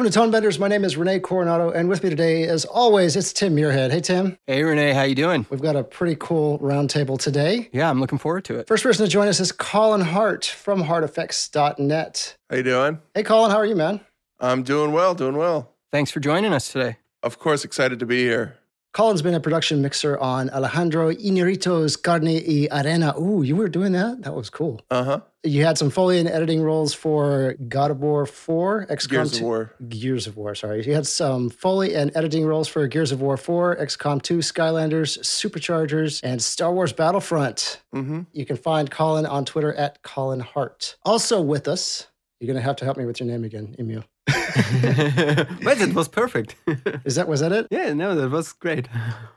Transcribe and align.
Welcome 0.00 0.12
to 0.12 0.18
Tone 0.18 0.30
Benders. 0.30 0.58
My 0.58 0.68
name 0.68 0.82
is 0.82 0.96
Rene 0.96 1.20
Coronado, 1.20 1.72
and 1.72 1.86
with 1.86 2.02
me 2.02 2.08
today, 2.08 2.44
as 2.44 2.64
always, 2.64 3.16
it's 3.16 3.34
Tim 3.34 3.54
Muirhead. 3.54 3.90
Hey, 3.90 4.00
Tim. 4.00 4.38
Hey 4.46 4.62
Rene, 4.62 4.94
how 4.94 5.02
you 5.02 5.14
doing? 5.14 5.44
We've 5.50 5.60
got 5.60 5.76
a 5.76 5.84
pretty 5.84 6.16
cool 6.18 6.58
roundtable 6.58 7.18
today. 7.18 7.68
Yeah, 7.70 7.90
I'm 7.90 8.00
looking 8.00 8.16
forward 8.16 8.46
to 8.46 8.58
it. 8.58 8.66
First 8.66 8.82
person 8.82 9.04
to 9.04 9.12
join 9.12 9.28
us 9.28 9.40
is 9.40 9.52
Colin 9.52 10.00
Hart 10.00 10.46
from 10.46 10.84
HeartEffects.net. 10.84 12.34
How 12.48 12.56
you 12.56 12.62
doing? 12.62 12.98
Hey, 13.14 13.22
Colin, 13.22 13.50
how 13.50 13.58
are 13.58 13.66
you, 13.66 13.76
man? 13.76 14.00
I'm 14.38 14.62
doing 14.62 14.92
well, 14.92 15.14
doing 15.14 15.36
well. 15.36 15.74
Thanks 15.92 16.10
for 16.10 16.20
joining 16.20 16.54
us 16.54 16.72
today. 16.72 16.96
Of 17.22 17.38
course, 17.38 17.66
excited 17.66 17.98
to 17.98 18.06
be 18.06 18.22
here. 18.22 18.56
Colin's 18.94 19.20
been 19.20 19.34
a 19.34 19.40
production 19.40 19.82
mixer 19.82 20.18
on 20.18 20.48
Alejandro 20.48 21.12
Inarritu's 21.12 21.98
Carne 21.98 22.24
y 22.24 22.68
Arena. 22.72 23.14
Ooh, 23.20 23.42
you 23.42 23.54
were 23.54 23.68
doing 23.68 23.92
that? 23.92 24.22
That 24.22 24.34
was 24.34 24.48
cool. 24.48 24.80
Uh 24.90 25.04
huh. 25.04 25.20
You 25.42 25.64
had 25.64 25.78
some 25.78 25.88
Foley 25.88 26.18
and 26.18 26.28
editing 26.28 26.60
roles 26.60 26.92
for 26.92 27.54
God 27.66 27.90
of 27.90 28.00
War 28.00 28.26
4, 28.26 28.86
XCOM 28.90 29.08
Gears 29.08 29.32
of 29.32 29.38
2 29.38 29.44
War. 29.44 29.74
Gears 29.88 30.26
of 30.26 30.36
War, 30.36 30.54
sorry. 30.54 30.84
You 30.86 30.92
had 30.92 31.06
some 31.06 31.48
Foley 31.48 31.94
and 31.94 32.10
editing 32.14 32.44
roles 32.44 32.68
for 32.68 32.86
Gears 32.86 33.10
of 33.10 33.22
War 33.22 33.38
4, 33.38 33.76
XCOM 33.76 34.20
2, 34.20 34.38
Skylanders, 34.38 35.18
Superchargers, 35.20 36.20
and 36.22 36.42
Star 36.42 36.74
Wars 36.74 36.92
Battlefront. 36.92 37.80
Mm-hmm. 37.94 38.22
You 38.32 38.44
can 38.44 38.56
find 38.56 38.90
Colin 38.90 39.24
on 39.24 39.46
Twitter 39.46 39.72
at 39.72 40.02
Colin 40.02 40.40
Hart. 40.40 40.96
Also 41.04 41.40
with 41.40 41.68
us, 41.68 42.08
you're 42.38 42.46
going 42.46 42.56
to 42.56 42.62
have 42.62 42.76
to 42.76 42.84
help 42.84 42.98
me 42.98 43.06
with 43.06 43.18
your 43.20 43.28
name 43.28 43.44
again, 43.44 43.74
Emil. 43.78 44.04
but 44.26 45.78
that 45.78 45.92
was 45.94 46.08
perfect. 46.08 46.56
Is 47.04 47.14
that, 47.16 47.26
was 47.28 47.40
that 47.40 47.52
it? 47.52 47.66
yeah, 47.70 47.92
no, 47.92 48.14
that 48.14 48.30
was 48.30 48.52
great. 48.52 48.88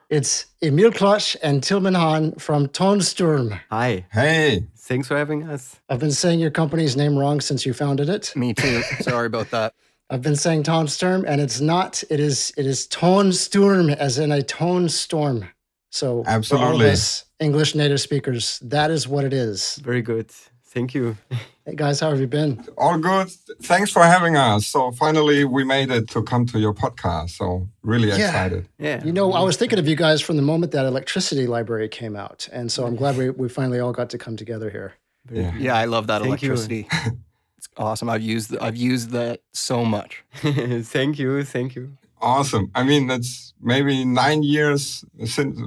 It's 0.09 0.45
Emil 0.61 0.91
Klosch 0.91 1.35
and 1.41 1.63
Tilman 1.63 1.95
Hahn 1.95 2.33
from 2.33 2.67
Tonsturm. 2.67 3.59
Hi, 3.71 4.05
Hey, 4.11 4.67
thanks 4.77 5.07
for 5.07 5.17
having 5.17 5.43
us. 5.49 5.79
I've 5.89 5.99
been 5.99 6.11
saying 6.11 6.39
your 6.39 6.51
company's 6.51 6.95
name 6.95 7.17
wrong 7.17 7.41
since 7.41 7.65
you 7.65 7.73
founded 7.73 8.09
it. 8.09 8.33
Me 8.35 8.53
too. 8.53 8.81
Sorry 9.01 9.27
about 9.27 9.49
that. 9.51 9.73
I've 10.09 10.21
been 10.21 10.35
saying 10.35 10.63
Tonsturm, 10.63 11.23
and 11.27 11.41
it's 11.41 11.59
not. 11.59 12.03
It 12.09 12.19
is. 12.19 12.53
It 12.57 12.67
is 12.67 12.87
Tonsturm, 12.87 13.95
as 13.95 14.19
in 14.19 14.31
a 14.31 14.43
tone 14.43 14.89
storm. 14.89 15.49
So, 15.89 16.17
all 16.17 16.21
of 16.21 16.27
Absolutely. 16.27 16.89
us 16.91 17.25
English 17.39 17.73
native 17.73 18.01
speakers, 18.01 18.59
that 18.59 18.91
is 18.91 19.07
what 19.07 19.23
it 19.23 19.33
is. 19.33 19.77
Very 19.77 20.01
good. 20.01 20.29
Thank 20.65 20.93
you. 20.93 21.17
Hey 21.65 21.75
guys, 21.75 22.01
how 22.01 22.09
have 22.09 22.19
you 22.19 22.27
been? 22.27 22.65
all 22.77 22.97
good. 22.97 23.29
Thanks 23.61 23.89
for 23.89 24.03
having 24.03 24.35
us. 24.35 24.67
So 24.67 24.91
finally, 24.91 25.45
we 25.45 25.63
made 25.63 25.91
it 25.91 26.09
to 26.09 26.21
come 26.21 26.45
to 26.47 26.59
your 26.59 26.73
podcast. 26.73 27.29
So 27.31 27.69
really 27.83 28.09
Yeah. 28.09 28.15
excited. 28.27 28.67
Yeah. 28.77 29.03
You 29.05 29.13
know, 29.13 29.31
I 29.31 29.41
was 29.41 29.55
thinking 29.55 29.79
of 29.79 29.87
you 29.87 29.95
guys 29.95 30.19
from 30.21 30.35
the 30.35 30.41
moment 30.41 30.73
that 30.73 30.85
Electricity 30.85 31.47
Library 31.47 31.87
came 31.87 32.17
out, 32.17 32.49
and 32.51 32.69
so 32.69 32.85
I'm 32.85 32.95
glad 32.97 33.15
we, 33.17 33.29
we 33.29 33.47
finally 33.47 33.79
all 33.79 33.93
got 33.93 34.09
to 34.09 34.17
come 34.17 34.35
together 34.35 34.69
here. 34.69 34.93
Yeah. 35.31 35.53
Yeah, 35.57 35.75
I 35.77 35.85
love 35.85 36.07
that 36.07 36.21
Thank 36.21 36.41
you. 36.41 36.49
electricity. 36.49 36.87
it's 37.57 37.69
awesome. 37.77 38.09
I've 38.09 38.21
used 38.21 38.57
I've 38.57 38.75
used 38.75 39.11
that 39.11 39.39
so 39.53 39.85
much. 39.85 40.21
thank 40.33 41.17
you. 41.17 41.43
Thank 41.45 41.75
you. 41.75 41.93
Awesome. 42.21 42.71
I 42.75 42.83
mean, 42.83 43.07
that's 43.07 43.53
maybe 43.61 44.03
nine 44.03 44.43
years 44.43 45.05
since 45.25 45.57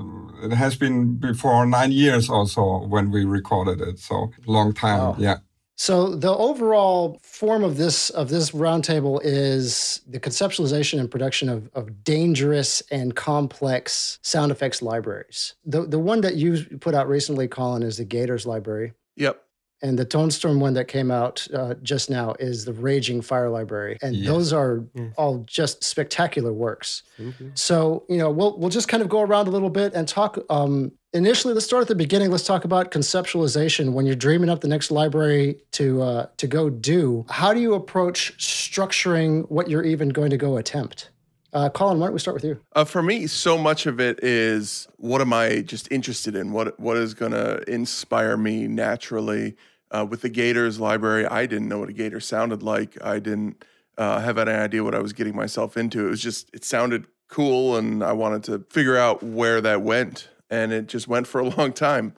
it 0.43 0.53
has 0.53 0.77
been 0.77 1.15
before 1.17 1.65
nine 1.67 1.93
years 1.93 2.29
or 2.29 2.47
so 2.47 2.85
when 2.87 3.11
we 3.11 3.25
recorded 3.25 3.81
it. 3.81 3.99
So 3.99 4.31
long 4.47 4.75
time. 4.75 4.99
Wow. 4.99 5.17
Yeah. 5.19 5.37
So 5.79 6.15
the 6.15 6.35
overall 6.35 7.21
form 7.23 7.63
of 7.63 7.77
this 7.77 8.09
of 8.11 8.31
this 8.31 8.53
roundtable 8.53 9.21
is 9.23 10.01
the 10.09 10.19
conceptualization 10.19 10.99
and 10.99 11.11
production 11.11 11.51
of, 11.51 11.69
of 11.75 12.03
dangerous 12.03 12.83
and 12.91 13.15
complex 13.15 14.19
sound 14.23 14.51
effects 14.53 14.81
libraries. 14.81 15.55
The 15.67 15.83
the 15.83 15.99
one 15.99 16.23
that 16.23 16.37
you 16.37 16.65
put 16.81 16.95
out 16.95 17.09
recently, 17.09 17.47
Colin, 17.47 17.83
is 17.83 17.99
the 17.99 18.05
Gators 18.07 18.47
library. 18.47 18.95
Yep. 19.17 19.43
And 19.83 19.99
the 19.99 20.07
Tone 20.07 20.31
Storm 20.31 20.59
one 20.59 20.73
that 20.73 20.89
came 20.89 21.11
out 21.11 21.47
uh, 21.53 21.75
just 21.83 22.09
now 22.09 22.35
is 22.41 22.65
the 22.65 22.73
Raging 22.73 23.21
Fire 23.21 23.51
Library, 23.51 23.99
and 24.01 24.17
Yes. 24.17 24.27
those 24.27 24.53
are 24.55 24.83
Yes. 24.95 25.13
all 25.19 25.45
just 25.47 25.85
spectacular 25.85 26.55
works. 26.55 27.03
Thank 27.19 27.39
you. 27.39 27.51
So 27.55 28.05
you 28.09 28.17
know, 28.17 28.31
we'll 28.31 28.59
we'll 28.59 28.71
just 28.71 28.89
kind 28.89 29.03
of 29.03 29.11
go 29.11 29.21
around 29.21 29.47
a 29.49 29.51
little 29.51 29.69
bit 29.69 29.93
and 29.93 30.09
talk. 30.09 30.39
Um, 30.49 30.93
initially, 31.17 31.55
let's 31.55 31.67
start 31.67 31.83
at 31.83 31.89
the 31.89 31.95
beginning. 31.95 32.31
Let's 32.31 32.45
talk 32.45 32.65
about 32.65 32.91
conceptualization. 32.91 33.93
When 33.93 34.07
you're 34.07 34.15
dreaming 34.15 34.51
up 34.51 34.61
the 34.61 34.69
next 34.69 34.91
library 34.91 35.61
to 35.73 36.03
uh, 36.03 36.27
to 36.37 36.47
go 36.47 36.71
do, 36.71 37.25
how 37.29 37.53
do 37.53 37.61
you 37.61 37.75
approach 37.75 38.37
structuring 38.39 39.51
what 39.51 39.69
you're 39.69 39.83
even 39.85 40.11
going 40.11 40.31
to 40.31 40.37
go 40.37 40.57
attempt? 40.57 41.11
Uh, 41.53 41.71
Colin, 41.71 41.99
why 41.99 42.07
don't 42.07 42.13
we 42.13 42.21
start 42.21 42.35
with 42.35 42.45
you? 42.45 42.61
Uh, 42.75 42.85
for 42.85 43.03
me, 43.03 43.27
so 43.27 43.57
much 43.57 43.87
of 43.87 43.99
it 43.99 44.23
is 44.23 44.87
what 44.99 45.21
am 45.21 45.33
I 45.33 45.63
just 45.63 45.91
interested 45.91 46.37
in? 46.37 46.53
What 46.53 46.79
what 46.79 46.97
is 46.97 47.15
gonna 47.15 47.61
inspire 47.67 48.37
me 48.37 48.69
naturally? 48.69 49.57
Uh, 49.93 50.05
with 50.05 50.21
the 50.21 50.29
Gators 50.29 50.81
library, 50.81 51.27
I 51.27 51.47
didn't 51.47 51.69
know 51.69 51.79
what 51.79 51.89
a 51.89 51.93
Gator 51.93 52.19
sounded 52.19 52.61
like. 52.61 52.99
I 53.05 53.21
didn't 53.21 53.65
uh, 53.97 54.19
have 54.19 54.37
any 54.37 54.51
idea 54.51 54.83
what 54.83 54.97
I 54.97 54.99
was 54.99 55.13
getting 55.13 55.37
myself 55.37 55.77
into. 55.77 56.07
It 56.07 56.11
was 56.11 56.21
just 56.21 56.51
it 56.53 56.65
sounded 56.65 57.07
cool, 57.29 57.77
and 57.77 58.03
I 58.03 58.13
wanted 58.13 58.43
to 58.45 58.67
figure 58.69 58.97
out 58.97 59.23
where 59.23 59.61
that 59.61 59.83
went. 59.83 60.29
And 60.51 60.73
it 60.73 60.87
just 60.87 61.09
went 61.09 61.27
for 61.27 61.41
a 61.41 61.49
long 61.57 61.73
time. 61.73 62.15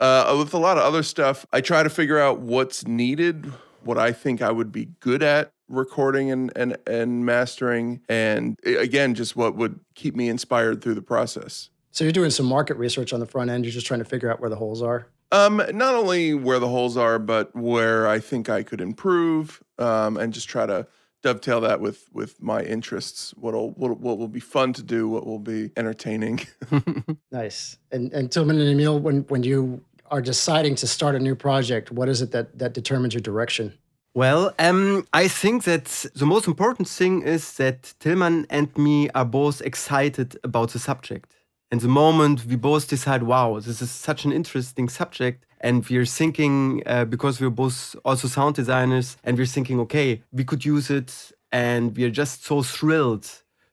uh, 0.00 0.34
with 0.38 0.54
a 0.54 0.58
lot 0.58 0.76
of 0.78 0.84
other 0.84 1.02
stuff, 1.02 1.46
I 1.52 1.60
try 1.60 1.82
to 1.82 1.90
figure 1.90 2.18
out 2.18 2.40
what's 2.40 2.86
needed, 2.86 3.52
what 3.82 3.98
I 3.98 4.12
think 4.12 4.40
I 4.42 4.50
would 4.50 4.70
be 4.72 4.86
good 5.00 5.22
at 5.22 5.52
recording 5.68 6.30
and 6.30 6.52
and 6.54 6.76
and 6.86 7.24
mastering 7.24 7.98
and 8.06 8.58
again 8.66 9.14
just 9.14 9.36
what 9.36 9.56
would 9.56 9.80
keep 9.94 10.14
me 10.14 10.28
inspired 10.28 10.82
through 10.82 10.92
the 10.92 11.00
process 11.00 11.70
So 11.92 12.04
you're 12.04 12.12
doing 12.12 12.28
some 12.30 12.44
market 12.44 12.76
research 12.76 13.14
on 13.14 13.20
the 13.20 13.26
front 13.26 13.48
end. 13.48 13.64
You're 13.64 13.72
just 13.72 13.86
trying 13.86 14.00
to 14.00 14.04
figure 14.04 14.30
out 14.30 14.38
where 14.38 14.50
the 14.50 14.56
holes 14.56 14.82
are. 14.82 15.06
um 15.30 15.62
not 15.72 15.94
only 15.94 16.34
where 16.34 16.58
the 16.58 16.68
holes 16.68 16.98
are 16.98 17.18
but 17.18 17.56
where 17.56 18.06
i 18.06 18.18
think 18.20 18.50
i 18.50 18.62
could 18.62 18.82
improve 18.82 19.62
um 19.78 20.18
and 20.18 20.34
just 20.34 20.46
try 20.46 20.66
to 20.66 20.86
dovetail 21.22 21.60
that 21.60 21.80
with 21.80 22.08
with 22.12 22.42
my 22.42 22.62
interests 22.62 23.32
what'll 23.36 23.70
what, 23.72 23.98
what 24.00 24.18
will 24.18 24.28
be 24.28 24.40
fun 24.40 24.72
to 24.72 24.82
do 24.82 25.08
what 25.08 25.24
will 25.26 25.38
be 25.38 25.70
entertaining 25.76 26.40
Nice. 27.32 27.78
And 27.90 28.12
and 28.12 28.30
Tilman 28.30 28.60
and 28.60 28.68
Emil, 28.68 28.98
when 28.98 29.22
when 29.28 29.42
you 29.42 29.82
are 30.10 30.20
deciding 30.20 30.74
to 30.76 30.86
start 30.86 31.14
a 31.14 31.18
new 31.18 31.34
project, 31.34 31.90
what 31.90 32.08
is 32.08 32.22
it 32.22 32.30
that 32.32 32.58
that 32.58 32.74
determines 32.74 33.14
your 33.14 33.22
direction? 33.22 33.72
Well, 34.14 34.52
um, 34.58 35.06
I 35.14 35.28
think 35.28 35.64
that 35.64 35.86
the 36.14 36.26
most 36.26 36.46
important 36.46 36.86
thing 36.88 37.22
is 37.22 37.54
that 37.56 37.94
Tilman 37.98 38.46
and 38.50 38.68
me 38.76 39.08
are 39.14 39.24
both 39.24 39.62
excited 39.62 40.36
about 40.44 40.70
the 40.70 40.78
subject. 40.78 41.34
And 41.72 41.80
the 41.80 41.88
moment 41.88 42.44
we 42.44 42.56
both 42.56 42.86
decide, 42.86 43.22
wow, 43.22 43.58
this 43.58 43.80
is 43.80 43.90
such 43.90 44.26
an 44.26 44.32
interesting 44.32 44.90
subject, 44.90 45.46
and 45.58 45.88
we're 45.88 46.04
thinking, 46.04 46.82
uh, 46.84 47.06
because 47.06 47.40
we're 47.40 47.48
both 47.48 47.96
also 48.04 48.28
sound 48.28 48.56
designers, 48.56 49.16
and 49.24 49.38
we're 49.38 49.46
thinking, 49.46 49.80
okay, 49.80 50.22
we 50.32 50.44
could 50.44 50.66
use 50.66 50.90
it, 50.90 51.32
and 51.50 51.96
we're 51.96 52.10
just 52.10 52.44
so 52.44 52.62
thrilled 52.62 53.26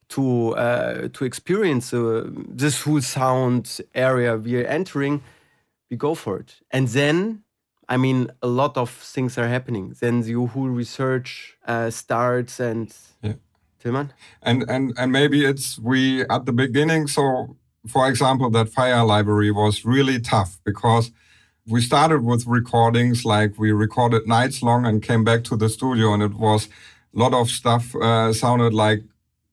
to 0.10 0.56
uh, 0.56 1.10
to 1.10 1.26
experience 1.26 1.94
uh, 1.94 2.30
this 2.48 2.84
whole 2.84 3.02
sound 3.02 3.82
area 3.94 4.38
we're 4.38 4.66
entering, 4.66 5.22
we 5.92 5.98
go 5.98 6.16
for 6.16 6.40
it. 6.40 6.56
And 6.72 6.88
then 6.88 7.44
I 7.90 7.98
mean, 7.98 8.32
a 8.42 8.48
lot 8.48 8.78
of 8.78 8.90
things 8.90 9.38
are 9.38 9.48
happening. 9.48 9.96
Then 10.00 10.22
the 10.22 10.34
whole 10.34 10.70
research 10.70 11.58
uh, 11.68 11.90
starts, 11.90 12.62
and 12.62 12.96
Yeah. 13.22 13.34
Tilman, 13.80 14.14
and 14.42 14.64
and 14.70 14.94
and 14.98 15.12
maybe 15.12 15.46
it's 15.46 15.78
we 15.80 16.22
at 16.30 16.46
the 16.46 16.54
beginning 16.54 17.08
so 17.08 17.56
for 17.88 18.10
example 18.10 18.50
that 18.50 18.70
fire 18.70 19.04
library 19.06 19.52
was 19.52 19.86
really 19.86 20.20
tough 20.20 20.60
because 20.66 21.12
we 21.68 21.82
started 21.82 22.24
with 22.24 22.46
recordings 22.48 23.26
like 23.26 23.58
we 23.60 23.72
recorded 23.72 24.28
nights 24.28 24.62
long 24.64 24.86
and 24.86 25.02
came 25.04 25.24
back 25.24 25.44
to 25.46 25.56
the 25.56 25.70
studio 25.70 26.14
and 26.14 26.24
it 26.24 26.34
was 26.34 26.68
a 27.16 27.20
lot 27.20 27.34
of 27.34 27.50
stuff 27.50 27.96
uh, 27.96 28.34
sounded 28.34 28.74
like 28.74 29.04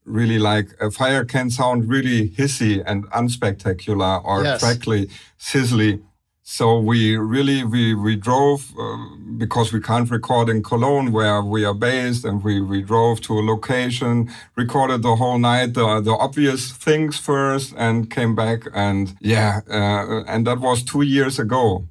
really 0.05 0.39
like 0.39 0.69
a 0.81 0.91
fire 0.91 1.25
can 1.25 1.51
sound 1.51 1.89
really 1.89 2.29
hissy 2.31 2.83
and 2.87 3.05
unspectacular 3.11 4.25
or 4.25 4.45
Yes. 4.45 4.61
crackly 4.61 5.09
sizzly 5.39 6.01
so 6.49 6.79
we 6.79 7.17
really 7.17 7.65
we 7.65 7.93
we 7.95 8.15
drove 8.15 8.73
uh, 8.79 8.99
because 9.37 9.73
we 9.73 9.81
can't 9.81 10.09
record 10.11 10.49
in 10.49 10.63
Cologne 10.63 11.11
where 11.11 11.43
we 11.43 11.65
are 11.65 11.75
based, 11.75 12.25
and 12.25 12.45
we 12.45 12.61
we 12.61 12.83
drove 12.83 13.21
to 13.23 13.33
a 13.41 13.43
location, 13.43 14.31
recorded 14.55 15.03
the 15.03 15.17
whole 15.17 15.39
night 15.41 15.75
the 15.75 16.01
the 16.01 16.13
obvious 16.13 16.71
things 16.71 17.19
first, 17.19 17.75
and 17.77 18.11
came 18.11 18.37
back 18.37 18.61
and 18.75 19.17
yeah, 19.21 19.61
uh, 19.69 20.23
and 20.29 20.47
that 20.47 20.61
was 20.61 20.85
two 20.85 21.03
years 21.03 21.39
ago. 21.41 21.89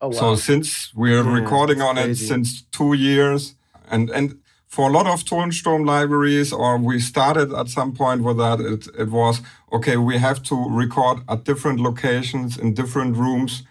Oh 0.00 0.08
wow. 0.08 0.12
So 0.12 0.36
since 0.36 0.92
we're 0.94 1.24
Yeah, 1.24 1.34
recording 1.40 1.80
on 1.80 1.96
it 1.98 2.16
since 2.16 2.62
two 2.70 2.92
years, 2.94 3.54
and 3.90 4.10
and 4.10 4.38
for 4.66 4.88
a 4.90 4.92
lot 4.92 5.06
of 5.06 5.24
Tonsturm 5.24 5.86
libraries, 5.86 6.52
or 6.52 6.76
we 6.78 7.00
started 7.00 7.52
at 7.52 7.68
some 7.68 7.92
point 7.94 8.22
with 8.22 8.36
that, 8.38 8.60
it 8.60 8.88
it 8.98 9.08
was 9.10 9.40
okay. 9.72 9.96
We 9.96 10.18
have 10.18 10.42
to 10.44 10.54
record 10.68 11.20
at 11.28 11.44
different 11.44 11.80
locations 11.80 12.58
in 12.58 12.74
different 12.74 13.16
rooms 13.16 13.62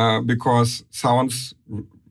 uh, 0.00 0.20
because 0.20 0.84
sounds 0.90 1.54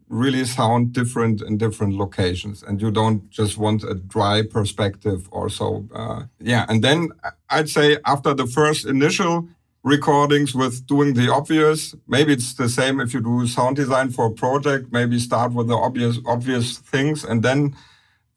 really 0.10 0.44
sound 0.46 0.94
different 1.00 1.42
in 1.42 1.58
different 1.58 1.94
locations, 2.04 2.64
and 2.64 2.82
you 2.82 2.92
don't 2.92 3.22
just 3.30 3.58
want 3.58 3.84
a 3.84 3.96
dry 4.16 4.38
perspective 4.58 5.28
or 5.32 5.50
so. 5.50 5.68
Uh, 5.94 6.24
yeah, 6.52 6.64
and 6.70 6.84
then 6.84 7.10
I'd 7.50 7.70
say 7.70 7.98
after 8.06 8.34
the 8.34 8.48
first 8.48 8.86
initial 8.86 9.48
recordings 9.84 10.54
with 10.54 10.86
doing 10.88 11.14
the 11.14 11.32
obvious. 11.32 11.96
Maybe 12.08 12.34
it's 12.34 12.54
the 12.54 12.70
same 12.70 13.00
if 13.00 13.14
you 13.14 13.22
do 13.22 13.48
sound 13.48 13.76
design 13.78 14.10
for 14.10 14.26
a 14.26 14.32
project. 14.32 14.92
Maybe 14.92 15.18
start 15.20 15.54
with 15.54 15.68
the 15.68 15.78
obvious 15.88 16.20
obvious 16.26 16.78
things, 16.94 17.24
and 17.24 17.44
then 17.44 17.76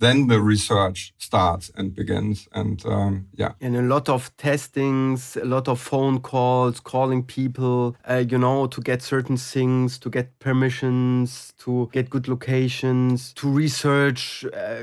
then 0.02 0.26
the 0.26 0.40
research 0.40 1.14
starts 1.16 1.70
and 1.76 1.94
begins. 1.94 2.48
And 2.52 2.84
um, 2.84 3.28
yeah, 3.34 3.52
and 3.60 3.76
a 3.76 3.82
lot 3.82 4.08
of 4.08 4.36
testings, 4.36 5.36
a 5.36 5.44
lot 5.44 5.68
of 5.68 5.80
phone 5.80 6.20
calls, 6.20 6.80
calling 6.80 7.22
people, 7.22 7.96
uh, 8.08 8.24
you 8.28 8.36
know, 8.36 8.66
to 8.66 8.80
get 8.80 9.00
certain 9.00 9.36
things, 9.36 9.98
to 10.00 10.10
get 10.10 10.38
permissions, 10.40 11.52
to 11.58 11.88
get 11.92 12.10
good 12.10 12.26
locations, 12.26 13.32
to 13.34 13.48
research 13.48 14.44
uh, 14.52 14.82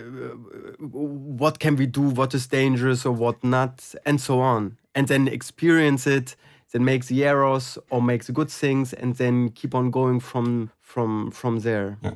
what 0.79 1.59
can 1.59 1.75
we 1.75 1.85
do, 1.85 2.01
what 2.01 2.33
is 2.33 2.47
dangerous 2.47 3.05
or 3.05 3.11
what 3.11 3.43
not, 3.43 3.93
and 4.05 4.21
so 4.21 4.39
on, 4.39 4.77
and 4.95 5.07
then 5.07 5.27
experience 5.27 6.07
it. 6.07 6.35
Then 6.71 6.85
makes 6.85 7.07
the 7.07 7.25
errors 7.25 7.79
or 7.89 7.99
makes 7.99 8.27
the 8.27 8.31
good 8.31 8.51
things, 8.51 8.93
and 8.93 9.15
then 9.15 9.49
keep 9.49 9.73
on 9.73 9.89
going 9.89 10.19
from 10.19 10.69
from 10.81 11.31
from 11.31 11.59
there. 11.61 11.97
Yeah. 12.03 12.13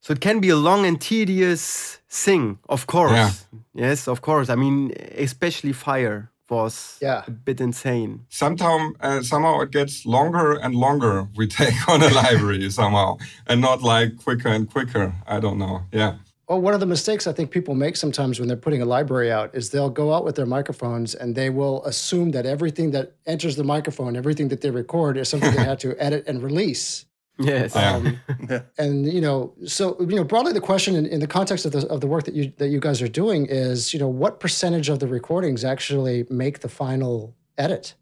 So 0.00 0.12
it 0.12 0.20
can 0.20 0.40
be 0.40 0.48
a 0.50 0.56
long 0.56 0.86
and 0.86 0.98
tedious 1.00 1.98
thing, 2.08 2.58
of 2.68 2.86
course. 2.86 3.12
Yeah. 3.12 3.30
Yes, 3.74 4.08
of 4.08 4.20
course. 4.20 4.48
I 4.48 4.54
mean, 4.56 4.92
especially 5.18 5.72
fire 5.72 6.30
was 6.48 6.96
Yeah. 7.00 7.22
a 7.26 7.30
bit 7.30 7.60
insane. 7.60 8.20
sometime 8.28 8.94
uh, 9.00 9.22
somehow 9.22 9.60
it 9.60 9.70
gets 9.70 10.04
longer 10.06 10.54
and 10.64 10.74
longer. 10.74 11.28
We 11.36 11.46
take 11.60 11.74
on 11.88 12.02
a 12.02 12.08
library 12.08 12.70
somehow, 12.70 13.18
and 13.46 13.60
not 13.60 13.82
like 13.82 14.16
quicker 14.24 14.48
and 14.48 14.68
quicker. 14.68 15.12
I 15.26 15.38
don't 15.40 15.58
know. 15.58 15.82
Yeah. 15.92 16.14
Well, 16.48 16.60
one 16.60 16.74
of 16.74 16.80
the 16.80 16.86
mistakes 16.86 17.28
I 17.28 17.32
think 17.32 17.52
people 17.52 17.74
make 17.76 17.94
sometimes 17.96 18.40
when 18.40 18.48
they're 18.48 18.56
putting 18.66 18.82
a 18.82 18.84
library 18.84 19.30
out 19.30 19.54
is 19.54 19.70
they'll 19.70 19.88
go 20.02 20.12
out 20.12 20.24
with 20.24 20.34
their 20.34 20.46
microphones 20.46 21.14
and 21.14 21.36
they 21.36 21.48
will 21.50 21.84
assume 21.84 22.32
that 22.32 22.44
everything 22.44 22.90
that 22.90 23.12
enters 23.26 23.54
the 23.54 23.62
microphone, 23.62 24.16
everything 24.16 24.48
that 24.48 24.60
they 24.60 24.70
record, 24.70 25.16
is 25.16 25.28
something 25.28 25.52
they 25.54 25.62
had 25.72 25.78
to 25.80 25.94
edit 26.02 26.24
and 26.26 26.42
release. 26.42 27.04
Yes. 27.40 27.74
Yeah. 28.48 28.62
And 28.78 29.06
you 29.12 29.20
know, 29.20 29.52
so 29.66 29.96
you 30.00 30.16
know, 30.16 30.24
broadly, 30.24 30.52
the 30.52 30.60
question 30.60 30.96
in, 30.96 31.06
in 31.06 31.20
the 31.20 31.26
context 31.26 31.64
of 31.66 31.72
the 31.72 31.86
of 31.88 32.00
the 32.00 32.06
work 32.06 32.24
that 32.24 32.34
you 32.34 32.52
that 32.58 32.68
you 32.68 32.80
guys 32.80 33.00
are 33.00 33.08
doing 33.08 33.46
is, 33.46 33.92
you 33.94 34.00
know, 34.00 34.08
what 34.08 34.40
percentage 34.40 34.88
of 34.88 34.98
the 34.98 35.06
recordings 35.06 35.64
actually 35.64 36.26
make 36.30 36.60
the 36.60 36.68
final 36.68 37.34
edit? 37.58 37.94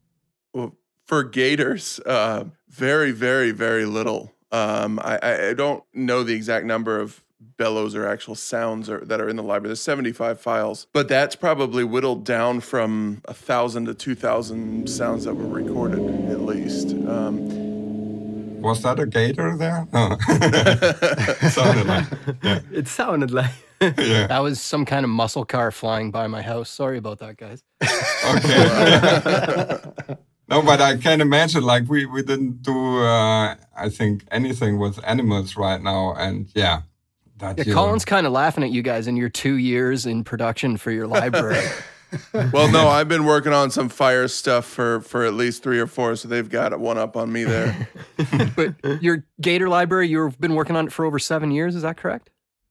Well, 0.54 0.74
for 1.06 1.22
gators, 1.24 2.00
uh, 2.06 2.44
very, 2.68 3.10
very, 3.10 3.50
very 3.50 3.84
little. 3.84 4.32
Um, 4.52 4.98
I, 5.02 5.18
I- 5.22 5.48
I 5.48 5.54
don't 5.54 5.84
know 5.92 6.22
the 6.22 6.34
exact 6.34 6.64
number 6.64 6.98
of 6.98 7.22
bellows 7.58 7.94
or 7.94 8.06
actual 8.06 8.34
sounds 8.36 8.88
or, 8.88 9.00
that 9.04 9.20
are 9.20 9.28
in 9.28 9.36
the 9.36 9.42
library. 9.42 9.68
There's 9.70 9.80
75 9.80 10.40
files, 10.40 10.86
but 10.92 11.08
that's 11.08 11.34
probably 11.36 11.84
whittled 11.84 12.24
down 12.24 12.60
from 12.60 13.20
a 13.26 13.34
thousand 13.34 13.86
to 13.86 13.94
2,000 13.94 14.88
sounds 14.88 15.24
that 15.24 15.34
were 15.34 15.46
recorded 15.46 15.98
at 16.30 16.40
least. 16.42 16.88
Um, 17.08 17.57
Was 18.60 18.82
that 18.82 18.98
a 18.98 19.06
gator 19.06 19.56
there? 19.56 19.86
No. 19.92 20.16
Sounded 21.50 21.86
like. 21.86 22.06
Yeah. 22.42 22.60
It 22.72 22.88
sounded 22.88 23.30
like. 23.30 23.50
yeah. 23.80 24.26
That 24.26 24.40
was 24.40 24.60
some 24.60 24.84
kind 24.84 25.04
of 25.04 25.10
muscle 25.10 25.44
car 25.44 25.70
flying 25.70 26.10
by 26.10 26.26
my 26.26 26.42
house. 26.42 26.68
Sorry 26.70 26.98
about 26.98 27.18
that, 27.20 27.36
guys. 27.36 27.62
Okay. 28.34 29.80
no, 30.48 30.62
but 30.62 30.80
I 30.80 30.96
can 30.96 31.20
imagine 31.20 31.62
like 31.62 31.88
we 31.88 32.04
we 32.06 32.22
didn't 32.22 32.62
do 32.62 32.98
uh, 33.02 33.54
I 33.76 33.88
think 33.88 34.24
anything 34.30 34.78
with 34.78 34.98
animals 35.06 35.56
right 35.56 35.80
now, 35.82 36.14
and 36.14 36.48
yeah, 36.54 36.82
that 37.38 37.58
Yeah, 37.58 37.64
you- 37.64 37.74
Colin's 37.74 38.04
kind 38.04 38.26
of 38.26 38.32
laughing 38.32 38.64
at 38.64 38.70
you 38.70 38.82
guys 38.82 39.06
in 39.06 39.16
your 39.16 39.28
two 39.28 39.54
years 39.54 40.06
in 40.06 40.24
production 40.24 40.76
for 40.76 40.90
your 40.90 41.06
library. 41.06 41.64
well, 42.52 42.70
no, 42.70 42.88
I've 42.88 43.08
been 43.08 43.24
working 43.24 43.52
on 43.52 43.70
some 43.70 43.88
fire 43.88 44.28
stuff 44.28 44.64
for, 44.64 45.00
for 45.00 45.24
at 45.24 45.34
least 45.34 45.62
three 45.62 45.78
or 45.78 45.86
four, 45.86 46.16
so 46.16 46.28
they've 46.28 46.48
got 46.48 46.78
one 46.78 46.98
up 46.98 47.16
on 47.16 47.30
me 47.30 47.44
there. 47.44 47.88
but 48.56 49.02
your 49.02 49.24
Gator 49.40 49.68
library, 49.68 50.08
you've 50.08 50.40
been 50.40 50.54
working 50.54 50.76
on 50.76 50.86
it 50.86 50.92
for 50.92 51.04
over 51.04 51.18
seven 51.18 51.50
years. 51.50 51.74
Is 51.74 51.82
that 51.82 51.96
correct? 51.96 52.30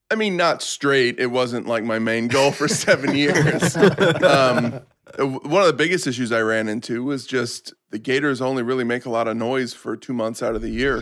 I 0.10 0.16
mean, 0.16 0.38
not 0.38 0.62
straight. 0.62 1.20
It 1.20 1.28
wasn't 1.28 1.68
like 1.68 1.84
my 1.84 2.00
main 2.00 2.30
goal 2.30 2.52
for 2.52 2.68
seven 2.68 3.16
years. 3.16 3.76
um, 3.76 4.82
one 5.20 5.62
of 5.62 5.68
the 5.68 5.76
biggest 5.78 6.08
issues 6.08 6.32
I 6.32 6.42
ran 6.42 6.68
into 6.70 7.04
was 7.04 7.26
just 7.26 7.74
the 7.92 8.00
gators 8.00 8.42
only 8.42 8.64
really 8.64 8.84
make 8.84 9.06
a 9.06 9.10
lot 9.10 9.28
of 9.28 9.36
noise 9.36 9.74
for 9.74 9.98
two 9.98 10.14
months 10.14 10.42
out 10.42 10.56
of 10.56 10.62
the 10.62 10.70
year. 10.70 11.02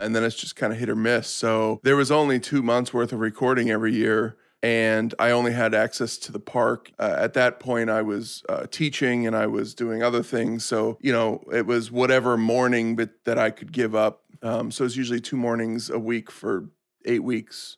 And 0.00 0.14
then 0.14 0.22
it's 0.24 0.36
just 0.36 0.56
kind 0.56 0.72
of 0.72 0.78
hit 0.78 0.88
or 0.88 0.96
miss. 0.96 1.28
So 1.28 1.80
there 1.82 1.96
was 1.96 2.10
only 2.10 2.38
two 2.38 2.62
months 2.62 2.94
worth 2.94 3.12
of 3.12 3.20
recording 3.20 3.70
every 3.70 3.94
year. 3.94 4.36
And 4.62 5.14
I 5.18 5.30
only 5.30 5.52
had 5.52 5.72
access 5.72 6.18
to 6.18 6.32
the 6.32 6.40
park. 6.40 6.90
Uh, 6.98 7.14
at 7.16 7.34
that 7.34 7.60
point, 7.60 7.90
I 7.90 8.02
was 8.02 8.42
uh, 8.48 8.66
teaching 8.70 9.26
and 9.26 9.36
I 9.36 9.46
was 9.46 9.72
doing 9.74 10.02
other 10.02 10.22
things. 10.22 10.64
So, 10.64 10.98
you 11.00 11.12
know, 11.12 11.44
it 11.52 11.64
was 11.64 11.92
whatever 11.92 12.36
morning 12.36 12.96
but 12.96 13.10
that 13.24 13.38
I 13.38 13.50
could 13.50 13.72
give 13.72 13.94
up. 13.94 14.24
Um, 14.42 14.70
so 14.70 14.84
it's 14.84 14.96
usually 14.96 15.20
two 15.20 15.36
mornings 15.36 15.90
a 15.90 15.98
week 15.98 16.30
for 16.30 16.70
eight 17.04 17.22
weeks 17.22 17.76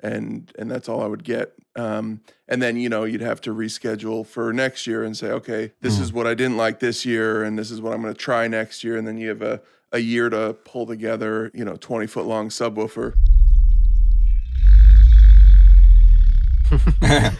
and 0.00 0.52
and 0.58 0.70
that's 0.70 0.88
all 0.88 1.02
I 1.02 1.06
would 1.06 1.24
get. 1.24 1.54
Um, 1.76 2.20
and 2.48 2.62
then 2.62 2.76
you 2.76 2.88
know 2.88 3.04
you'd 3.04 3.20
have 3.20 3.40
to 3.42 3.54
reschedule 3.54 4.26
for 4.26 4.52
next 4.52 4.86
year 4.86 5.04
and 5.04 5.16
say, 5.16 5.30
okay, 5.30 5.72
this 5.80 5.98
is 5.98 6.12
what 6.12 6.26
I 6.26 6.34
didn't 6.34 6.56
like 6.56 6.80
this 6.80 7.04
year, 7.04 7.42
and 7.42 7.58
this 7.58 7.70
is 7.70 7.80
what 7.80 7.92
I'm 7.92 8.02
going 8.02 8.14
to 8.14 8.18
try 8.18 8.48
next 8.48 8.84
year. 8.84 8.96
And 8.96 9.06
then 9.06 9.18
you 9.18 9.28
have 9.28 9.42
a 9.42 9.60
a 9.92 9.98
year 9.98 10.28
to 10.28 10.54
pull 10.64 10.86
together, 10.86 11.50
you 11.54 11.64
know, 11.64 11.76
20 11.76 12.06
foot 12.06 12.26
long 12.26 12.50
subwoofer. 12.50 13.14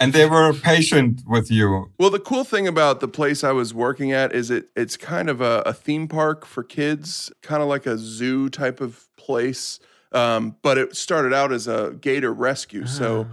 and 0.00 0.12
they 0.12 0.26
were 0.26 0.52
patient 0.52 1.22
with 1.26 1.50
you. 1.50 1.90
Well, 1.98 2.10
the 2.10 2.20
cool 2.20 2.44
thing 2.44 2.66
about 2.66 3.00
the 3.00 3.08
place 3.08 3.42
I 3.42 3.52
was 3.52 3.74
working 3.74 4.12
at 4.12 4.32
is 4.34 4.50
it 4.50 4.68
it's 4.76 4.96
kind 4.96 5.28
of 5.28 5.40
a, 5.40 5.62
a 5.66 5.72
theme 5.72 6.08
park 6.08 6.44
for 6.44 6.62
kids, 6.62 7.32
kind 7.42 7.62
of 7.62 7.68
like 7.68 7.86
a 7.86 7.98
zoo 7.98 8.48
type 8.48 8.80
of 8.80 9.08
place. 9.16 9.80
Um, 10.12 10.56
but 10.62 10.78
it 10.78 10.96
started 10.96 11.34
out 11.34 11.52
as 11.52 11.66
a 11.66 11.96
gator 12.00 12.32
rescue. 12.32 12.86
so, 12.86 13.26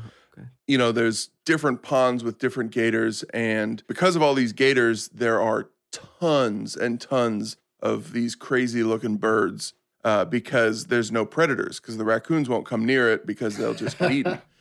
you 0.67 0.77
know, 0.77 0.91
there's 0.91 1.29
different 1.45 1.81
ponds 1.83 2.23
with 2.23 2.37
different 2.39 2.71
gators, 2.71 3.23
and 3.33 3.81
because 3.87 4.15
of 4.15 4.21
all 4.21 4.33
these 4.33 4.51
gators, 4.51 5.07
there 5.09 5.41
are 5.41 5.69
tons 5.91 6.75
and 6.75 7.00
tons 7.00 7.57
of 7.79 8.12
these 8.13 8.35
crazy 8.35 8.83
looking 8.83 9.17
birds. 9.17 9.74
Uh, 10.03 10.24
because 10.24 10.85
there's 10.85 11.12
no 11.12 11.25
predators, 11.25 11.79
because 11.79 11.97
the 11.97 12.05
raccoons 12.05 12.47
won't 12.47 12.63
come 12.63 12.85
near 12.85 13.12
it 13.12 13.25
because 13.25 13.57
they'll 13.57 13.74
just 13.74 13.97
get 13.97 14.12
eaten. 14.12 14.39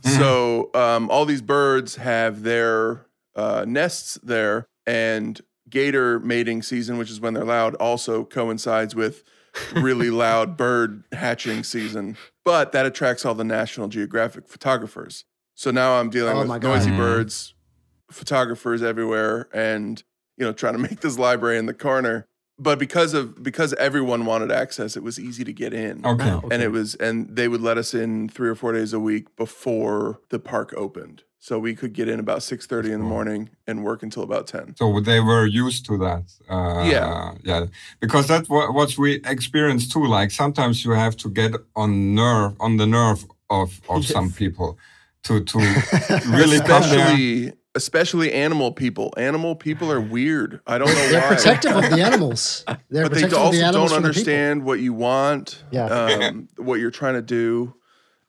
So 0.00 0.70
um, 0.74 1.10
all 1.10 1.24
these 1.24 1.42
birds 1.42 1.96
have 1.96 2.42
their 2.42 3.06
uh, 3.36 3.64
nests 3.66 4.18
there, 4.22 4.66
and 4.86 5.40
gator 5.68 6.18
mating 6.20 6.62
season, 6.62 6.98
which 6.98 7.10
is 7.10 7.20
when 7.20 7.34
they're 7.34 7.44
loud, 7.44 7.74
also 7.76 8.24
coincides 8.24 8.94
with 8.94 9.22
really 9.74 10.10
loud 10.10 10.56
bird 10.58 11.04
hatching 11.12 11.62
season. 11.64 12.16
But 12.44 12.72
that 12.72 12.84
attracts 12.86 13.24
all 13.24 13.34
the 13.34 13.44
National 13.44 13.88
Geographic 13.88 14.48
photographers. 14.48 15.24
So 15.54 15.70
now 15.70 16.00
I'm 16.00 16.10
dealing 16.10 16.36
Oh 16.36 16.46
with 16.46 16.62
noisy 16.62 16.90
Mhm. 16.90 16.96
birds, 16.96 17.54
photographers 18.10 18.82
everywhere, 18.82 19.48
and 19.52 20.02
you 20.36 20.44
know 20.44 20.52
trying 20.52 20.72
to 20.74 20.78
make 20.78 21.00
this 21.00 21.18
library 21.18 21.58
in 21.58 21.66
the 21.66 21.74
corner. 21.74 22.26
But 22.58 22.78
because 22.78 23.14
of 23.14 23.42
because 23.42 23.72
everyone 23.74 24.24
wanted 24.26 24.52
access, 24.52 24.96
it 24.96 25.02
was 25.02 25.18
easy 25.18 25.42
to 25.44 25.52
get 25.52 25.72
in 25.72 26.04
Okay. 26.06 26.30
Ah, 26.30 26.40
and 26.50 26.62
it 26.62 26.70
was 26.70 26.94
and 26.96 27.34
they 27.36 27.48
would 27.48 27.60
let 27.62 27.76
us 27.78 27.94
in 27.94 28.28
three 28.28 28.48
or 28.48 28.54
four 28.54 28.72
days 28.72 28.92
a 28.92 29.00
week 29.00 29.34
before 29.36 30.20
the 30.28 30.38
park 30.38 30.72
opened 30.76 31.24
so 31.38 31.58
we 31.58 31.74
could 31.74 31.92
get 31.92 32.08
in 32.08 32.20
about 32.20 32.38
6.30 32.38 32.84
in 32.84 32.90
the 33.00 33.04
morning 33.04 33.50
and 33.66 33.82
work 33.82 34.04
until 34.04 34.22
about 34.22 34.46
10 34.46 34.76
So 34.76 35.00
they 35.00 35.18
were 35.18 35.44
used 35.44 35.84
to 35.86 35.98
that. 35.98 36.24
Uh, 36.48 36.84
Yeah. 36.88 37.34
yeah. 37.42 37.66
Because 38.00 38.28
that's 38.28 38.48
what, 38.48 38.72
what 38.72 38.96
we 38.96 39.14
experience 39.24 39.88
too. 39.88 40.06
Like 40.06 40.30
sometimes 40.30 40.84
you 40.84 40.92
have 40.92 41.16
to 41.16 41.28
get 41.28 41.52
on 41.74 42.14
nerve 42.14 42.52
on 42.60 42.76
the 42.76 42.86
nerve 42.86 43.24
of 43.50 43.80
of 43.88 44.04
some 44.16 44.30
people 44.30 44.78
to 45.24 45.40
to 45.52 45.58
really 46.38 46.60
come 46.60 46.82
there. 46.90 47.00
especially 47.00 47.52
especially 47.74 48.32
animal 48.32 48.70
people 48.72 49.12
animal 49.16 49.54
people 49.56 49.90
are 49.90 50.00
weird 50.00 50.60
i 50.66 50.76
don't 50.78 50.88
know 50.88 50.94
why. 50.94 51.08
They're 51.10 51.20
why 51.22 51.28
protective 51.36 51.76
of 51.76 51.90
the 51.90 52.02
animals. 52.02 52.64
They're 52.90 53.08
but 53.08 53.14
they 53.14 53.22
also 53.30 53.52
the 53.58 53.72
don't 53.72 53.72
from 53.72 53.80
the 53.80 53.84
people. 53.88 53.96
understand 53.96 54.64
what 54.64 54.80
you 54.80 54.92
want 54.92 55.62
Yeah. 55.70 55.86
um, 55.86 56.48
what 56.56 56.80
you're 56.80 56.90
trying 56.90 57.14
to 57.14 57.22
do 57.22 57.74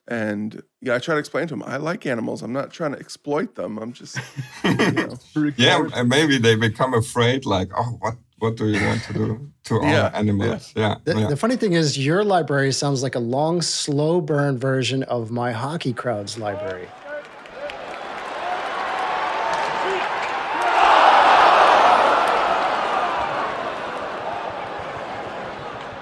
and 0.08 0.62
yeah 0.82 0.96
i 0.96 1.00
try 1.00 1.16
to 1.16 1.20
explain 1.20 1.48
to 1.48 1.54
them 1.54 1.64
i 1.66 1.78
like 1.78 2.06
animals 2.06 2.42
i'm 2.42 2.52
not 2.54 2.72
trying 2.72 2.92
to 2.92 3.00
exploit 3.00 3.56
them 3.56 3.78
i'm 3.80 3.94
just 3.94 4.18
you 4.64 4.76
know 4.92 5.18
Yeah, 5.58 5.88
and 5.96 6.10
maybe 6.10 6.38
they 6.38 6.56
become 6.56 6.94
afraid. 6.94 7.46
Like, 7.46 7.70
oh, 7.78 7.98
what 8.00 8.16
what 8.40 8.58
do 8.58 8.68
you 8.68 8.86
want 8.86 9.02
to 9.04 9.14
do 9.14 9.52
to 9.66 9.76
our 9.80 9.90
Yeah, 9.90 10.12
animals? 10.14 10.74
Yeah. 10.76 10.96
The, 11.06 11.18
yeah. 11.20 11.28
the 11.28 11.38
funny 11.38 11.56
thing 11.56 11.74
is, 11.74 11.98
your 11.98 12.26
library 12.26 12.74
sounds 12.74 13.02
like 13.02 13.16
a 13.16 13.20
long, 13.20 13.62
slow 13.62 14.20
burn 14.20 14.58
version 14.60 15.04
of 15.04 15.32
my 15.32 15.54
hockey 15.54 15.94
crowd's 15.94 16.38
library. 16.38 16.88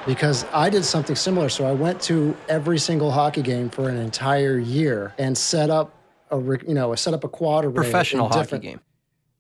Because 0.06 0.46
I 0.52 0.70
did 0.70 0.84
something 0.84 1.16
similar. 1.16 1.50
So 1.50 1.66
I 1.66 1.74
went 1.74 2.02
to 2.04 2.36
every 2.50 2.80
single 2.80 3.12
hockey 3.12 3.42
game 3.42 3.70
for 3.70 3.90
an 3.90 3.98
entire 3.98 4.58
year 4.58 5.14
and 5.18 5.38
set 5.38 5.70
up 5.70 5.94
a, 6.32 6.38
you 6.68 6.74
know, 6.74 6.96
set 6.96 7.14
up 7.14 7.24
a 7.24 7.30
quad 7.30 7.66
array. 7.66 7.74
Professional 7.74 8.28
hockey 8.28 8.60
game. 8.60 8.80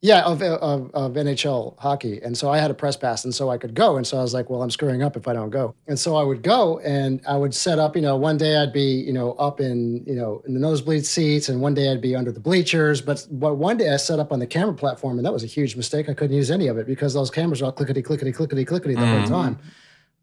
Yeah, 0.03 0.23
of, 0.23 0.41
of, 0.41 0.89
of 0.95 1.13
NHL 1.13 1.77
hockey. 1.77 2.19
And 2.23 2.35
so 2.35 2.49
I 2.49 2.57
had 2.57 2.71
a 2.71 2.73
press 2.73 2.97
pass, 2.97 3.23
and 3.23 3.35
so 3.35 3.51
I 3.51 3.59
could 3.59 3.75
go. 3.75 3.97
And 3.97 4.07
so 4.07 4.17
I 4.17 4.21
was 4.23 4.33
like, 4.33 4.49
well, 4.49 4.63
I'm 4.63 4.71
screwing 4.71 5.03
up 5.03 5.15
if 5.15 5.27
I 5.27 5.33
don't 5.33 5.51
go. 5.51 5.75
And 5.85 5.99
so 5.99 6.15
I 6.15 6.23
would 6.23 6.41
go, 6.41 6.79
and 6.79 7.21
I 7.27 7.37
would 7.37 7.53
set 7.53 7.77
up. 7.77 7.95
You 7.95 8.01
know, 8.01 8.15
one 8.15 8.35
day 8.37 8.57
I'd 8.57 8.73
be, 8.73 8.81
you 8.81 9.13
know, 9.13 9.33
up 9.33 9.61
in, 9.61 10.03
you 10.07 10.15
know, 10.15 10.41
in 10.47 10.55
the 10.55 10.59
nosebleed 10.59 11.05
seats, 11.05 11.49
and 11.49 11.61
one 11.61 11.75
day 11.75 11.91
I'd 11.91 12.01
be 12.01 12.15
under 12.15 12.31
the 12.31 12.39
bleachers. 12.39 12.99
But 12.99 13.27
but 13.29 13.57
one 13.57 13.77
day 13.77 13.93
I 13.93 13.97
set 13.97 14.19
up 14.19 14.31
on 14.31 14.39
the 14.39 14.47
camera 14.47 14.73
platform, 14.73 15.19
and 15.19 15.25
that 15.25 15.33
was 15.33 15.43
a 15.43 15.47
huge 15.47 15.75
mistake. 15.75 16.09
I 16.09 16.15
couldn't 16.15 16.35
use 16.35 16.49
any 16.49 16.65
of 16.65 16.79
it 16.79 16.87
because 16.87 17.13
those 17.13 17.29
cameras 17.29 17.61
were 17.61 17.67
all 17.67 17.71
clickety 17.71 18.01
clickety 18.01 18.31
clickety 18.31 18.65
clickety 18.65 18.95
the 18.95 19.05
whole 19.05 19.19
mm-hmm. 19.19 19.31
time 19.31 19.59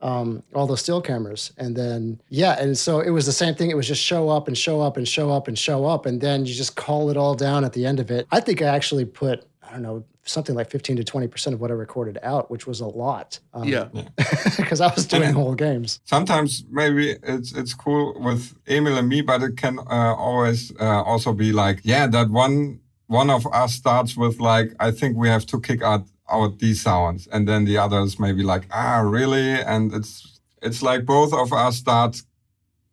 um, 0.00 0.42
all 0.54 0.66
those 0.66 0.80
still 0.80 1.00
cameras. 1.00 1.52
And 1.56 1.76
then, 1.76 2.20
yeah, 2.28 2.60
and 2.60 2.76
so 2.76 3.00
it 3.00 3.10
was 3.10 3.26
the 3.26 3.32
same 3.32 3.54
thing. 3.54 3.70
It 3.70 3.76
was 3.76 3.86
just 3.86 4.02
show 4.02 4.28
up 4.28 4.48
and 4.48 4.56
show 4.56 4.80
up 4.80 4.96
and 4.96 5.06
show 5.06 5.30
up 5.30 5.48
and 5.48 5.58
show 5.58 5.86
up. 5.86 6.06
And 6.06 6.20
then 6.20 6.46
you 6.46 6.54
just 6.54 6.76
call 6.76 7.10
it 7.10 7.16
all 7.16 7.34
down 7.34 7.64
at 7.64 7.72
the 7.72 7.84
end 7.84 8.00
of 8.00 8.10
it. 8.10 8.26
I 8.30 8.40
think 8.40 8.62
I 8.62 8.66
actually 8.66 9.04
put, 9.04 9.44
I 9.62 9.72
don't 9.72 9.82
know, 9.82 10.04
something 10.24 10.54
like 10.54 10.70
15 10.70 10.96
to 10.96 11.04
20% 11.04 11.54
of 11.54 11.60
what 11.60 11.70
I 11.70 11.74
recorded 11.74 12.18
out, 12.22 12.50
which 12.50 12.66
was 12.66 12.80
a 12.80 12.86
lot. 12.86 13.38
Um, 13.54 13.64
Yeah. 13.64 13.88
Because 14.56 14.80
I 14.86 14.92
was 14.94 15.06
doing 15.06 15.32
whole 15.32 15.54
games. 15.54 16.00
Sometimes 16.04 16.64
maybe 16.70 17.16
it's 17.22 17.52
it's 17.52 17.74
cool 17.74 18.14
with 18.20 18.54
Emil 18.68 18.98
and 18.98 19.08
me, 19.08 19.22
but 19.22 19.42
it 19.42 19.56
can 19.56 19.78
uh, 19.78 20.14
always 20.14 20.72
uh, 20.78 21.02
also 21.02 21.32
be 21.32 21.52
like, 21.52 21.80
yeah, 21.82 22.06
that 22.08 22.30
one 22.30 22.80
one 23.08 23.30
of 23.30 23.46
us 23.46 23.72
starts 23.74 24.16
with 24.16 24.38
like, 24.38 24.74
I 24.78 24.90
think 24.90 25.16
we 25.16 25.28
have 25.28 25.46
to 25.46 25.58
kick 25.60 25.82
out 25.82 26.06
out 26.30 26.58
these 26.58 26.82
sounds, 26.82 27.26
and 27.32 27.46
then 27.48 27.64
the 27.64 27.78
others 27.78 28.18
maybe 28.18 28.42
like, 28.42 28.66
ah, 28.70 29.00
really? 29.00 29.60
And 29.62 29.92
it's 29.94 30.40
it's 30.62 30.82
like 30.82 31.04
both 31.04 31.32
of 31.32 31.52
us 31.52 31.76
start 31.76 32.22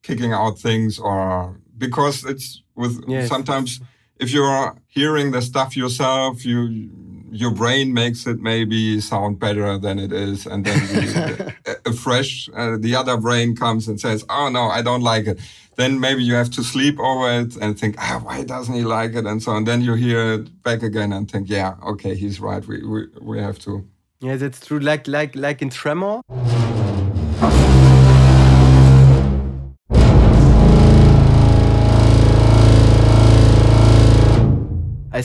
kicking 0.04 0.34
out 0.34 0.60
things, 0.60 1.00
or 1.00 1.60
because 1.78 2.24
it's 2.24 2.62
with 2.76 3.04
Yes. 3.08 3.28
sometimes 3.30 3.82
if 4.20 4.32
you're 4.32 4.76
hearing 4.88 5.32
the 5.32 5.42
stuff 5.42 5.76
yourself, 5.76 6.46
you 6.46 6.90
your 7.36 7.52
brain 7.52 7.94
makes 7.94 8.26
it 8.26 8.40
maybe 8.40 9.02
sound 9.02 9.40
better 9.40 9.78
than 9.78 10.00
it 10.00 10.12
is, 10.12 10.46
and 10.46 10.66
then 10.66 10.80
you, 10.94 11.54
a, 11.74 11.90
a 11.90 11.94
fresh 11.94 12.50
uh, 12.56 12.78
the 12.80 12.96
other 12.96 13.18
brain 13.18 13.56
comes 13.56 13.88
and 13.88 14.00
says, 14.00 14.24
"Oh 14.30 14.50
no, 14.50 14.64
I 14.70 14.82
don't 14.82 15.02
like 15.02 15.28
it." 15.28 15.40
Then 15.76 16.00
maybe 16.00 16.24
you 16.24 16.36
have 16.36 16.50
to 16.52 16.64
sleep 16.64 17.00
over 17.00 17.30
it 17.42 17.58
and 17.58 17.78
think, 17.78 17.96
"Ah, 18.00 18.22
why 18.24 18.44
doesn't 18.44 18.74
he 18.74 18.84
like 18.84 19.14
it?" 19.14 19.26
and 19.26 19.44
so 19.44 19.52
on. 19.52 19.66
Then 19.66 19.82
you 19.82 19.94
hear 19.96 20.34
it 20.34 20.64
back 20.64 20.82
again 20.84 21.12
and 21.14 21.30
think, 21.30 21.50
"Yeah, 21.50 21.76
okay, 21.86 22.16
he's 22.16 22.40
right. 22.40 22.66
We 22.66 22.86
we, 22.86 23.08
we 23.22 23.40
have 23.40 23.60
to." 23.60 23.86
Yeah, 24.22 24.38
that's 24.38 24.66
true. 24.66 24.80
Like 24.80 25.08
like 25.08 25.36
like 25.36 25.62
in 25.62 25.70
Tremor. 25.70 26.22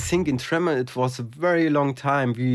Think 0.09 0.29
in 0.29 0.39
Tremor 0.39 0.77
it 0.79 0.95
was 0.97 1.19
a 1.21 1.23
very 1.23 1.69
long 1.71 1.95
time. 1.95 2.29
We, 2.41 2.51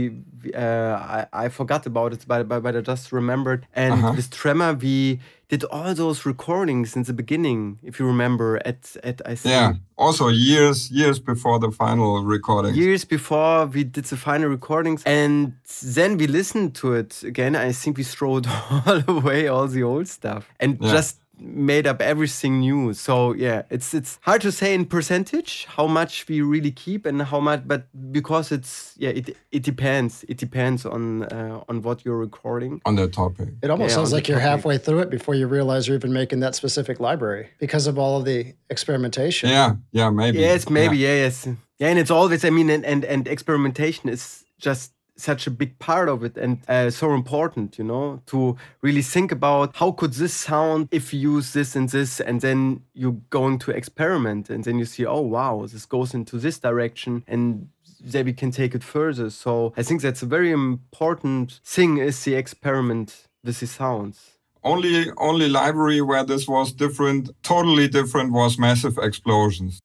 uh, 0.54 0.96
I, 1.34 1.46
I 1.46 1.50
forgot 1.50 1.86
about 1.86 2.14
it, 2.14 2.26
but, 2.28 2.48
but, 2.50 2.60
but 2.64 2.76
I 2.76 2.82
just 2.82 3.12
remembered. 3.12 3.62
And 3.74 3.94
Uh-huh. 3.94 4.14
with 4.16 4.30
Tremor, 4.30 4.74
we 4.86 5.20
did 5.48 5.64
all 5.66 5.94
those 5.94 6.26
recordings 6.26 6.96
in 6.96 7.04
the 7.04 7.14
beginning, 7.14 7.78
if 7.84 8.00
you 8.00 8.06
remember. 8.08 8.48
At 8.66 8.82
at 9.10 9.18
I 9.32 9.36
think 9.36 9.52
Yeah. 9.56 9.74
Also, 9.98 10.26
years 10.30 10.90
years 10.92 11.20
before 11.20 11.58
the 11.60 11.72
final 11.72 12.24
recording. 12.36 12.74
years 12.76 13.06
before 13.06 13.66
we 13.76 13.84
did 13.96 14.06
the 14.06 14.18
final 14.18 14.50
recordings 14.50 15.04
and 15.06 15.54
then 15.96 16.18
we 16.18 16.26
listened 16.28 16.70
to 16.82 16.88
it 17.02 17.24
again 17.24 17.56
i 17.56 17.72
think 17.72 17.98
we 17.98 18.04
threw 18.14 18.42
all 18.86 19.02
away 19.08 19.48
all 19.48 19.68
the 19.68 19.84
old 19.84 20.08
stuff 20.08 20.44
and 20.60 20.78
Yeah. 20.82 20.92
just 20.96 21.16
made 21.40 21.86
up 21.88 22.02
everything 22.02 22.60
new 22.60 22.94
so 22.94 23.34
yeah 23.34 23.62
it's 23.70 23.94
it's 23.94 24.20
hard 24.22 24.42
to 24.42 24.52
say 24.52 24.74
in 24.74 24.86
percentage 24.86 25.66
how 25.76 25.86
much 25.88 26.26
we 26.28 26.42
really 26.42 26.72
keep 26.72 27.06
and 27.06 27.22
how 27.22 27.40
much 27.40 27.62
but 27.68 27.88
because 28.12 28.52
it's 28.52 28.94
yeah 28.98 29.10
it 29.10 29.36
it 29.52 29.64
depends 29.64 30.24
it 30.30 30.38
depends 30.38 30.86
on 30.86 31.24
uh, 31.24 31.62
on 31.70 31.82
what 31.82 32.04
you're 32.06 32.18
recording 32.18 32.82
on 32.86 32.96
the 32.96 33.08
topic. 33.08 33.50
It 33.62 33.70
almost 33.70 33.90
Yeah, 33.92 33.96
sounds 33.96 34.14
like 34.14 34.28
you're 34.28 34.40
topic. 34.40 34.52
halfway 34.52 34.78
through 34.78 35.00
it 35.00 35.10
before 35.10 35.36
you 35.36 35.48
realize 35.48 35.88
you're 35.88 35.98
even 35.98 36.14
making 36.14 36.40
that 36.42 36.56
specific 36.56 37.00
library 37.00 37.50
because 37.60 37.86
of 37.88 37.98
all 38.00 38.18
of 38.20 38.26
the 38.26 38.54
experimentation. 38.70 39.50
Yeah, 39.50 39.76
yeah, 39.92 40.10
maybe. 40.10 40.40
Yes, 40.40 40.70
maybe, 40.70 40.98
Yeah. 40.98 41.10
yeah. 41.10 41.24
yes. 41.24 41.48
Yeah, 41.80 41.90
and 41.90 42.00
it's 42.00 42.12
always, 42.12 42.46
I 42.46 42.50
mean, 42.52 42.70
and, 42.70 42.86
and, 42.86 43.04
and 43.04 43.28
experimentation 43.28 44.08
is 44.10 44.46
just 44.58 44.92
such 45.18 45.48
a 45.48 45.52
big 45.52 45.78
part 45.80 46.10
of 46.10 46.24
it 46.24 46.38
and 46.38 46.60
uh, 46.68 46.90
so 46.90 47.14
important, 47.14 47.78
you 47.78 47.84
know, 47.84 48.22
to 48.28 48.56
really 48.82 49.02
think 49.02 49.32
about 49.32 49.76
how 49.76 49.92
could 49.92 50.14
this 50.14 50.34
sound 50.34 50.88
if 50.92 51.14
you 51.14 51.20
use 51.20 51.54
this 51.54 51.76
and 51.76 51.90
this, 51.90 52.20
and 52.20 52.42
then 52.42 52.82
you're 52.94 53.18
going 53.30 53.60
to 53.60 53.72
experiment, 53.72 54.50
and 54.50 54.64
then 54.64 54.78
you 54.78 54.86
see, 54.86 55.06
oh, 55.06 55.22
wow, 55.22 55.66
this 55.66 55.86
goes 55.86 56.14
into 56.14 56.38
this 56.38 56.60
direction, 56.60 57.24
and 57.28 57.70
then 58.02 58.26
we 58.26 58.34
can 58.34 58.52
take 58.52 58.76
it 58.76 58.84
further. 58.84 59.30
So 59.30 59.74
I 59.78 59.84
think 59.84 60.02
that's 60.02 60.22
a 60.22 60.28
very 60.28 60.52
important 60.52 61.60
thing 61.64 61.98
is 61.98 62.24
the 62.24 62.36
experiment 62.36 63.28
with 63.44 63.60
the 63.60 63.68
sounds. 63.68 64.32
Only 64.64 65.12
only 65.18 65.48
library 65.48 66.02
where 66.02 66.24
this 66.24 66.48
was 66.48 66.74
different, 66.74 67.30
totally 67.44 67.88
different, 67.88 68.32
was 68.32 68.58
Massive 68.58 68.98
Explosions. 68.98 69.80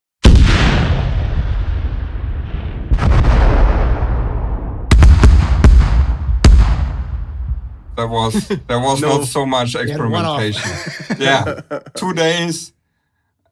There 8.01 8.09
was 8.09 8.35
there 8.69 8.81
was 8.81 9.01
No. 9.05 9.09
not 9.19 9.27
so 9.27 9.45
much 9.45 9.75
experimentation. 9.75 10.71
yeah, 11.19 11.61
two 12.01 12.13
days, 12.15 12.73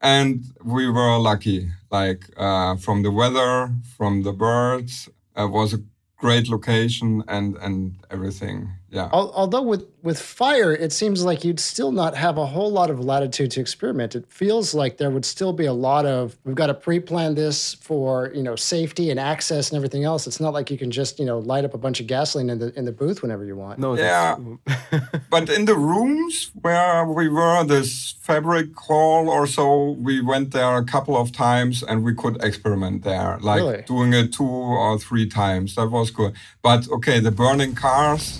and 0.01 0.43
we 0.63 0.89
were 0.89 1.17
lucky. 1.19 1.69
Like 1.91 2.21
uh, 2.37 2.75
from 2.77 3.03
the 3.03 3.11
weather, 3.11 3.69
from 3.97 4.23
the 4.23 4.33
birds, 4.33 5.09
it 5.35 5.51
was 5.51 5.73
a 5.73 5.79
great 6.17 6.49
location 6.49 7.23
and 7.27 7.57
and 7.57 7.95
everything. 8.09 8.69
Yeah. 8.91 9.09
Al- 9.13 9.31
Although 9.33 9.61
with 9.63 9.85
with 10.01 10.19
fire, 10.19 10.73
it 10.73 10.91
seems 10.93 11.23
like 11.25 11.43
you'd 11.43 11.59
still 11.59 11.91
not 11.91 12.15
have 12.15 12.37
a 12.37 12.45
whole 12.45 12.71
lot 12.71 12.89
of 12.89 12.99
latitude 13.03 13.51
to 13.51 13.59
experiment. 13.59 14.15
It 14.15 14.25
feels 14.31 14.73
like 14.73 14.97
there 14.97 15.09
would 15.09 15.25
still 15.25 15.51
be 15.53 15.65
a 15.65 15.73
lot 15.73 16.05
of 16.05 16.37
we've 16.45 16.55
got 16.55 16.67
to 16.67 16.73
pre-plan 16.73 17.35
this 17.35 17.73
for 17.75 18.31
you 18.33 18.41
know 18.41 18.55
safety 18.55 19.09
and 19.11 19.19
access 19.19 19.69
and 19.69 19.75
everything 19.77 20.05
else. 20.05 20.25
It's 20.25 20.39
not 20.39 20.53
like 20.53 20.71
you 20.71 20.77
can 20.77 20.89
just 20.91 21.19
you 21.19 21.25
know 21.25 21.39
light 21.39 21.65
up 21.65 21.73
a 21.73 21.77
bunch 21.77 21.99
of 21.99 22.07
gasoline 22.07 22.49
in 22.49 22.59
the 22.59 22.73
in 22.79 22.85
the 22.85 22.91
booth 22.91 23.21
whenever 23.21 23.43
you 23.45 23.55
want. 23.55 23.79
No, 23.79 23.95
Yeah. 23.95 24.37
But 25.29 25.49
in 25.49 25.65
the 25.65 25.75
rooms 25.75 26.49
where 26.61 27.05
we 27.05 27.29
were, 27.29 27.63
this 27.63 28.15
fabric 28.21 28.75
hall 28.75 29.29
or 29.29 29.45
so, 29.45 29.91
we 29.91 30.21
went 30.21 30.51
there 30.51 30.75
a 30.77 30.83
couple 30.83 31.15
of 31.15 31.31
times 31.31 31.83
and 31.83 32.03
we 32.03 32.15
could 32.15 32.43
experiment 32.43 33.03
there, 33.03 33.37
like 33.41 33.61
Really? 33.61 33.81
doing 33.83 34.13
it 34.13 34.33
two 34.33 34.43
or 34.47 34.97
three 34.97 35.27
times. 35.27 35.75
That 35.75 35.89
was 35.91 36.09
good. 36.09 36.33
But 36.63 36.89
okay, 36.89 37.19
the 37.19 37.31
burning 37.31 37.75
cars. 37.75 38.39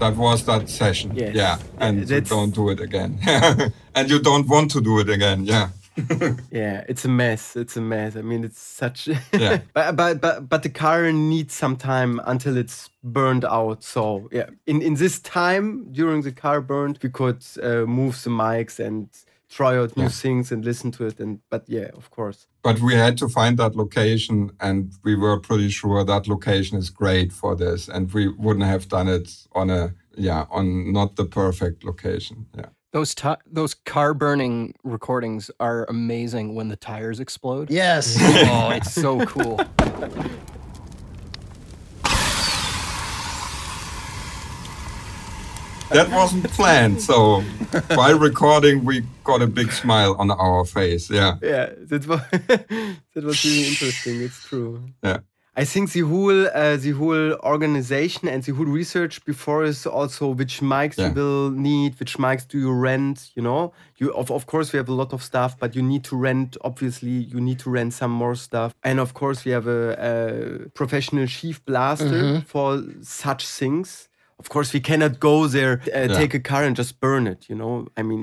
That 0.00 0.16
was 0.16 0.44
that 0.46 0.68
session. 0.68 1.12
Yes. 1.14 1.34
Yeah. 1.34 1.58
And 1.78 2.10
you 2.10 2.20
don't 2.22 2.52
do 2.52 2.70
it 2.70 2.80
again. 2.80 3.20
and 3.94 4.10
you 4.10 4.18
don't 4.18 4.48
want 4.48 4.72
to 4.72 4.80
do 4.80 4.98
it 4.98 5.08
again. 5.08 5.44
Yeah. 5.44 5.68
Yeah, 6.50 6.84
it's 6.88 7.04
a 7.04 7.08
mess. 7.08 7.54
It's 7.54 7.76
a 7.76 7.80
mess. 7.80 8.16
I 8.16 8.22
mean, 8.22 8.44
it's 8.44 8.58
such. 8.58 9.08
Yeah. 9.32 9.60
but, 9.72 9.94
but 9.94 10.20
but 10.20 10.48
but 10.48 10.62
the 10.62 10.70
car 10.70 11.12
needs 11.12 11.54
some 11.54 11.76
time 11.76 12.20
until 12.24 12.56
it's 12.56 12.90
burned 13.04 13.44
out. 13.44 13.84
So 13.84 14.28
yeah, 14.32 14.50
in 14.66 14.82
in 14.82 14.94
this 14.94 15.20
time 15.20 15.92
during 15.92 16.22
the 16.22 16.32
car 16.32 16.60
burned, 16.60 16.98
we 17.02 17.10
could 17.10 17.44
uh, 17.62 17.86
move 17.86 18.20
the 18.24 18.30
mics 18.30 18.80
and 18.80 19.08
try 19.56 19.76
out 19.80 19.96
new 19.96 20.08
things 20.08 20.52
and 20.52 20.64
listen 20.64 20.90
to 20.92 21.06
it. 21.06 21.20
And 21.20 21.38
but 21.50 21.62
yeah, 21.68 21.90
of 22.00 22.06
course. 22.10 22.46
but 22.62 22.76
we 22.80 22.94
had 22.94 23.16
to 23.18 23.28
find 23.28 23.56
that 23.58 23.74
location 23.76 24.50
and 24.60 24.92
we 25.04 25.14
were 25.22 25.38
pretty 25.48 25.70
sure 25.70 26.04
that 26.04 26.26
location 26.28 26.78
is 26.78 26.90
great 26.90 27.32
for 27.32 27.56
this 27.56 27.88
and 27.88 28.12
we 28.14 28.28
wouldn't 28.44 28.66
have 28.74 28.84
done 28.88 29.08
it 29.08 29.28
on 29.60 29.70
a 29.70 29.82
yeah 30.16 30.44
on 30.50 30.92
not 30.92 31.16
the 31.16 31.24
perfect 31.24 31.84
location 31.84 32.36
yeah 32.60 32.70
Those 32.92 33.14
ti 33.14 33.34
those 33.58 33.74
car 33.94 34.12
burning 34.14 34.74
recordings 34.84 35.50
are 35.58 35.80
amazing 35.88 36.46
when 36.56 36.68
the 36.68 36.76
tires 36.76 37.20
explode. 37.20 37.66
Yes. 37.70 38.04
Oh, 38.20 38.70
it's 38.78 38.92
so 39.04 39.12
cool. 39.34 39.56
that 45.94 46.08
wasn't 46.10 46.44
planned 46.50 47.00
so 47.00 47.42
while 47.94 48.18
recording 48.18 48.84
we 48.84 49.02
got 49.24 49.42
a 49.42 49.46
big 49.46 49.70
smile 49.72 50.14
on 50.18 50.30
our 50.30 50.64
face 50.64 51.10
yeah 51.10 51.36
Yeah, 51.42 51.66
that 51.90 52.06
was 52.06 52.20
that 53.14 53.24
was 53.24 53.44
really 53.44 53.68
interesting. 53.68 54.20
It's 54.22 54.40
true. 54.48 54.82
yeah 55.02 55.18
I 55.54 55.66
think 55.66 55.92
the 55.92 56.00
whole 56.00 56.46
uh, 56.46 56.76
the 56.78 56.92
whole 56.92 57.32
organization 57.44 58.26
and 58.26 58.42
the 58.42 58.52
whole 58.54 58.64
research 58.80 59.22
before 59.26 59.64
is 59.64 59.86
also 59.86 60.28
which 60.40 60.60
mics 60.62 60.96
Yeah. 60.96 61.08
you 61.08 61.14
will 61.14 61.50
need, 61.50 62.00
which 62.00 62.16
mics 62.16 62.48
do 62.48 62.58
you 62.58 62.72
rent. 62.72 63.30
You 63.36 63.42
know, 63.42 63.72
you 63.98 64.14
of 64.14 64.30
of 64.30 64.46
course 64.46 64.72
we 64.72 64.78
have 64.78 64.88
a 64.88 64.94
lot 64.94 65.12
of 65.12 65.22
stuff, 65.22 65.58
but 65.58 65.76
you 65.76 65.82
need 65.82 66.04
to 66.04 66.16
rent. 66.16 66.56
Obviously, 66.62 67.10
you 67.32 67.38
need 67.38 67.58
to 67.64 67.70
rent 67.70 67.92
some 67.92 68.10
more 68.12 68.34
stuff, 68.34 68.72
and 68.82 68.98
of 68.98 69.12
course 69.12 69.44
we 69.44 69.52
have 69.52 69.66
a, 69.66 69.82
a 70.10 70.68
professional 70.70 71.26
chief 71.26 71.62
blaster 71.66 72.40
for 72.46 72.82
such 73.02 73.46
things. 73.46 74.08
Of 74.42 74.48
course 74.54 74.68
we 74.76 74.80
cannot 74.90 75.12
go 75.28 75.34
there 75.56 75.74
uh, 75.96 76.08
take 76.20 76.32
a 76.40 76.42
car 76.50 76.62
and 76.68 76.74
just 76.82 76.92
burn 77.04 77.24
it 77.32 77.40
you 77.50 77.56
know? 77.60 77.72
I 78.00 78.02
mean 78.10 78.22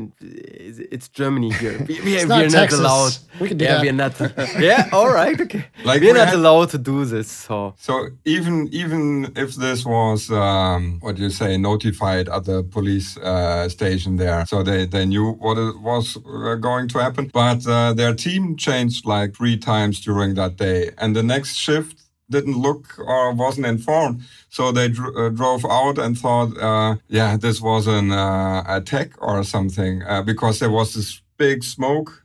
it's, 0.67 0.79
it's 0.95 1.07
germany 1.19 1.51
here. 1.61 1.77
We, 1.89 1.95
we, 2.07 2.11
we 2.15 2.25
not 2.25 2.43
are 2.45 2.49
not 2.61 2.71
allowed. 2.79 3.13
We 3.41 3.45
can 3.49 3.57
do 3.57 3.65
yeah 3.65 3.75
that. 3.75 3.83
we're 3.83 3.99
not. 4.03 4.13
Yeah 4.69 4.81
all 4.97 5.11
right 5.21 5.39
okay. 5.45 5.63
Like 5.89 6.01
we're 6.01 6.13
we 6.13 6.19
not 6.19 6.27
had- 6.29 6.39
allowed 6.39 6.69
to 6.75 6.79
do 6.91 6.97
this 7.15 7.29
so. 7.47 7.57
So 7.87 7.93
even 8.35 8.55
even 8.81 9.01
if 9.43 9.49
this 9.65 9.79
was 9.85 10.19
um, 10.31 10.81
what 11.03 11.13
do 11.15 11.21
you 11.27 11.33
say 11.41 11.51
notified 11.71 12.25
at 12.37 12.43
the 12.49 12.59
police 12.77 13.09
uh, 13.17 13.69
station 13.77 14.17
there, 14.17 14.45
so 14.51 14.63
they, 14.69 14.85
they 14.95 15.05
knew 15.11 15.25
what 15.45 15.57
it 15.57 15.75
was 15.91 16.05
uh, 16.17 16.55
going 16.69 16.87
to 16.93 16.97
happen. 17.05 17.25
But 17.33 17.59
uh, 17.67 17.93
their 17.99 18.13
team 18.25 18.55
changed 18.57 19.05
like 19.05 19.29
three 19.37 19.57
times 19.57 19.95
during 20.07 20.35
that 20.35 20.53
day, 20.57 20.91
and 21.01 21.15
the 21.15 21.23
next 21.23 21.51
shift 21.65 21.97
didn't 22.29 22.57
look 22.57 22.97
or 22.99 23.33
wasn't 23.33 23.65
informed. 23.65 24.21
So 24.49 24.71
they 24.71 24.89
dr- 24.89 25.15
uh, 25.15 25.29
drove 25.29 25.65
out 25.65 25.97
and 25.97 26.17
thought, 26.17 26.57
uh, 26.57 26.95
yeah, 27.07 27.37
this 27.37 27.61
was 27.61 27.87
an 27.87 28.11
uh, 28.11 28.63
attack 28.67 29.11
or 29.17 29.43
something 29.43 30.03
uh, 30.03 30.21
because 30.23 30.59
there 30.59 30.71
was 30.71 30.93
this 30.93 31.21
big 31.37 31.63
smoke 31.63 32.23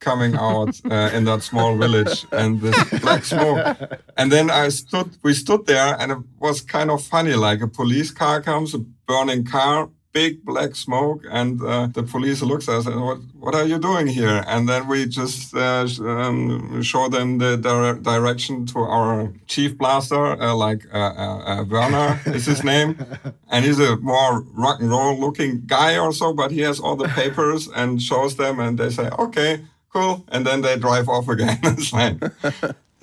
coming 0.00 0.34
out 0.36 0.80
uh, 0.90 1.10
in 1.14 1.24
that 1.24 1.42
small 1.42 1.76
village 1.76 2.26
and 2.32 2.60
this 2.60 3.00
black 3.00 3.24
smoke. 3.24 3.76
And 4.16 4.30
then 4.30 4.50
I 4.50 4.68
stood, 4.68 5.16
we 5.22 5.34
stood 5.34 5.66
there 5.66 5.96
and 6.00 6.12
it 6.12 6.18
was 6.38 6.60
kind 6.60 6.90
of 6.90 7.02
funny. 7.02 7.34
Like 7.34 7.60
a 7.62 7.68
police 7.68 8.10
car 8.10 8.42
comes, 8.42 8.74
a 8.74 8.78
burning 8.78 9.44
car, 9.44 9.88
big 10.14 10.44
black 10.44 10.74
smoke. 10.76 11.24
And 11.30 11.60
uh, 11.62 11.88
the 11.88 12.04
police 12.04 12.40
looks 12.40 12.68
at 12.68 12.76
us 12.76 12.86
and 12.86 13.02
what, 13.02 13.18
what 13.38 13.54
are 13.54 13.64
you 13.64 13.78
doing 13.78 14.06
here? 14.06 14.42
And 14.46 14.68
then 14.68 14.88
we 14.88 15.06
just 15.06 15.54
uh, 15.54 15.86
sh- 15.86 16.00
um, 16.00 16.82
show 16.82 17.08
them 17.10 17.38
the 17.38 17.56
dire- 17.58 17.98
direction 18.00 18.64
to 18.66 18.78
our 18.78 19.32
chief 19.46 19.76
blaster, 19.76 20.40
uh, 20.40 20.54
like 20.54 20.82
uh, 20.94 20.98
uh, 20.98 21.38
uh, 21.60 21.64
Werner 21.64 22.20
is 22.26 22.46
his 22.46 22.64
name. 22.64 22.96
And 23.50 23.64
he's 23.64 23.78
a 23.78 23.96
more 23.98 24.40
rock 24.54 24.80
and 24.80 24.90
roll 24.90 25.16
looking 25.20 25.62
guy 25.66 25.96
or 25.96 26.12
so, 26.12 26.32
but 26.32 26.50
he 26.50 26.60
has 26.62 26.80
all 26.80 26.96
the 26.96 27.06
papers 27.08 27.68
and 27.68 28.02
shows 28.02 28.34
them 28.36 28.58
and 28.58 28.76
they 28.78 28.90
say, 28.90 29.08
okay, 29.10 29.60
cool. 29.92 30.24
And 30.28 30.44
then 30.44 30.62
they 30.62 30.76
drive 30.76 31.08
off 31.08 31.28
again. 31.28 31.58
it's 31.62 31.92
like, 31.92 32.16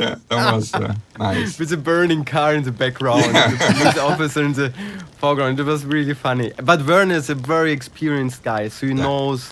yeah, 0.01 0.15
that 0.29 0.53
was 0.53 0.73
uh, 0.73 0.95
nice. 1.17 1.59
with 1.59 1.71
a 1.71 1.77
burning 1.77 2.25
car 2.25 2.53
in 2.53 2.63
the 2.63 2.71
background, 2.71 3.23
and 3.25 3.53
the 3.53 3.73
police 3.73 3.97
officer 4.09 4.43
in 4.43 4.53
the 4.53 4.73
foreground. 5.17 5.59
It 5.59 5.65
was 5.65 5.85
really 5.85 6.13
funny. 6.13 6.51
But 6.57 6.85
Werner 6.85 7.15
is 7.15 7.29
a 7.29 7.35
very 7.35 7.71
experienced 7.71 8.43
guy, 8.43 8.69
so 8.69 8.87
he 8.87 8.93
knows 8.93 9.51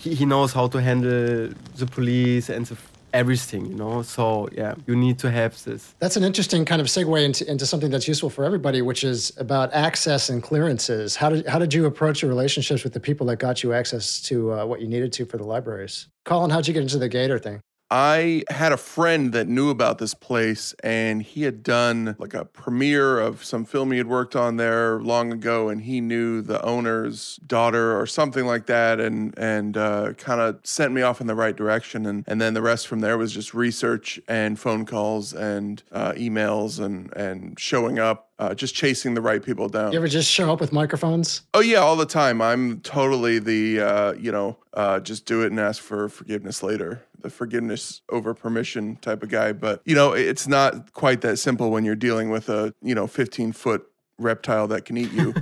he, 0.00 0.14
he 0.14 0.24
knows 0.24 0.52
how 0.52 0.66
to 0.68 0.80
handle 0.80 1.50
the 1.76 1.86
police 1.86 2.48
and 2.48 2.66
the, 2.66 2.76
everything, 3.12 3.66
you 3.66 3.74
know. 3.74 4.02
So 4.02 4.48
yeah, 4.52 4.74
you 4.86 4.96
need 4.96 5.18
to 5.20 5.30
have 5.30 5.62
this. 5.64 5.94
That's 5.98 6.16
an 6.16 6.24
interesting 6.24 6.64
kind 6.64 6.80
of 6.80 6.86
segue 6.86 7.22
into, 7.22 7.50
into 7.50 7.66
something 7.66 7.90
that's 7.90 8.08
useful 8.08 8.30
for 8.30 8.44
everybody, 8.44 8.82
which 8.82 9.04
is 9.04 9.32
about 9.36 9.72
access 9.74 10.30
and 10.30 10.42
clearances. 10.42 11.16
How 11.16 11.30
did 11.30 11.46
how 11.46 11.58
did 11.58 11.74
you 11.74 11.86
approach 11.86 12.22
your 12.22 12.30
relationships 12.30 12.82
with 12.84 12.94
the 12.94 13.00
people 13.00 13.26
that 13.26 13.36
got 13.36 13.62
you 13.62 13.72
access 13.72 14.20
to 14.22 14.52
uh, 14.52 14.64
what 14.64 14.80
you 14.80 14.88
needed 14.88 15.12
to 15.14 15.26
for 15.26 15.36
the 15.36 15.44
libraries? 15.44 16.08
Colin, 16.24 16.50
how'd 16.50 16.66
you 16.66 16.74
get 16.74 16.82
into 16.82 16.98
the 16.98 17.08
Gator 17.08 17.38
thing? 17.38 17.60
I 17.90 18.44
had 18.48 18.70
a 18.70 18.76
friend 18.76 19.32
that 19.32 19.48
knew 19.48 19.68
about 19.68 19.98
this 19.98 20.14
place, 20.14 20.74
and 20.84 21.22
he 21.22 21.42
had 21.42 21.64
done 21.64 22.14
like 22.18 22.34
a 22.34 22.44
premiere 22.44 23.18
of 23.18 23.42
some 23.44 23.64
film 23.64 23.90
he 23.90 23.98
had 23.98 24.06
worked 24.06 24.36
on 24.36 24.56
there 24.56 25.00
long 25.00 25.32
ago, 25.32 25.68
and 25.68 25.82
he 25.82 26.00
knew 26.00 26.40
the 26.40 26.64
owner's 26.64 27.36
daughter 27.46 27.98
or 27.98 28.06
something 28.06 28.46
like 28.46 28.66
that, 28.66 29.00
and 29.00 29.36
and 29.36 29.76
uh, 29.76 30.12
kind 30.12 30.40
of 30.40 30.60
sent 30.62 30.92
me 30.92 31.02
off 31.02 31.20
in 31.20 31.26
the 31.26 31.34
right 31.34 31.56
direction, 31.56 32.06
and 32.06 32.24
and 32.28 32.40
then 32.40 32.54
the 32.54 32.62
rest 32.62 32.86
from 32.86 33.00
there 33.00 33.18
was 33.18 33.32
just 33.32 33.54
research 33.54 34.20
and 34.28 34.58
phone 34.58 34.86
calls 34.86 35.32
and 35.32 35.82
uh, 35.90 36.12
emails 36.12 36.78
and 36.78 37.12
and 37.16 37.58
showing 37.58 37.98
up. 37.98 38.28
Uh, 38.38 38.54
just 38.54 38.74
chasing 38.74 39.12
the 39.12 39.20
right 39.20 39.42
people 39.42 39.68
down. 39.68 39.92
You 39.92 39.98
ever 39.98 40.08
just 40.08 40.30
show 40.30 40.50
up 40.50 40.60
with 40.62 40.72
microphones? 40.72 41.42
Oh 41.52 41.60
yeah, 41.60 41.76
all 41.76 41.94
the 41.94 42.06
time. 42.06 42.40
I'm 42.40 42.80
totally 42.80 43.38
the 43.38 43.80
uh, 43.80 44.12
you 44.14 44.32
know 44.32 44.56
uh, 44.72 45.00
just 45.00 45.26
do 45.26 45.42
it 45.42 45.50
and 45.50 45.60
ask 45.60 45.82
for 45.82 46.08
forgiveness 46.08 46.62
later. 46.62 47.02
The 47.22 47.30
forgiveness 47.30 48.02
over 48.10 48.34
permission 48.34 48.96
type 48.96 49.22
of 49.22 49.28
guy. 49.28 49.52
But 49.52 49.82
you 49.84 49.94
know, 49.94 50.12
it's 50.12 50.46
not 50.46 50.92
quite 50.92 51.20
that 51.22 51.38
simple 51.38 51.70
when 51.70 51.84
you're 51.84 51.94
dealing 51.94 52.30
with 52.30 52.48
a 52.48 52.74
you 52.82 52.94
know 52.94 53.06
15 53.06 53.52
foot 53.52 53.86
reptile 54.18 54.68
that 54.68 54.84
can 54.84 54.96
eat 54.96 55.12
you. 55.12 55.34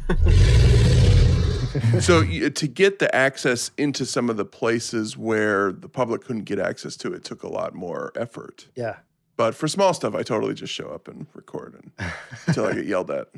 so 2.01 2.25
to 2.25 2.67
get 2.69 2.99
the 2.99 3.15
access 3.15 3.71
into 3.77 4.07
some 4.07 4.31
of 4.31 4.37
the 4.37 4.45
places 4.45 5.17
where 5.17 5.73
the 5.73 5.89
public 5.89 6.23
couldn't 6.23 6.45
get 6.45 6.59
access 6.59 6.97
to 6.97 7.13
it 7.13 7.25
took 7.25 7.43
a 7.43 7.49
lot 7.49 7.75
more 7.75 8.13
effort. 8.17 8.69
Yeah. 8.75 8.97
But 9.37 9.55
for 9.55 9.69
small 9.69 9.95
stuff, 9.95 10.15
I 10.15 10.23
totally 10.23 10.55
just 10.55 10.73
show 10.73 10.89
up 10.89 11.07
and 11.07 11.27
record 11.33 11.75
and, 11.75 12.13
until 12.47 12.67
I 12.67 12.75
get 12.75 12.87
yelled 12.87 13.11
at. 13.11 13.29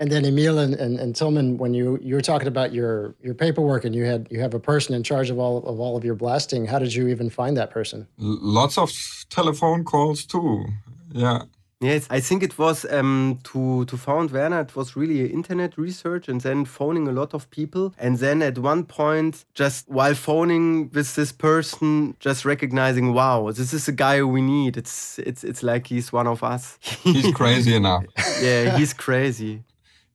And 0.00 0.10
then 0.10 0.24
Emil 0.24 0.58
and, 0.58 0.74
and, 0.74 0.98
and 0.98 1.14
Tilman, 1.14 1.58
when 1.58 1.74
you, 1.74 1.98
you 2.02 2.14
were 2.14 2.22
talking 2.22 2.48
about 2.48 2.72
your, 2.72 3.14
your 3.22 3.34
paperwork 3.34 3.84
and 3.84 3.94
you 3.94 4.04
had 4.06 4.26
you 4.30 4.40
have 4.40 4.54
a 4.54 4.58
person 4.58 4.94
in 4.94 5.02
charge 5.02 5.28
of 5.28 5.38
all 5.38 5.58
of 5.58 5.78
all 5.78 5.94
of 5.94 6.04
your 6.04 6.14
blasting, 6.14 6.64
how 6.64 6.78
did 6.78 6.94
you 6.94 7.06
even 7.08 7.28
find 7.28 7.54
that 7.58 7.70
person? 7.70 8.08
L- 8.18 8.38
lots 8.40 8.78
of 8.78 8.90
telephone 9.28 9.84
calls 9.84 10.24
too. 10.24 10.64
Yeah. 11.12 11.42
Yes, 11.82 12.06
I 12.10 12.20
think 12.20 12.42
it 12.42 12.58
was 12.58 12.84
um, 12.90 13.38
to 13.44 13.86
to 13.86 13.96
found 13.96 14.30
Werner. 14.32 14.60
It 14.60 14.76
was 14.76 14.96
really 14.96 15.32
internet 15.32 15.78
research 15.78 16.28
and 16.28 16.38
then 16.40 16.66
phoning 16.66 17.08
a 17.08 17.12
lot 17.12 17.32
of 17.32 17.48
people, 17.50 17.94
and 17.98 18.18
then 18.18 18.42
at 18.42 18.58
one 18.58 18.84
point, 18.84 19.46
just 19.54 19.88
while 19.88 20.14
phoning 20.14 20.90
with 20.92 21.14
this 21.14 21.32
person, 21.32 22.16
just 22.20 22.44
recognizing, 22.44 23.14
wow, 23.14 23.50
this 23.50 23.72
is 23.72 23.86
the 23.86 23.92
guy 23.92 24.22
we 24.22 24.42
need. 24.42 24.76
It's 24.76 25.18
it's 25.20 25.42
it's 25.42 25.62
like 25.62 25.86
he's 25.86 26.12
one 26.12 26.26
of 26.26 26.42
us. 26.42 26.78
He's 27.02 27.32
crazy 27.40 27.74
enough. 27.74 28.04
yeah, 28.42 28.76
he's 28.76 28.92
crazy. 28.92 29.62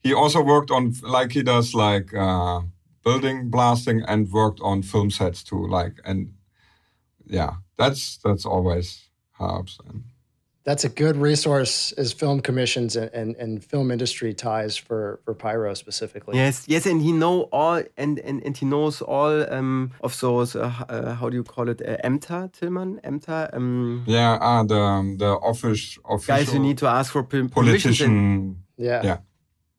He 0.06 0.14
also 0.14 0.40
worked 0.42 0.70
on, 0.70 0.94
like 1.02 1.32
he 1.32 1.42
does, 1.42 1.74
like 1.74 2.14
uh, 2.14 2.62
building 3.04 3.50
blasting 3.50 4.04
and 4.08 4.32
worked 4.32 4.60
on 4.62 4.84
film 4.84 5.10
sets 5.10 5.44
too. 5.44 5.66
Like, 5.68 5.94
and 6.06 6.20
yeah, 7.26 7.54
that's 7.78 8.18
that's 8.24 8.46
always 8.46 9.10
helps. 9.32 9.80
And 9.88 10.04
That's 10.64 10.86
a 10.86 10.90
good 10.90 11.16
resource 11.18 11.94
is 11.98 12.14
film 12.14 12.40
commissions 12.42 12.96
and, 12.96 13.10
and, 13.14 13.36
and 13.44 13.64
film 13.64 13.90
industry 13.92 14.34
ties 14.34 14.78
for, 14.78 15.20
for 15.24 15.34
Pyro 15.34 15.74
specifically. 15.76 16.36
Yes, 16.38 16.66
yes, 16.68 16.86
and 16.86 17.02
he 17.02 17.12
know 17.12 17.50
all, 17.52 17.82
and 17.98 18.20
and, 18.20 18.46
and 18.46 18.58
he 18.58 18.66
knows 18.66 19.02
all 19.02 19.34
um, 19.54 19.92
of 20.02 20.20
those. 20.20 20.56
Uh, 20.56 20.72
uh, 20.90 21.16
how 21.20 21.30
do 21.30 21.36
you 21.38 21.44
call 21.44 21.70
it? 21.70 21.82
Uh, 21.82 21.98
Ämter, 22.08 22.52
Tilman, 22.52 23.00
Ämter. 23.04 23.50
Um, 23.54 24.04
yeah, 24.08 24.38
ah, 24.42 24.64
the 24.64 25.16
the 25.18 25.32
office 25.42 25.98
official 26.06 26.46
guys, 26.46 26.54
you 26.54 26.60
need 26.60 26.78
to 26.78 26.88
ask 26.88 27.12
for 27.12 27.24
permission 27.24 27.50
permissions. 27.50 28.02
and- 28.02 28.12
politician. 28.12 28.64
Yeah. 28.78 29.04
Yeah. 29.04 29.18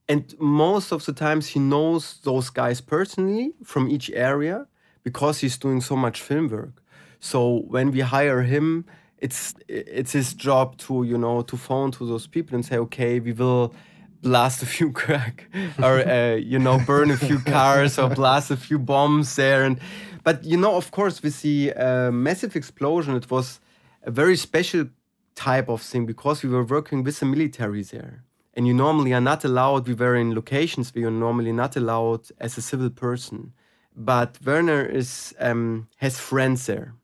And 0.08 0.34
most 0.38 0.92
of 0.92 1.04
the 1.04 1.12
times 1.12 1.48
he 1.48 1.60
knows 1.60 2.20
those 2.22 2.50
guys 2.50 2.80
personally 2.80 3.52
from 3.64 3.88
each 3.88 4.10
area 4.10 4.66
because 5.02 5.40
he's 5.40 5.58
doing 5.58 5.80
so 5.80 5.96
much 5.96 6.20
film 6.20 6.48
work. 6.48 6.82
So 7.18 7.64
when 7.68 7.90
we 7.90 8.00
hire 8.00 8.42
him, 8.42 8.84
it's 9.18 9.54
it's 9.68 10.12
his 10.12 10.34
job 10.34 10.76
to 10.76 11.02
you 11.02 11.18
know 11.18 11.42
to 11.42 11.56
phone 11.56 11.90
to 11.92 12.06
those 12.06 12.26
people 12.26 12.54
and 12.54 12.64
say, 12.64 12.78
okay, 12.78 13.18
we 13.18 13.32
will 13.32 13.74
blast 14.22 14.62
a 14.62 14.66
few 14.66 14.92
crack 15.00 15.48
or 15.82 16.06
uh, 16.06 16.34
you 16.34 16.58
know 16.58 16.78
burn 16.86 17.10
a 17.10 17.16
few 17.16 17.38
cars 17.40 17.98
or 17.98 18.08
blast 18.10 18.50
a 18.50 18.56
few 18.56 18.78
bombs 18.78 19.34
there. 19.36 19.64
And 19.64 19.80
but 20.22 20.44
you 20.44 20.56
know, 20.56 20.76
of 20.76 20.90
course, 20.90 21.22
with 21.22 21.40
the 21.42 21.72
uh, 21.72 22.10
massive 22.12 22.54
explosion, 22.54 23.16
it 23.16 23.30
was 23.30 23.60
a 24.02 24.10
very 24.10 24.36
special 24.36 24.86
type 25.34 25.68
of 25.68 25.82
thing 25.82 26.06
because 26.06 26.42
we 26.42 26.48
were 26.48 26.64
working 26.64 27.02
with 27.02 27.18
the 27.18 27.26
military 27.26 27.82
there 27.82 28.25
and 28.56 28.66
you 28.66 28.74
normally 28.74 29.12
are 29.12 29.20
not 29.20 29.44
allowed 29.44 29.86
we 29.86 29.94
were 29.94 30.16
in 30.16 30.34
locations 30.34 30.92
where 30.94 31.02
you're 31.02 31.10
normally 31.26 31.52
not 31.52 31.76
allowed 31.76 32.22
as 32.40 32.58
a 32.58 32.62
civil 32.62 32.90
person 32.90 33.52
but 33.94 34.38
werner 34.44 34.84
is 34.84 35.34
um, 35.40 35.86
has 35.96 36.18
friends 36.18 36.66
there 36.66 36.94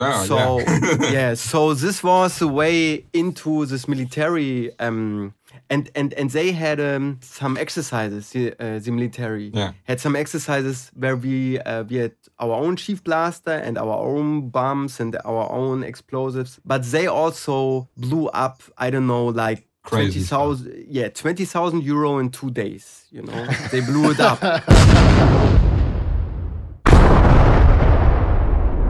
Oh, 0.00 0.24
so 0.26 0.58
yeah. 0.58 0.96
yeah. 1.12 1.34
so 1.34 1.72
this 1.72 2.02
was 2.02 2.42
a 2.42 2.48
way 2.48 3.06
into 3.12 3.64
this 3.64 3.86
military 3.86 4.70
um, 4.80 5.32
and 5.70 5.88
and 5.94 6.12
and 6.14 6.30
they 6.30 6.50
had 6.52 6.80
um, 6.80 7.18
some 7.22 7.56
exercises 7.56 8.30
the, 8.30 8.52
uh, 8.58 8.80
the 8.80 8.90
military 8.90 9.50
Yeah. 9.54 9.72
had 9.84 10.00
some 10.00 10.16
exercises 10.16 10.90
where 10.94 11.16
we 11.16 11.60
uh, 11.60 11.84
we 11.84 11.96
had 11.96 12.12
our 12.40 12.54
own 12.54 12.74
chief 12.76 13.04
blaster 13.04 13.52
and 13.66 13.78
our 13.78 13.96
own 13.96 14.50
bombs 14.50 15.00
and 15.00 15.16
our 15.24 15.46
own 15.52 15.84
explosives 15.84 16.58
but 16.64 16.82
they 16.90 17.06
also 17.06 17.88
blew 17.96 18.26
up 18.46 18.62
i 18.76 18.90
don't 18.90 19.06
know 19.06 19.26
like 19.26 19.68
Crazy 19.84 20.24
20,000 20.26 20.86
yeah 20.88 21.08
20,000 21.08 21.82
euro 21.82 22.18
in 22.18 22.30
2 22.30 22.50
days 22.50 23.04
you 23.10 23.22
know? 23.22 23.46
They 23.70 23.80
blew 23.80 24.10
it 24.10 24.20
up 24.20 24.40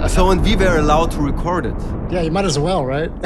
So, 0.14 0.30
and 0.30 0.42
we 0.44 0.54
were 0.54 0.76
allowed 0.78 1.10
to 1.12 1.18
record 1.20 1.66
it. 1.66 1.74
Yeah, 2.10 2.20
you 2.22 2.30
might 2.30 2.44
as 2.44 2.58
well, 2.58 2.84
right? 2.84 3.10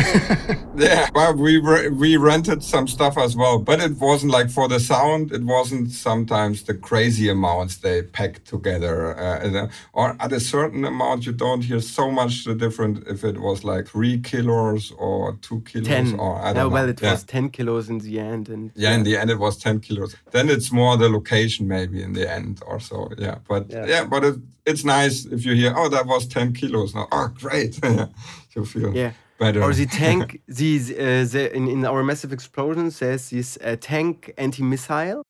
Yeah, 0.78 1.08
well, 1.12 1.34
we 1.34 1.58
re- 1.58 1.88
we 1.88 2.16
rented 2.16 2.62
some 2.62 2.86
stuff 2.86 3.18
as 3.18 3.34
well, 3.34 3.58
but 3.58 3.80
it 3.80 3.96
wasn't 3.98 4.30
like 4.30 4.48
for 4.48 4.68
the 4.68 4.78
sound. 4.78 5.32
It 5.32 5.42
wasn't 5.42 5.90
sometimes 5.90 6.62
the 6.62 6.74
crazy 6.74 7.28
amounts 7.28 7.78
they 7.78 8.02
packed 8.02 8.44
together, 8.46 9.18
uh, 9.18 9.48
uh, 9.64 9.68
or 9.92 10.16
at 10.20 10.32
a 10.32 10.38
certain 10.38 10.84
amount 10.84 11.26
you 11.26 11.32
don't 11.32 11.64
hear 11.64 11.80
so 11.80 12.12
much 12.12 12.44
the 12.44 12.54
different 12.54 13.08
if 13.08 13.24
it 13.24 13.38
was 13.40 13.64
like 13.64 13.88
three 13.88 14.20
kilos 14.20 14.92
or 14.98 15.36
two 15.42 15.60
kilos 15.62 15.88
10. 15.88 16.20
or 16.20 16.36
I 16.40 16.46
Yeah, 16.48 16.52
don't 16.54 16.72
well, 16.72 16.84
know. 16.84 16.90
it 16.90 17.02
yeah. 17.02 17.10
was 17.10 17.24
10 17.24 17.50
kilos 17.50 17.88
in 17.88 17.98
the 17.98 18.20
end. 18.20 18.48
And 18.48 18.70
Yeah, 18.76 18.94
in 18.94 19.02
the 19.02 19.16
end 19.16 19.30
it 19.30 19.38
was 19.40 19.56
10 19.58 19.80
kilos. 19.80 20.14
Then 20.30 20.48
it's 20.48 20.70
more 20.70 20.96
the 20.96 21.08
location 21.08 21.66
maybe 21.66 22.00
in 22.04 22.12
the 22.12 22.30
end 22.32 22.62
or 22.64 22.78
so. 22.78 23.08
Yeah, 23.18 23.38
but 23.48 23.68
Yeah. 23.68 23.84
yeah, 23.86 24.04
but 24.04 24.22
it, 24.24 24.36
it's 24.68 24.84
nice 24.84 25.24
if 25.34 25.44
you 25.46 25.54
hear, 25.54 25.72
oh, 25.76 25.88
that 25.88 26.06
was 26.06 26.26
10 26.26 26.52
kilos 26.52 26.94
now. 26.94 27.06
Oh, 27.12 27.28
great. 27.34 27.78
you 28.54 28.64
feel 28.64 28.94
Yeah. 28.94 29.12
better. 29.38 29.62
Or 29.62 29.72
the 29.72 29.86
tank, 30.02 30.40
these, 30.46 30.90
uh, 30.90 31.26
the, 31.32 31.50
in, 31.56 31.68
in 31.68 31.84
our 31.84 32.02
massive 32.02 32.32
explosions, 32.32 32.98
there's 32.98 33.30
this 33.30 33.58
uh, 33.64 33.76
tank 33.80 34.32
anti 34.36 34.62
missile. 34.62 35.22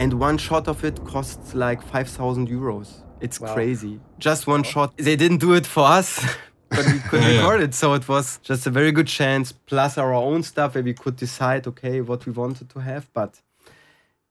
And 0.00 0.14
one 0.14 0.38
shot 0.38 0.68
of 0.68 0.84
it 0.84 1.04
costs 1.04 1.54
like 1.54 1.82
5,000 1.82 2.48
euros. 2.48 2.88
It's 3.20 3.40
Wow. 3.40 3.52
crazy. 3.54 4.00
Just 4.18 4.46
one 4.46 4.62
shot. 4.62 4.96
They 4.96 5.16
didn't 5.16 5.38
do 5.40 5.54
it 5.54 5.66
for 5.66 5.84
us, 5.98 6.20
but 6.70 6.86
we 6.86 7.00
could 7.00 7.20
Yeah, 7.20 7.28
yeah. 7.30 7.40
record 7.40 7.60
it. 7.62 7.74
So 7.74 7.94
it 7.94 8.08
was 8.08 8.38
just 8.42 8.66
a 8.66 8.70
very 8.70 8.92
good 8.92 9.08
chance, 9.08 9.52
plus 9.66 9.98
our 9.98 10.14
own 10.14 10.42
stuff 10.44 10.74
where 10.76 10.84
we 10.84 10.94
could 10.94 11.16
decide, 11.16 11.66
okay, 11.66 12.00
what 12.00 12.24
we 12.26 12.32
wanted 12.32 12.68
to 12.70 12.78
have. 12.78 13.08
But 13.12 13.40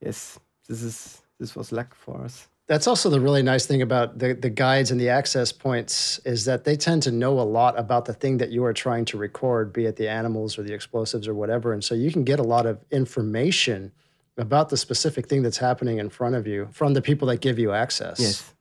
yes, 0.06 0.40
this 0.70 0.82
is 0.84 1.22
this 1.40 1.54
was 1.56 1.72
luck 1.72 1.94
for 1.96 2.22
us. 2.26 2.48
That's 2.68 2.86
also 2.86 3.10
the 3.10 3.22
really 3.22 3.42
nice 3.44 3.66
thing 3.66 3.82
about 3.82 4.20
the, 4.20 4.34
the 4.34 4.50
guides 4.50 4.92
and 4.92 5.00
the 5.00 5.08
access 5.08 5.54
points 5.54 6.20
is 6.26 6.44
that 6.46 6.66
they 6.66 6.76
tend 6.76 7.02
to 7.04 7.12
know 7.12 7.40
a 7.40 7.42
lot 7.42 7.80
about 7.80 8.04
the 8.06 8.14
thing 8.14 8.38
that 8.40 8.50
you 8.50 8.66
are 8.66 8.74
trying 8.74 9.06
to 9.06 9.18
record, 9.18 9.72
be 9.72 9.86
it 9.86 9.96
the 9.96 10.10
animals 10.10 10.60
or 10.60 10.64
the 10.64 10.74
explosives 10.74 11.30
or 11.30 11.34
whatever. 11.34 11.72
And 11.72 11.82
so 11.82 11.96
you 11.96 12.12
can 12.12 12.26
get 12.26 12.40
a 12.40 12.44
lot 12.44 12.66
of 12.66 12.84
information 12.92 13.94
about 14.38 14.68
the 14.68 14.76
specific 14.76 15.28
thing 15.28 15.44
that's 15.44 15.58
happening 15.58 15.98
in 15.98 16.10
front 16.10 16.36
of 16.36 16.46
you 16.46 16.68
from 16.74 16.94
the 16.94 17.02
people 17.02 17.30
that 17.30 17.40
give 17.40 17.58
you 17.58 17.72
access. 17.72 18.20
Yes. 18.20 18.54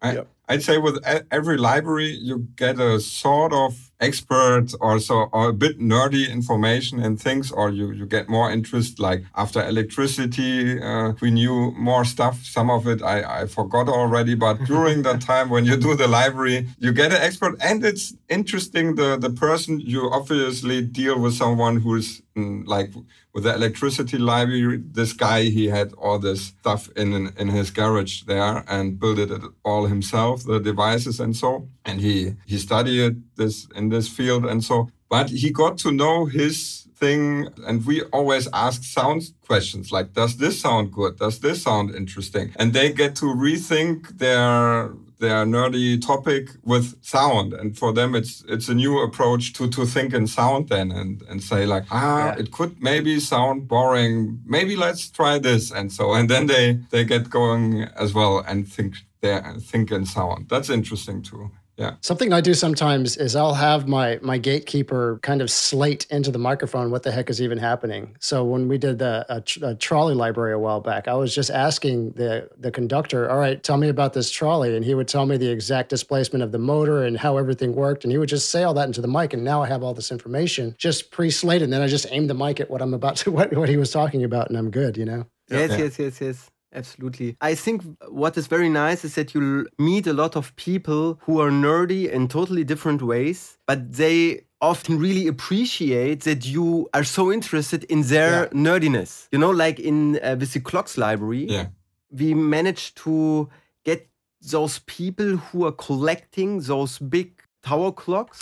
I, 0.00 0.14
Yep. 0.14 0.28
I'd 0.52 0.62
say 0.62 0.76
with 0.76 0.98
every 1.30 1.56
library, 1.56 2.10
you 2.10 2.46
get 2.56 2.78
a 2.78 3.00
sort 3.00 3.54
of 3.54 3.90
expert 4.02 4.66
or 4.80 4.98
so, 4.98 5.28
or 5.32 5.48
a 5.48 5.52
bit 5.52 5.78
nerdy 5.78 6.28
information 6.28 7.00
and 7.02 7.18
things, 7.18 7.50
or 7.50 7.70
you, 7.70 7.92
you 7.92 8.04
get 8.04 8.28
more 8.28 8.50
interest. 8.50 8.98
Like 8.98 9.24
after 9.34 9.66
electricity, 9.66 10.78
uh, 10.82 11.12
we 11.22 11.30
knew 11.30 11.70
more 11.70 12.04
stuff. 12.04 12.44
Some 12.44 12.68
of 12.68 12.86
it 12.86 13.00
I, 13.02 13.42
I 13.42 13.46
forgot 13.46 13.88
already, 13.88 14.34
but 14.34 14.64
during 14.66 15.02
that 15.02 15.22
time 15.22 15.48
when 15.48 15.64
you 15.64 15.76
do 15.76 15.94
the 15.94 16.08
library, 16.08 16.68
you 16.78 16.92
get 16.92 17.12
an 17.12 17.22
expert, 17.22 17.56
and 17.62 17.82
it's 17.84 18.14
interesting. 18.28 18.96
The 18.96 19.16
the 19.16 19.30
person 19.30 19.80
you 19.80 20.10
obviously 20.10 20.82
deal 20.82 21.18
with 21.18 21.34
someone 21.34 21.80
who's 21.80 22.20
mm, 22.36 22.66
like 22.66 22.90
with 23.32 23.44
the 23.44 23.54
electricity 23.54 24.18
library, 24.18 24.82
this 24.84 25.12
guy 25.14 25.44
he 25.44 25.68
had 25.68 25.92
all 25.94 26.18
this 26.18 26.48
stuff 26.60 26.90
in 26.96 27.14
in, 27.14 27.32
in 27.38 27.48
his 27.48 27.70
garage 27.70 28.22
there 28.24 28.64
and 28.68 28.98
built 28.98 29.18
it 29.18 29.30
all 29.64 29.86
himself, 29.86 30.41
the 30.44 30.58
devices 30.60 31.20
and 31.20 31.34
so. 31.36 31.68
And 31.84 32.00
he 32.00 32.34
he 32.46 32.58
studied 32.58 33.22
this 33.36 33.66
in 33.74 33.88
this 33.90 34.08
field 34.08 34.44
and 34.44 34.62
so. 34.64 34.88
But 35.08 35.28
he 35.30 35.50
got 35.50 35.76
to 35.78 35.90
know 35.92 36.24
his 36.26 36.88
thing, 36.96 37.48
and 37.66 37.84
we 37.84 38.02
always 38.12 38.48
ask 38.52 38.82
sound 38.84 39.22
questions 39.46 39.90
like, 39.92 40.12
"Does 40.14 40.36
this 40.36 40.60
sound 40.60 40.92
good? 40.92 41.18
Does 41.18 41.38
this 41.40 41.62
sound 41.62 41.94
interesting?" 41.94 42.52
And 42.56 42.72
they 42.72 42.92
get 42.92 43.16
to 43.16 43.26
rethink 43.26 44.18
their 44.18 44.92
their 45.18 45.46
nerdy 45.46 46.00
topic 46.04 46.48
with 46.64 46.96
sound 47.00 47.52
and 47.52 47.78
for 47.78 47.92
them 47.92 48.12
it's 48.16 48.42
it's 48.48 48.68
a 48.68 48.74
new 48.74 48.98
approach 49.06 49.52
to 49.52 49.68
to 49.68 49.86
think 49.86 50.12
in 50.12 50.26
sound 50.26 50.68
then 50.68 50.90
and 50.90 51.22
and 51.30 51.40
say 51.50 51.64
like 51.64 51.84
ah 51.92 52.26
Yeah. 52.26 52.40
it 52.40 52.50
could 52.50 52.82
maybe 52.82 53.20
sound 53.20 53.68
boring 53.68 54.40
maybe 54.44 54.74
let's 54.74 55.08
try 55.18 55.38
this 55.38 55.70
and 55.70 55.92
so 55.92 56.12
and 56.12 56.28
then 56.28 56.46
they 56.48 56.80
they 56.90 57.04
get 57.04 57.30
going 57.30 57.84
as 58.04 58.12
well 58.12 58.42
and 58.48 58.66
think 58.66 58.94
there 59.22 59.54
think 59.60 59.90
and 59.90 60.06
so 60.06 60.28
on. 60.28 60.46
that's 60.48 60.68
interesting 60.68 61.22
too 61.22 61.50
yeah 61.78 61.94
Something 62.02 62.34
I 62.34 62.42
do 62.42 62.52
sometimes 62.52 63.16
is 63.16 63.34
I'll 63.34 63.54
have 63.54 63.88
my 63.88 64.18
my 64.20 64.36
gatekeeper 64.36 65.18
kind 65.22 65.40
of 65.40 65.50
slate 65.50 66.06
into 66.10 66.30
the 66.30 66.38
microphone 66.38 66.90
what 66.90 67.02
the 67.02 67.10
heck 67.10 67.30
is 67.30 67.40
even 67.40 67.56
happening. 67.56 68.14
So 68.20 68.44
when 68.44 68.68
we 68.68 68.76
did 68.76 68.98
the 68.98 69.24
a, 69.30 69.40
tr- 69.40 69.64
a 69.64 69.74
trolley 69.74 70.14
library 70.14 70.52
a 70.52 70.58
while 70.58 70.80
back, 70.80 71.08
I 71.08 71.14
was 71.14 71.34
just 71.34 71.50
asking 71.50 72.10
the 72.12 72.50
the 72.58 72.70
conductor, 72.70 73.30
"All 73.30 73.38
right, 73.38 73.60
tell 73.62 73.78
me 73.78 73.88
about 73.88 74.12
this 74.12 74.30
trolley," 74.30 74.76
and 74.76 74.84
he 74.84 74.94
would 74.94 75.08
tell 75.08 75.24
me 75.24 75.38
the 75.38 75.50
exact 75.50 75.88
displacement 75.88 76.42
of 76.42 76.52
the 76.52 76.58
motor 76.58 77.04
and 77.04 77.16
how 77.16 77.38
everything 77.38 77.74
worked, 77.74 78.04
and 78.04 78.12
he 78.12 78.18
would 78.18 78.28
just 78.28 78.50
say 78.50 78.64
all 78.64 78.74
that 78.74 78.86
into 78.86 79.00
the 79.00 79.08
mic. 79.08 79.32
And 79.32 79.42
now 79.42 79.62
I 79.62 79.66
have 79.68 79.82
all 79.82 79.94
this 79.94 80.12
information 80.12 80.74
just 80.76 81.10
pre-slated, 81.10 81.64
and 81.64 81.72
then 81.72 81.80
I 81.80 81.86
just 81.86 82.06
aim 82.10 82.26
the 82.26 82.34
mic 82.34 82.60
at 82.60 82.68
what 82.70 82.82
I'm 82.82 82.92
about 82.92 83.16
to 83.22 83.30
what 83.36 83.50
what 83.56 83.70
he 83.70 83.78
was 83.78 83.90
talking 83.90 84.24
about, 84.24 84.50
and 84.50 84.58
I'm 84.58 84.70
good, 84.70 84.98
you 84.98 85.06
know. 85.06 85.24
Yes, 85.48 85.70
Yeah. 85.70 85.78
yes, 85.78 85.98
yes, 85.98 86.20
yes. 86.20 86.50
Absolutely. 86.74 87.36
I 87.40 87.54
think 87.54 87.82
what 88.08 88.36
is 88.36 88.46
very 88.46 88.68
nice 88.68 89.04
is 89.04 89.14
that 89.16 89.34
you 89.34 89.66
meet 89.78 90.06
a 90.06 90.12
lot 90.12 90.36
of 90.36 90.54
people 90.56 91.18
who 91.22 91.40
are 91.40 91.50
nerdy 91.50 92.10
in 92.10 92.28
totally 92.28 92.64
different 92.64 93.02
ways, 93.02 93.58
but 93.66 93.92
they 93.92 94.44
often 94.60 94.98
really 94.98 95.26
appreciate 95.26 96.20
that 96.22 96.46
you 96.46 96.88
are 96.94 97.04
so 97.04 97.32
interested 97.32 97.84
in 97.84 98.02
their 98.02 98.46
nerdiness. 98.48 99.28
You 99.32 99.38
know, 99.38 99.50
like 99.50 99.78
in 99.80 100.18
uh, 100.22 100.36
with 100.38 100.52
the 100.52 100.60
clocks 100.60 100.96
library, 100.96 101.46
yeah 101.48 101.66
we 102.12 102.34
managed 102.34 102.96
to 102.98 103.48
get 103.84 104.08
those 104.40 104.80
people 104.80 105.36
who 105.36 105.64
are 105.64 105.72
collecting 105.72 106.60
those 106.60 106.98
big 106.98 107.42
tower 107.62 107.90
clocks. 107.90 108.40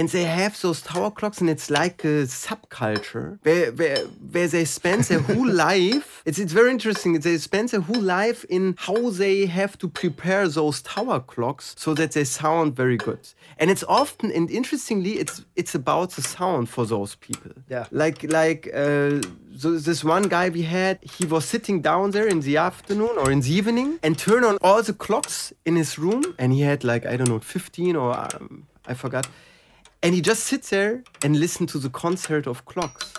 And 0.00 0.08
they 0.08 0.24
have 0.24 0.58
those 0.62 0.80
tower 0.80 1.10
clocks, 1.10 1.42
and 1.42 1.50
it's 1.50 1.68
like 1.68 2.02
a 2.04 2.24
subculture 2.24 3.38
where, 3.42 3.70
where, 3.70 3.98
where 4.32 4.48
they 4.48 4.64
spend 4.64 5.04
their 5.04 5.18
whole 5.20 5.46
life. 5.66 6.22
It's, 6.24 6.38
it's 6.38 6.54
very 6.54 6.70
interesting. 6.70 7.20
They 7.20 7.36
spend 7.36 7.68
their 7.68 7.82
whole 7.82 8.00
life 8.00 8.46
in 8.48 8.76
how 8.78 9.10
they 9.10 9.44
have 9.44 9.76
to 9.76 9.88
prepare 9.88 10.48
those 10.48 10.80
tower 10.80 11.20
clocks 11.20 11.74
so 11.76 11.92
that 11.92 12.12
they 12.12 12.24
sound 12.24 12.74
very 12.74 12.96
good. 12.96 13.28
And 13.58 13.70
it's 13.70 13.84
often, 13.84 14.32
and 14.32 14.50
interestingly, 14.50 15.18
it's 15.18 15.44
it's 15.54 15.74
about 15.74 16.12
the 16.12 16.22
sound 16.22 16.70
for 16.70 16.86
those 16.86 17.16
people. 17.16 17.52
Yeah. 17.68 17.84
Like 17.90 18.22
like 18.22 18.70
uh, 18.72 19.20
so 19.58 19.78
this 19.78 20.02
one 20.02 20.28
guy 20.28 20.48
we 20.48 20.62
had, 20.62 20.98
he 21.02 21.26
was 21.26 21.44
sitting 21.44 21.82
down 21.82 22.12
there 22.12 22.26
in 22.26 22.40
the 22.40 22.56
afternoon 22.56 23.18
or 23.18 23.30
in 23.30 23.40
the 23.40 23.52
evening 23.52 23.98
and 24.02 24.16
turn 24.16 24.44
on 24.44 24.56
all 24.62 24.82
the 24.82 24.94
clocks 24.94 25.52
in 25.66 25.76
his 25.76 25.98
room, 25.98 26.24
and 26.38 26.54
he 26.54 26.62
had 26.62 26.84
like 26.84 27.04
I 27.04 27.18
don't 27.18 27.28
know, 27.28 27.40
15 27.40 27.96
or 27.96 28.18
um, 28.18 28.66
I 28.86 28.94
forgot. 28.94 29.28
And 30.02 30.14
he 30.14 30.20
just 30.22 30.44
sits 30.44 30.70
there 30.70 31.04
and 31.22 31.38
listen 31.38 31.66
to 31.68 31.78
the 31.78 31.90
concert 31.90 32.46
of 32.46 32.64
clocks. 32.64 33.12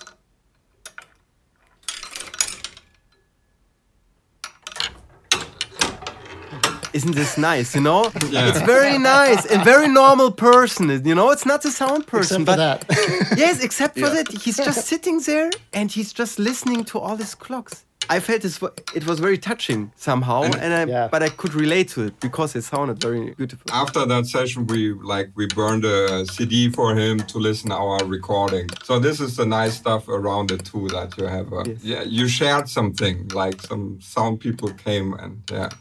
Isn't 6.94 7.16
this 7.16 7.38
nice? 7.38 7.74
You 7.74 7.82
know, 7.82 8.12
Yeah. 8.30 8.50
it's 8.50 8.62
very 8.62 8.98
nice 8.98 9.46
and 9.46 9.64
very 9.64 9.88
normal 9.88 10.32
person. 10.32 10.90
You 11.06 11.16
know, 11.16 11.32
it's 11.32 11.46
not 11.46 11.64
a 11.64 11.72
sound 11.72 12.06
person, 12.06 12.42
Except 12.42 12.58
for 12.58 12.58
but 12.58 12.88
that. 12.90 13.38
yes, 13.38 13.64
except 13.64 13.98
for 13.98 14.10
that, 14.10 14.28
he's 14.44 14.58
just 14.58 14.86
sitting 14.88 15.20
there 15.22 15.50
and 15.72 15.90
he's 15.90 16.12
just 16.12 16.38
listening 16.38 16.84
to 16.86 17.00
all 17.00 17.16
these 17.16 17.34
clocks. 17.36 17.86
I 18.16 18.20
felt 18.20 18.42
this, 18.42 18.60
it 19.00 19.06
was 19.08 19.18
very 19.20 19.38
touching 19.38 19.82
somehow, 19.96 20.42
and 20.64 20.72
I, 20.80 20.84
Yeah. 20.86 21.08
but 21.14 21.22
I 21.24 21.30
could 21.30 21.54
relate 21.64 21.88
to 21.96 22.00
it 22.08 22.14
because 22.20 22.56
it 22.60 22.64
sounded 22.64 22.98
very 23.08 23.26
beautiful. 23.42 23.66
after 23.84 24.02
that 24.14 24.26
session 24.36 24.60
we 24.74 24.82
like 25.16 25.28
we 25.40 25.46
burned 25.62 25.86
a 25.86 26.26
cd 26.36 26.54
for 26.78 26.88
him 27.02 27.16
to 27.32 27.38
listen 27.48 27.72
our 27.72 28.00
recording 28.18 28.68
so 28.88 28.94
this 29.08 29.18
is 29.26 29.32
the 29.40 29.46
nice 29.60 29.74
stuff 29.84 30.04
around 30.08 30.48
it 30.56 30.62
too 30.72 30.86
that 30.96 31.10
you 31.18 31.26
have 31.38 31.48
a, 31.60 31.62
Yes. 31.70 31.84
yeah 31.92 32.04
you 32.18 32.26
shared 32.40 32.68
something 32.78 33.16
like 33.44 33.58
some 33.72 33.84
sound 34.14 34.34
people 34.46 34.70
came 34.88 35.08
and 35.24 35.34
yeah 35.58 35.70
that's, 35.70 35.76
it's 35.76 35.81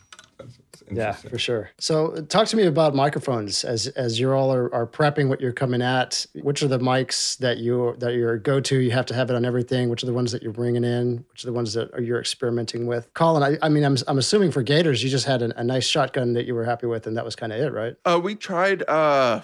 Yeah, 0.91 1.13
for 1.13 1.39
sure. 1.39 1.71
So, 1.79 2.23
talk 2.23 2.49
to 2.49 2.57
me 2.57 2.67
about 2.67 2.95
microphones 2.95 3.65
as 3.65 3.87
as 3.89 4.19
you 4.19 4.33
all 4.33 4.53
are, 4.53 4.73
are 4.75 4.87
prepping 4.87 5.29
what 5.29 5.41
you're 5.41 5.53
coming 5.53 5.83
at. 5.83 6.27
Which 6.35 6.63
are 6.63 6.69
the 6.69 6.79
mics 6.79 7.39
that 7.39 7.59
you 7.59 7.95
that 7.99 8.15
your 8.15 8.39
go 8.39 8.61
to? 8.61 8.79
You 8.79 8.91
have 8.91 9.07
to 9.07 9.15
have 9.15 9.31
it 9.31 9.37
on 9.37 9.45
everything. 9.45 9.89
Which 9.89 10.03
are 10.03 10.07
the 10.07 10.13
ones 10.13 10.33
that 10.33 10.43
you're 10.43 10.53
bringing 10.53 10.85
in? 10.85 11.25
Which 11.31 11.45
are 11.45 11.47
the 11.47 11.53
ones 11.53 11.73
that 11.75 11.93
are 11.95 12.01
you're 12.01 12.21
experimenting 12.21 12.87
with? 12.87 13.13
Colin, 13.15 13.43
I, 13.43 13.67
I 13.67 13.69
mean, 13.69 13.85
I'm 13.85 13.97
I'm 14.09 14.19
assuming 14.19 14.51
for 14.51 14.63
Gators, 14.63 15.03
you 15.03 15.11
just 15.11 15.27
had 15.27 15.43
a, 15.43 15.59
a 15.59 15.65
nice 15.65 15.87
shotgun 15.87 16.33
that 16.35 16.47
you 16.47 16.55
were 16.55 16.65
happy 16.65 16.87
with, 16.87 17.07
and 17.07 17.17
that 17.17 17.25
was 17.25 17.37
kind 17.37 17.53
of 17.53 17.61
it, 17.61 17.73
right? 17.73 17.97
Uh, 18.05 18.21
we 18.23 18.35
tried, 18.35 18.83
uh, 18.89 19.41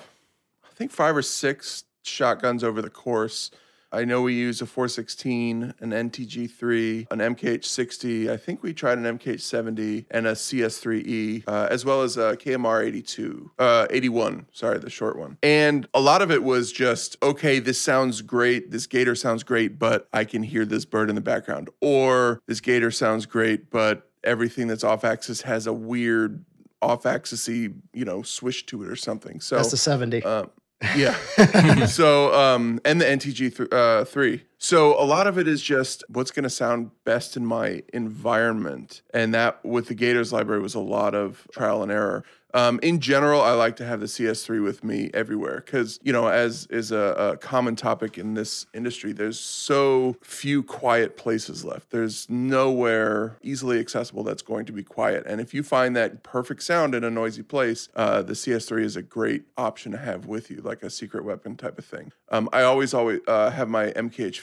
I 0.65 0.75
think 0.75 0.91
five 0.91 1.17
or 1.17 1.23
six 1.23 1.85
shotguns 2.03 2.65
over 2.65 2.81
the 2.83 2.91
course. 2.91 3.51
I 3.93 4.05
know 4.05 4.23
we 4.23 4.35
use 4.35 4.61
a 4.61 4.67
416, 4.67 5.75
an 5.81 5.91
NTG3, 5.91 7.07
an 7.11 7.19
MKH60. 7.19 8.31
I 8.31 8.37
think 8.37 8.63
we 8.63 8.73
tried 8.75 8.99
an 8.99 9.19
MKH70 9.19 10.07
and 10.11 10.27
a 10.27 10.33
CS3E, 10.33 11.45
uh, 11.47 11.69
as 11.71 11.85
well 11.85 12.03
as 12.03 12.17
a 12.17 12.37
KMR 12.37 12.85
82, 12.85 13.53
uh, 13.59 13.87
81. 13.91 14.47
Sorry, 14.53 14.79
the 14.79 14.91
short 14.91 15.19
one. 15.19 15.39
And 15.43 15.89
a 15.95 16.01
lot 16.01 16.23
of 16.23 16.31
it 16.31 16.43
was 16.43 16.73
just 16.73 17.17
okay. 17.23 17.59
This 17.59 17.81
sounds 17.81 18.23
great. 18.23 18.71
This 18.71 18.87
gator 18.87 19.15
sounds 19.15 19.43
great, 19.43 19.79
but 19.79 20.09
I 20.13 20.25
can 20.25 20.43
hear 20.43 20.65
this 20.65 20.85
bird 20.85 21.09
in 21.09 21.15
the 21.15 21.21
background. 21.21 21.71
Or 21.81 22.41
this 22.47 22.61
gator 22.61 22.91
sounds 22.91 23.27
great, 23.27 23.71
but 23.71 24.11
everything 24.25 24.67
that's 24.67 24.85
off 24.85 25.05
axis 25.05 25.43
has 25.43 25.67
a 25.67 25.73
weird 25.73 26.45
off 26.83 27.05
axisy, 27.05 27.75
you 27.93 28.05
know, 28.05 28.23
swish 28.23 28.67
to 28.67 28.83
it 28.83 28.89
or 28.89 28.97
something. 28.97 29.41
So 29.41 29.57
That's 29.57 29.71
the 29.71 29.77
70. 29.77 30.23
um, 30.25 30.51
yeah. 30.97 31.17
so, 31.87 32.35
um, 32.35 32.81
and 32.85 33.01
the 33.01 33.05
NTG 33.05 33.57
th- 33.57 33.73
uh, 33.73 34.05
three. 34.05 34.43
So 34.59 35.01
a 35.01 35.05
lot 35.05 35.27
of 35.27 35.39
it 35.39 35.47
is 35.47 35.61
just 35.63 36.03
what's 36.09 36.31
going 36.31 36.45
to 36.45 36.51
sound 36.51 36.91
best 37.05 37.37
in 37.37 37.45
my 37.45 37.83
environment, 37.93 39.03
and 39.13 39.35
that 39.35 39.63
with 39.65 39.89
the 39.89 39.95
Gators 39.95 40.33
library 40.33 40.63
was 40.63 40.75
a 40.75 40.81
lot 40.81 41.15
of 41.15 41.47
trial 41.53 41.83
and 41.83 41.93
error. 41.93 42.25
Um, 42.57 42.81
in 42.83 43.01
general, 43.01 43.43
I 43.43 43.53
like 43.53 43.77
to 43.77 43.85
have 43.85 44.01
the 44.01 44.07
CS3 44.07 44.65
with 44.65 44.83
me 44.83 45.11
everywhere 45.13 45.63
because, 45.65 46.01
you 46.03 46.11
know, 46.11 46.29
as 46.29 46.67
is 46.71 46.91
a, 46.91 46.97
a 46.97 47.37
common 47.37 47.77
topic 47.77 48.17
in 48.17 48.33
this 48.33 48.65
industry, 48.73 49.13
there's 49.13 49.39
so 49.39 50.17
few 50.23 50.63
quiet 50.63 51.19
places 51.19 51.67
left. 51.67 51.91
There's 51.91 52.31
nowhere 52.31 53.37
easily 53.43 53.79
accessible 53.79 54.23
that's 54.23 54.41
going 54.41 54.65
to 54.67 54.73
be 54.73 54.83
quiet. 54.83 55.25
And 55.27 55.39
if 55.39 55.53
you 55.53 55.63
find 55.63 55.95
that 55.97 56.23
perfect 56.23 56.63
sound 56.63 56.95
in 56.95 57.05
a 57.05 57.11
noisy 57.11 57.43
place, 57.43 57.91
uh, 57.95 58.23
the 58.23 58.33
CS3 58.33 58.85
is 58.85 58.97
a 58.97 59.03
great 59.03 59.45
option 59.59 59.93
to 59.93 59.99
have 59.99 60.25
with 60.25 60.51
you, 60.51 60.63
like 60.63 60.83
a 60.83 60.89
secret 60.89 61.27
weapon 61.27 61.57
type 61.57 61.79
of 61.79 61.85
thing. 61.85 62.11
Um, 62.31 62.49
I 62.55 62.63
always, 62.63 62.95
always 62.95 63.21
uh, 63.29 63.51
have 63.51 63.69
my 63.69 63.89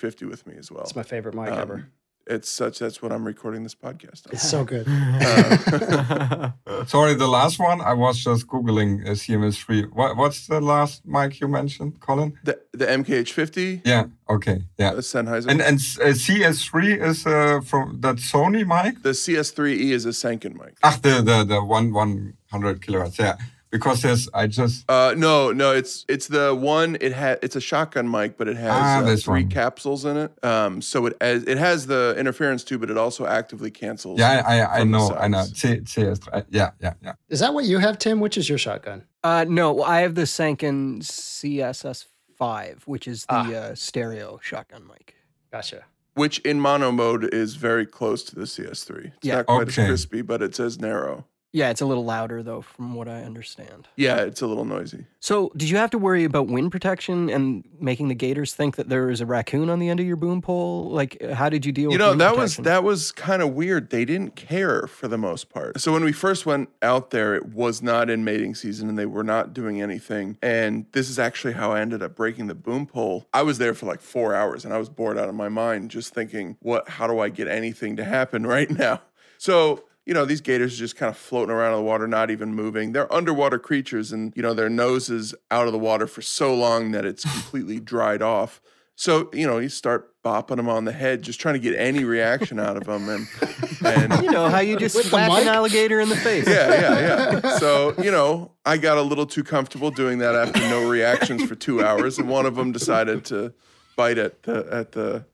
MKH50 0.04 0.30
with 0.30 0.48
me 0.48 0.56
as 0.58 0.72
well. 0.72 0.84
It's 0.84 0.96
my 0.96 1.04
favorite 1.04 1.36
mic 1.36 1.50
Um, 1.52 1.60
ever. 1.60 1.88
It's 2.26 2.48
such, 2.50 2.80
that's 2.80 3.02
what 3.02 3.12
I'm 3.12 3.26
recording 3.28 3.64
this 3.64 3.76
podcast 3.76 4.26
on. 4.28 4.32
It's 4.32 4.50
so 4.50 4.64
good. 4.64 4.86
Sorry, 6.88 7.16
the 7.16 7.28
last 7.28 7.60
one. 7.60 7.82
I 7.82 7.92
was 7.94 8.24
just 8.24 8.48
googling 8.48 9.06
uh, 9.06 9.12
CMS3. 9.12 9.92
What, 9.92 10.16
what's 10.16 10.48
the 10.48 10.62
last 10.62 11.06
mic 11.06 11.42
you 11.42 11.50
mentioned, 11.50 12.00
Colin? 12.00 12.40
The, 12.46 12.62
the 12.72 12.86
MKH50, 12.86 13.82
Yeah. 13.86 14.06
Okay. 14.30 14.64
Yeah. 14.78 14.94
the 14.94 15.02
Sennheiser. 15.02 15.48
And 15.50 15.62
and 15.62 15.80
uh, 16.02 16.14
CS3 16.14 17.06
is 17.10 17.26
uh, 17.28 17.60
from 17.62 18.00
that 18.00 18.16
Sony 18.18 18.66
mic. 18.66 19.04
the 19.04 19.10
CS3E 19.10 19.92
is 19.92 20.06
a 20.06 20.10
Sanken 20.10 20.54
mic. 20.54 20.78
Ah, 20.82 20.98
the 21.02 21.22
the 21.22 21.44
the 21.44 21.62
one 21.62 21.92
one 21.94 22.36
hundred 22.52 22.82
kilohertz. 22.82 23.20
Yeah. 23.20 23.36
Because 23.74 24.02
there's 24.02 24.30
I 24.34 24.48
just 24.48 24.86
Uh, 24.88 25.14
no, 25.18 25.52
no, 25.52 25.72
it's 25.74 26.06
it's 26.08 26.28
the 26.28 26.56
one. 26.56 26.96
It 27.02 27.12
had 27.12 27.40
it's 27.42 27.56
a 27.58 27.62
shotgun 27.62 28.10
mic, 28.10 28.38
but 28.38 28.48
it 28.48 28.56
has 28.56 28.72
Ah, 28.72 29.00
uh, 29.04 29.16
three 29.18 29.42
one. 29.44 29.50
capsules 29.52 30.06
in 30.06 30.16
it. 30.16 30.32
Um, 30.46 30.82
so 30.82 31.06
it 31.08 31.18
as, 31.20 31.44
it 31.44 31.58
has 31.58 31.88
the 31.88 32.16
interference 32.18 32.64
too, 32.64 32.78
but 32.78 32.90
it 32.90 32.98
also 32.98 33.26
actively 33.26 33.72
cancels. 33.72 34.20
yeah 34.20 34.44
I 34.46 34.60
I, 34.60 34.80
I 34.80 34.84
know 34.84 35.14
I 35.20 35.28
know 35.28 35.44
sides. 35.44 35.92
C, 35.92 36.02
CS3. 36.02 36.46
Yeah 36.50 36.72
yeah 36.80 36.94
yeah. 37.04 37.14
Is 37.30 37.40
that 37.42 37.54
what 37.54 37.66
you 37.66 37.80
have, 37.80 37.98
Tim? 37.98 38.20
Which 38.22 38.38
is 38.38 38.48
your 38.48 38.58
shotgun? 38.60 39.04
Uh, 39.24 39.46
no, 39.50 39.82
I 39.84 40.02
have 40.02 40.16
the 40.16 40.24
Sanken 40.24 41.02
CSS5, 41.02 42.84
which 42.86 43.08
is 43.08 43.22
the 43.26 43.34
Ah. 43.36 43.52
uh, 43.52 43.76
stereo 43.76 44.40
shotgun 44.42 44.86
mic. 44.88 45.16
Gotcha. 45.52 45.86
Which 46.16 46.40
in 46.40 46.60
mono 46.60 46.92
mode 46.92 47.34
is 47.34 47.56
very 47.56 47.86
close 47.86 48.24
to 48.26 48.36
the 48.36 48.46
CS3. 48.46 49.06
It's 49.08 49.16
Yeah. 49.24 49.38
not 49.38 49.46
quite 49.48 49.68
Okay. 49.70 49.82
as 49.84 49.88
crispy, 49.88 50.22
but 50.22 50.42
it's 50.44 50.60
as 50.60 50.80
narrow. 50.80 51.26
Yeah, 51.56 51.70
it's 51.70 51.82
a 51.82 51.86
little 51.86 52.04
louder 52.04 52.42
though, 52.42 52.62
from 52.62 52.96
what 52.96 53.08
I 53.08 53.22
understand. 53.22 53.88
Yeah, 53.96 54.18
it's 54.22 54.42
a 54.42 54.48
little 54.48 54.66
noisy. 54.66 55.06
So, 55.20 55.52
did 55.56 55.70
you 55.70 55.78
have 55.78 55.92
to 55.92 56.00
worry 56.00 56.24
about 56.24 56.48
wind 56.48 56.72
protection 56.72 57.30
and 57.30 57.64
making 57.80 58.08
the 58.08 58.16
gators 58.16 58.56
think 58.56 58.76
that 58.76 58.90
there 58.90 59.12
is 59.12 59.22
a 59.22 59.26
raccoon 59.28 59.70
on 59.70 59.78
the 59.78 59.88
end 59.88 60.00
of 60.00 60.06
your 60.08 60.16
boom 60.16 60.42
pole? 60.42 60.90
Like, 60.90 61.22
how 61.22 61.50
did 61.50 61.64
you 61.64 61.72
deal 61.72 61.92
You 61.92 61.98
with 61.98 62.00
know, 62.00 62.16
that 62.16 62.36
was 62.36 62.54
protection? 62.56 62.64
that 62.64 62.84
was 62.84 63.12
kind 63.12 63.44
of 63.44 63.54
weird. 63.54 63.92
They 63.92 64.04
didn't 64.04 64.36
care 64.36 64.88
for 64.88 65.08
the 65.08 65.18
most 65.18 65.50
part. 65.52 65.80
So 65.80 65.94
when 65.94 66.04
we 66.04 66.12
first 66.12 66.48
went 66.48 66.70
out 66.82 67.12
there, 67.12 67.36
it 67.36 67.46
was 67.54 67.84
not 67.84 68.10
in 68.10 68.24
mating 68.24 68.56
season 68.56 68.90
and 68.90 68.98
they 68.98 69.06
were 69.06 69.24
not 69.24 69.54
doing 69.54 69.80
anything. 69.80 70.40
And 70.42 70.88
this 70.92 71.08
is 71.08 71.20
actually 71.20 71.54
how 71.54 71.72
I 71.72 71.82
ended 71.82 72.02
up 72.02 72.16
breaking 72.16 72.48
the 72.48 72.56
boom 72.56 72.88
pole. 72.88 73.28
I 73.32 73.44
was 73.44 73.60
there 73.60 73.76
for 73.76 73.86
like 73.86 74.02
4 74.02 74.34
hours 74.34 74.66
and 74.66 74.74
I 74.74 74.80
was 74.80 74.90
bored 74.90 75.20
out 75.20 75.30
of 75.30 75.36
my 75.36 75.50
mind 75.50 75.92
just 75.92 76.16
thinking, 76.16 76.58
"What 76.62 76.90
how 76.90 77.06
do 77.06 77.20
I 77.20 77.30
get 77.30 77.48
anything 77.48 77.96
to 77.98 78.04
happen 78.04 78.46
right 78.48 78.72
now?" 78.72 79.02
So 79.38 79.84
you 80.06 80.14
know, 80.14 80.26
these 80.26 80.42
gators 80.42 80.74
are 80.76 80.78
just 80.78 80.96
kind 80.96 81.10
of 81.10 81.18
floating 81.18 81.54
around 81.54 81.74
in 81.74 81.80
the 81.80 81.84
water, 81.86 82.08
not 82.08 82.30
even 82.30 82.54
moving. 82.54 82.92
They're 82.92 83.12
underwater 83.14 83.58
creatures, 83.60 84.12
and, 84.12 84.34
you 84.36 84.42
know, 84.42 84.54
their 84.54 84.70
nose 84.70 85.10
is 85.10 85.34
out 85.50 85.66
of 85.68 85.72
the 85.74 85.80
water 85.80 86.08
for 86.08 86.22
so 86.22 86.54
long 86.54 86.92
that 86.92 87.06
it's 87.06 87.24
completely 87.32 87.80
dried 87.80 88.22
off. 88.22 88.62
So, 88.96 89.30
you 89.34 89.48
know, 89.48 89.58
you 89.58 89.70
start 89.70 90.10
bopping 90.24 90.58
them 90.58 90.70
on 90.70 90.86
the 90.86 90.92
head, 90.92 91.24
just 91.24 91.40
trying 91.40 91.56
to 91.56 91.60
get 91.60 91.76
any 91.78 92.04
reaction 92.04 92.60
out 92.60 92.78
of 92.78 92.84
them. 92.84 93.10
And, 93.10 93.28
and 93.86 94.24
You 94.24 94.30
know 94.32 94.50
how 94.50 94.60
you 94.60 94.78
just 94.78 94.96
With 94.96 95.08
slap 95.08 95.32
an 95.32 95.48
alligator 95.48 96.00
in 96.00 96.10
the 96.10 96.16
face. 96.16 96.48
yeah, 96.48 96.70
yeah, 96.70 97.00
yeah. 97.44 97.58
So, 97.58 97.96
you 98.02 98.12
know, 98.12 98.52
I 98.66 98.78
got 98.78 98.98
a 98.98 99.02
little 99.02 99.26
too 99.26 99.44
comfortable 99.44 99.90
doing 99.90 100.20
that 100.20 100.36
after 100.36 100.60
no 100.70 100.88
reactions 100.88 101.44
for 101.44 101.56
two 101.56 101.84
hours. 101.84 102.20
And 102.20 102.30
one 102.30 102.46
of 102.46 102.56
them 102.56 102.72
decided 102.72 103.26
to 103.26 103.54
bite 103.96 104.20
at 104.20 104.44
the, 104.44 104.68
at 104.72 104.92
the, 104.92 105.26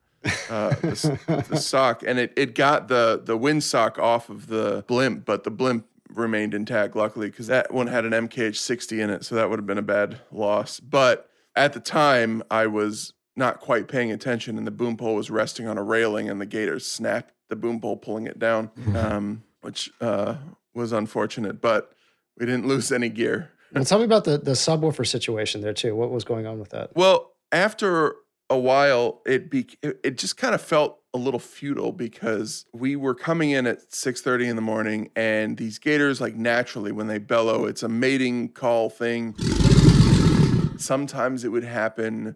uh, 0.49 0.69
the, 0.81 1.45
the 1.49 1.57
sock, 1.57 2.03
and 2.05 2.19
it, 2.19 2.33
it 2.35 2.55
got 2.55 2.87
the 2.87 3.21
the 3.23 3.37
windsock 3.37 3.97
off 3.97 4.29
of 4.29 4.47
the 4.47 4.83
blimp, 4.87 5.25
but 5.25 5.43
the 5.43 5.51
blimp 5.51 5.85
remained 6.13 6.53
intact, 6.53 6.95
luckily, 6.95 7.29
because 7.29 7.47
that 7.47 7.73
one 7.73 7.87
had 7.87 8.05
an 8.05 8.11
MKH 8.11 8.57
60 8.57 9.01
in 9.01 9.09
it, 9.09 9.25
so 9.25 9.35
that 9.35 9.49
would 9.49 9.59
have 9.59 9.67
been 9.67 9.77
a 9.77 9.83
bad 9.83 10.19
loss. 10.31 10.79
But 10.79 11.29
at 11.55 11.73
the 11.73 11.79
time, 11.79 12.43
I 12.49 12.67
was 12.67 13.13
not 13.35 13.59
quite 13.59 13.87
paying 13.87 14.11
attention, 14.11 14.57
and 14.57 14.67
the 14.67 14.71
boom 14.71 14.97
pole 14.97 15.15
was 15.15 15.29
resting 15.29 15.67
on 15.67 15.77
a 15.77 15.83
railing, 15.83 16.29
and 16.29 16.41
the 16.41 16.45
gator 16.45 16.79
snapped 16.79 17.33
the 17.49 17.55
boom 17.55 17.79
pole, 17.79 17.97
pulling 17.97 18.27
it 18.27 18.39
down, 18.39 18.71
um, 18.95 19.43
which 19.61 19.91
uh, 20.01 20.35
was 20.73 20.91
unfortunate. 20.91 21.61
But 21.61 21.91
we 22.37 22.45
didn't 22.45 22.67
lose 22.67 22.91
any 22.91 23.09
gear. 23.09 23.51
And 23.73 23.85
tell 23.85 23.99
me 23.99 24.05
about 24.05 24.23
the, 24.23 24.39
the 24.39 24.51
subwoofer 24.51 25.05
situation 25.07 25.61
there, 25.61 25.73
too. 25.73 25.95
What 25.95 26.09
was 26.09 26.23
going 26.23 26.47
on 26.47 26.59
with 26.59 26.69
that? 26.69 26.95
Well, 26.95 27.33
after 27.51 28.15
a 28.49 28.57
while, 28.57 29.21
it 29.25 29.49
be 29.51 29.67
it, 29.81 30.17
just 30.17 30.37
kind 30.37 30.55
of 30.55 30.61
felt 30.61 30.99
a 31.13 31.17
little 31.17 31.39
futile 31.39 31.91
because 31.91 32.65
we 32.73 32.95
were 32.95 33.15
coming 33.15 33.51
in 33.51 33.67
at 33.67 33.91
6:30 33.91 34.49
in 34.49 34.55
the 34.55 34.61
morning, 34.61 35.09
and 35.15 35.57
these 35.57 35.79
gators, 35.79 36.19
like 36.19 36.35
naturally, 36.35 36.91
when 36.91 37.07
they 37.07 37.17
bellow, 37.19 37.65
it's 37.65 37.83
a 37.83 37.89
mating 37.89 38.49
call 38.49 38.89
thing. 38.89 39.35
Sometimes 40.77 41.43
it 41.43 41.49
would 41.49 41.63
happen 41.63 42.35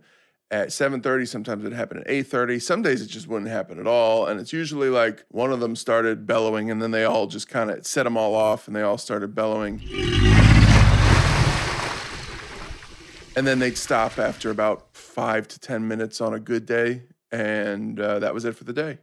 at 0.51 0.71
7:30, 0.71 1.25
sometimes 1.27 1.63
it 1.63 1.69
would 1.69 1.73
happen 1.73 1.97
at 1.97 2.07
8:30. 2.07 2.59
Some 2.59 2.83
days 2.83 3.01
it 3.01 3.07
just 3.07 3.27
wouldn't 3.27 3.49
happen 3.49 3.79
at 3.79 3.87
all, 3.87 4.27
and 4.27 4.39
it's 4.39 4.53
usually 4.53 4.89
like 4.89 5.25
one 5.29 5.51
of 5.51 5.59
them 5.59 5.75
started 5.75 6.27
bellowing, 6.27 6.69
and 6.69 6.81
then 6.81 6.91
they 6.91 7.05
all 7.05 7.27
just 7.27 7.47
kind 7.47 7.71
of 7.71 7.87
set 7.87 8.03
them 8.03 8.17
all 8.17 8.35
off, 8.35 8.67
and 8.67 8.75
they 8.75 8.81
all 8.81 8.97
started 8.99 9.33
bellowing. 9.33 9.81
And 13.35 13.47
then 13.47 13.59
they'd 13.59 13.77
stop 13.77 14.19
after 14.19 14.51
about 14.51 14.95
five 14.95 15.47
to 15.49 15.59
ten 15.59 15.87
minutes 15.87 16.21
on 16.21 16.33
a 16.33 16.39
good 16.39 16.65
day 16.65 17.03
and 17.31 17.99
uh, 17.99 18.19
that 18.19 18.33
was 18.33 18.45
it 18.45 18.55
for 18.55 18.63
the 18.63 18.73
day. 18.73 18.99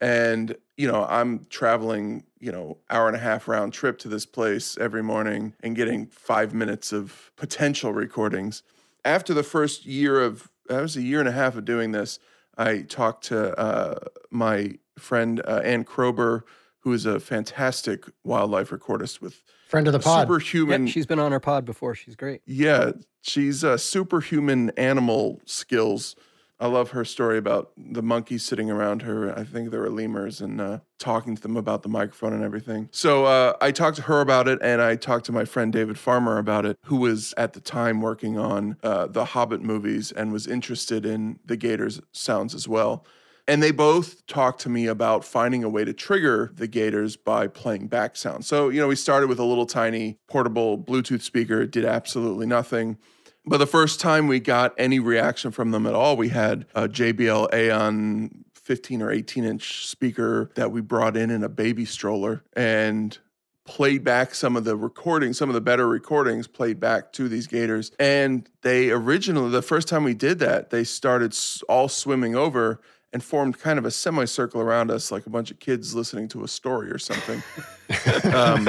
And 0.00 0.56
you 0.76 0.90
know 0.90 1.04
i'm 1.04 1.46
traveling 1.48 2.24
you 2.40 2.50
know 2.50 2.78
hour 2.90 3.06
and 3.06 3.14
a 3.14 3.20
half 3.20 3.46
round 3.46 3.72
trip 3.72 3.98
to 3.98 4.08
this 4.08 4.26
place 4.26 4.76
every 4.78 5.02
morning 5.02 5.54
and 5.60 5.76
getting 5.76 6.06
five 6.06 6.52
minutes 6.52 6.92
of 6.92 7.30
potential 7.36 7.92
recordings. 7.92 8.62
After 9.04 9.32
the 9.32 9.42
first 9.42 9.86
year 9.86 10.20
of 10.20 10.50
that 10.68 10.80
was 10.80 10.96
a 10.96 11.02
year 11.02 11.20
and 11.20 11.28
a 11.28 11.32
half 11.32 11.56
of 11.56 11.64
doing 11.64 11.92
this 11.92 12.18
i 12.58 12.82
talked 12.82 13.24
to 13.24 13.58
uh, 13.58 13.98
my 14.30 14.72
friend 14.98 15.40
uh, 15.46 15.60
ann 15.64 15.84
kroeber 15.84 16.42
who 16.80 16.92
is 16.92 17.06
a 17.06 17.20
fantastic 17.20 18.04
wildlife 18.24 18.70
recordist 18.70 19.20
with 19.20 19.42
Friend 19.72 19.86
of 19.86 19.94
the 19.94 20.00
pod. 20.00 20.26
superhuman 20.26 20.86
Yep, 20.86 20.92
she's 20.92 21.06
been 21.06 21.18
on 21.18 21.32
our 21.32 21.40
pod 21.40 21.64
before. 21.64 21.94
She's 21.94 22.14
great. 22.14 22.42
yeah, 22.44 22.92
she's 23.22 23.64
uh, 23.64 23.78
superhuman 23.78 24.68
animal 24.76 25.40
skills. 25.46 26.14
I 26.60 26.66
love 26.66 26.90
her 26.90 27.06
story 27.06 27.38
about 27.38 27.72
the 27.78 28.02
monkeys 28.02 28.44
sitting 28.44 28.70
around 28.70 29.00
her. 29.00 29.34
I 29.34 29.44
think 29.44 29.70
they 29.70 29.78
were 29.78 29.88
lemurs 29.88 30.42
and 30.42 30.60
uh, 30.60 30.80
talking 30.98 31.34
to 31.34 31.40
them 31.40 31.56
about 31.56 31.82
the 31.82 31.88
microphone 31.88 32.34
and 32.34 32.44
everything. 32.44 32.90
So 32.92 33.24
uh, 33.24 33.54
I 33.62 33.70
talked 33.70 33.96
to 33.96 34.02
her 34.02 34.20
about 34.20 34.46
it, 34.46 34.58
and 34.60 34.82
I 34.82 34.94
talked 34.94 35.24
to 35.26 35.32
my 35.32 35.46
friend 35.46 35.72
David 35.72 35.98
Farmer 35.98 36.36
about 36.36 36.66
it, 36.66 36.76
who 36.84 36.96
was 36.96 37.32
at 37.38 37.54
the 37.54 37.60
time 37.60 38.02
working 38.02 38.38
on 38.38 38.76
uh, 38.82 39.06
the 39.06 39.24
Hobbit 39.24 39.62
movies 39.62 40.12
and 40.12 40.34
was 40.34 40.46
interested 40.46 41.06
in 41.06 41.38
the 41.46 41.56
Gators 41.56 41.98
sounds 42.12 42.54
as 42.54 42.68
well. 42.68 43.06
And 43.48 43.62
they 43.62 43.72
both 43.72 44.24
talked 44.26 44.60
to 44.62 44.68
me 44.68 44.86
about 44.86 45.24
finding 45.24 45.64
a 45.64 45.68
way 45.68 45.84
to 45.84 45.92
trigger 45.92 46.52
the 46.54 46.68
gators 46.68 47.16
by 47.16 47.48
playing 47.48 47.88
back 47.88 48.16
sound. 48.16 48.44
So, 48.44 48.68
you 48.68 48.80
know, 48.80 48.88
we 48.88 48.96
started 48.96 49.28
with 49.28 49.40
a 49.40 49.44
little 49.44 49.66
tiny 49.66 50.18
portable 50.28 50.78
Bluetooth 50.78 51.22
speaker. 51.22 51.62
It 51.62 51.72
did 51.72 51.84
absolutely 51.84 52.46
nothing. 52.46 52.98
But 53.44 53.58
the 53.58 53.66
first 53.66 53.98
time 54.00 54.28
we 54.28 54.38
got 54.38 54.72
any 54.78 55.00
reaction 55.00 55.50
from 55.50 55.72
them 55.72 55.86
at 55.86 55.94
all, 55.94 56.16
we 56.16 56.28
had 56.28 56.66
a 56.76 56.88
JBL 56.88 57.52
EON 57.52 58.44
15 58.54 59.02
or 59.02 59.10
18 59.10 59.44
inch 59.44 59.86
speaker 59.88 60.52
that 60.54 60.70
we 60.70 60.80
brought 60.80 61.16
in 61.16 61.30
in 61.30 61.42
a 61.42 61.48
baby 61.48 61.84
stroller. 61.84 62.44
And 62.52 63.18
played 63.64 64.02
back 64.02 64.34
some 64.34 64.56
of 64.56 64.64
the 64.64 64.76
recordings, 64.76 65.38
some 65.38 65.48
of 65.48 65.54
the 65.54 65.60
better 65.60 65.88
recordings 65.88 66.46
played 66.46 66.80
back 66.80 67.12
to 67.12 67.28
these 67.28 67.46
gators. 67.46 67.92
And 67.98 68.48
they 68.62 68.90
originally, 68.90 69.50
the 69.50 69.62
first 69.62 69.88
time 69.88 70.04
we 70.04 70.14
did 70.14 70.40
that, 70.40 70.70
they 70.70 70.84
started 70.84 71.36
all 71.68 71.88
swimming 71.88 72.34
over 72.34 72.80
and 73.12 73.22
formed 73.22 73.58
kind 73.58 73.78
of 73.78 73.84
a 73.84 73.90
semicircle 73.90 74.60
around 74.60 74.90
us, 74.90 75.12
like 75.12 75.26
a 75.26 75.30
bunch 75.30 75.50
of 75.50 75.58
kids 75.58 75.94
listening 75.94 76.28
to 76.28 76.44
a 76.44 76.48
story 76.48 76.90
or 76.90 76.98
something. 76.98 77.42
um, 78.34 78.66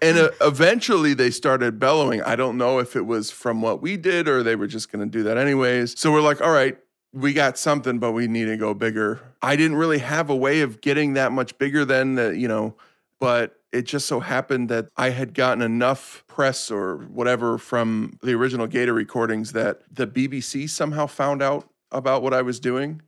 and 0.00 0.18
uh, 0.18 0.30
eventually 0.40 1.12
they 1.14 1.30
started 1.30 1.78
bellowing. 1.78 2.22
I 2.22 2.36
don't 2.36 2.56
know 2.56 2.78
if 2.78 2.94
it 2.94 3.04
was 3.06 3.30
from 3.30 3.60
what 3.60 3.82
we 3.82 3.96
did 3.96 4.28
or 4.28 4.42
they 4.42 4.54
were 4.54 4.68
just 4.68 4.92
going 4.92 5.04
to 5.04 5.10
do 5.10 5.24
that 5.24 5.36
anyways. 5.36 5.98
So 5.98 6.12
we're 6.12 6.20
like, 6.20 6.40
all 6.40 6.52
right, 6.52 6.78
we 7.12 7.32
got 7.32 7.58
something, 7.58 7.98
but 7.98 8.12
we 8.12 8.28
need 8.28 8.46
to 8.46 8.56
go 8.56 8.72
bigger. 8.72 9.20
I 9.42 9.56
didn't 9.56 9.76
really 9.76 9.98
have 9.98 10.30
a 10.30 10.36
way 10.36 10.60
of 10.60 10.80
getting 10.80 11.14
that 11.14 11.32
much 11.32 11.58
bigger 11.58 11.84
then, 11.84 12.18
uh, 12.18 12.28
you 12.28 12.46
know, 12.46 12.76
but 13.18 13.58
it 13.72 13.82
just 13.82 14.06
so 14.06 14.20
happened 14.20 14.68
that 14.68 14.88
I 14.96 15.10
had 15.10 15.34
gotten 15.34 15.62
enough 15.62 16.24
press 16.28 16.70
or 16.70 16.98
whatever 16.98 17.58
from 17.58 18.18
the 18.22 18.34
original 18.34 18.66
Gator 18.66 18.92
recordings 18.92 19.52
that 19.52 19.80
the 19.90 20.06
BBC 20.06 20.68
somehow 20.68 21.06
found 21.06 21.42
out 21.42 21.68
about 21.92 22.22
what 22.22 22.34
I 22.34 22.42
was 22.42 22.58
doing 22.58 23.02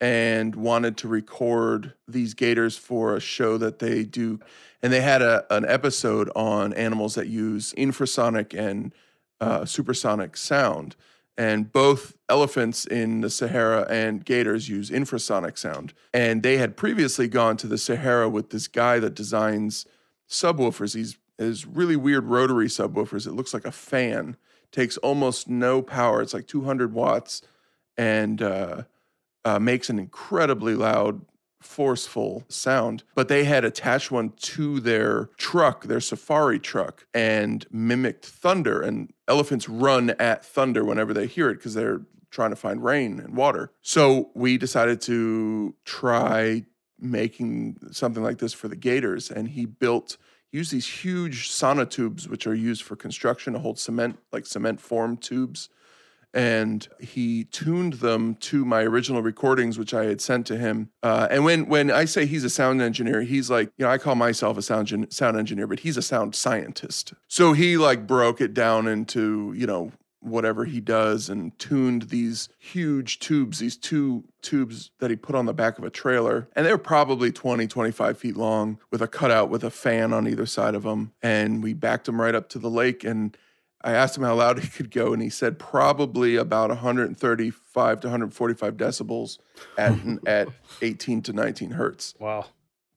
and 0.00 0.54
wanted 0.54 0.96
to 0.98 1.08
record 1.08 1.92
these 2.08 2.32
gators 2.34 2.76
for 2.76 3.14
a 3.14 3.20
show 3.20 3.58
that 3.58 3.78
they 3.80 4.02
do. 4.02 4.40
And 4.82 4.92
they 4.92 5.02
had 5.02 5.20
a, 5.20 5.44
an 5.54 5.66
episode 5.68 6.30
on 6.34 6.72
animals 6.72 7.14
that 7.16 7.26
use 7.26 7.74
infrasonic 7.74 8.58
and 8.58 8.94
uh, 9.40 9.66
supersonic 9.66 10.36
sound. 10.36 10.96
And 11.36 11.72
both 11.72 12.16
elephants 12.28 12.86
in 12.86 13.20
the 13.20 13.30
Sahara 13.30 13.86
and 13.90 14.24
gators 14.24 14.68
use 14.68 14.90
infrasonic 14.90 15.58
sound. 15.58 15.92
And 16.12 16.42
they 16.42 16.56
had 16.56 16.76
previously 16.76 17.28
gone 17.28 17.56
to 17.58 17.66
the 17.66 17.78
Sahara 17.78 18.28
with 18.28 18.50
this 18.50 18.68
guy 18.68 18.98
that 19.00 19.14
designs 19.14 19.86
subwoofers. 20.28 20.94
These 20.94 21.18
is 21.38 21.66
really 21.66 21.96
weird 21.96 22.24
rotary 22.24 22.66
subwoofers. 22.66 23.26
It 23.26 23.32
looks 23.32 23.54
like 23.54 23.64
a 23.64 23.72
fan, 23.72 24.36
takes 24.70 24.98
almost 24.98 25.48
no 25.48 25.80
power. 25.80 26.20
It's 26.20 26.34
like 26.34 26.46
200 26.46 26.92
watts 26.92 27.42
and 28.00 28.40
uh, 28.40 28.82
uh, 29.44 29.58
makes 29.58 29.90
an 29.90 29.98
incredibly 29.98 30.74
loud, 30.74 31.20
forceful 31.60 32.44
sound. 32.48 33.04
But 33.14 33.28
they 33.28 33.44
had 33.44 33.62
attached 33.62 34.10
one 34.10 34.30
to 34.30 34.80
their 34.80 35.28
truck, 35.36 35.84
their 35.84 36.00
safari 36.00 36.58
truck, 36.58 37.06
and 37.12 37.66
mimicked 37.70 38.24
thunder. 38.24 38.80
And 38.80 39.12
elephants 39.28 39.68
run 39.68 40.10
at 40.18 40.46
thunder 40.46 40.82
whenever 40.82 41.12
they 41.12 41.26
hear 41.26 41.50
it 41.50 41.56
because 41.56 41.74
they're 41.74 42.00
trying 42.30 42.50
to 42.50 42.56
find 42.56 42.82
rain 42.82 43.20
and 43.20 43.36
water. 43.36 43.70
So 43.82 44.30
we 44.34 44.56
decided 44.56 45.02
to 45.02 45.74
try 45.84 46.64
making 46.98 47.76
something 47.92 48.22
like 48.22 48.38
this 48.38 48.54
for 48.54 48.68
the 48.68 48.76
gators. 48.76 49.30
And 49.30 49.48
he 49.48 49.66
built 49.66 50.16
use 50.52 50.70
these 50.70 50.86
huge 50.86 51.50
sonotubes, 51.50 52.28
which 52.28 52.46
are 52.46 52.54
used 52.54 52.82
for 52.82 52.96
construction 52.96 53.52
to 53.52 53.58
hold 53.58 53.78
cement, 53.78 54.18
like 54.32 54.46
cement 54.46 54.80
form 54.80 55.18
tubes 55.18 55.68
and 56.32 56.86
he 56.98 57.44
tuned 57.44 57.94
them 57.94 58.36
to 58.36 58.64
my 58.64 58.82
original 58.82 59.22
recordings, 59.22 59.78
which 59.78 59.92
I 59.94 60.04
had 60.04 60.20
sent 60.20 60.46
to 60.46 60.56
him. 60.56 60.90
Uh, 61.02 61.28
and 61.30 61.44
when 61.44 61.66
when 61.66 61.90
I 61.90 62.04
say 62.04 62.26
he's 62.26 62.44
a 62.44 62.50
sound 62.50 62.80
engineer, 62.80 63.22
he's 63.22 63.50
like, 63.50 63.72
you 63.76 63.84
know, 63.84 63.90
I 63.90 63.98
call 63.98 64.14
myself 64.14 64.56
a 64.56 64.62
sound 64.62 64.88
gen- 64.88 65.10
sound 65.10 65.36
engineer, 65.36 65.66
but 65.66 65.80
he's 65.80 65.96
a 65.96 66.02
sound 66.02 66.34
scientist. 66.34 67.14
So 67.28 67.52
he 67.52 67.76
like 67.76 68.06
broke 68.06 68.40
it 68.40 68.54
down 68.54 68.86
into 68.86 69.52
you 69.56 69.66
know 69.66 69.92
whatever 70.20 70.66
he 70.66 70.80
does 70.80 71.28
and 71.30 71.58
tuned 71.58 72.02
these 72.02 72.50
huge 72.58 73.18
tubes 73.20 73.58
these 73.58 73.76
two 73.76 74.22
tubes 74.42 74.90
that 74.98 75.08
he 75.08 75.16
put 75.16 75.34
on 75.34 75.46
the 75.46 75.54
back 75.54 75.78
of 75.78 75.84
a 75.84 75.88
trailer 75.88 76.46
and 76.54 76.66
they 76.66 76.70
were 76.70 76.78
probably 76.78 77.32
20 77.32 77.66
25 77.66 78.18
feet 78.18 78.36
long 78.36 78.78
with 78.90 79.00
a 79.00 79.08
cutout 79.08 79.48
with 79.48 79.64
a 79.64 79.70
fan 79.70 80.12
on 80.12 80.28
either 80.28 80.44
side 80.44 80.74
of 80.74 80.82
them 80.82 81.12
and 81.22 81.62
we 81.62 81.72
backed 81.72 82.04
them 82.04 82.20
right 82.20 82.34
up 82.34 82.50
to 82.50 82.58
the 82.58 82.68
lake 82.68 83.02
and 83.02 83.36
I 83.82 83.92
asked 83.92 84.16
him 84.16 84.24
how 84.24 84.34
loud 84.34 84.58
he 84.58 84.68
could 84.68 84.90
go, 84.90 85.12
and 85.12 85.22
he 85.22 85.30
said 85.30 85.58
probably 85.58 86.36
about 86.36 86.68
135 86.68 88.00
to 88.00 88.06
145 88.06 88.76
decibels 88.76 89.38
at 89.78 89.94
at 90.26 90.48
18 90.82 91.22
to 91.22 91.32
19 91.32 91.70
hertz. 91.72 92.14
Wow. 92.18 92.46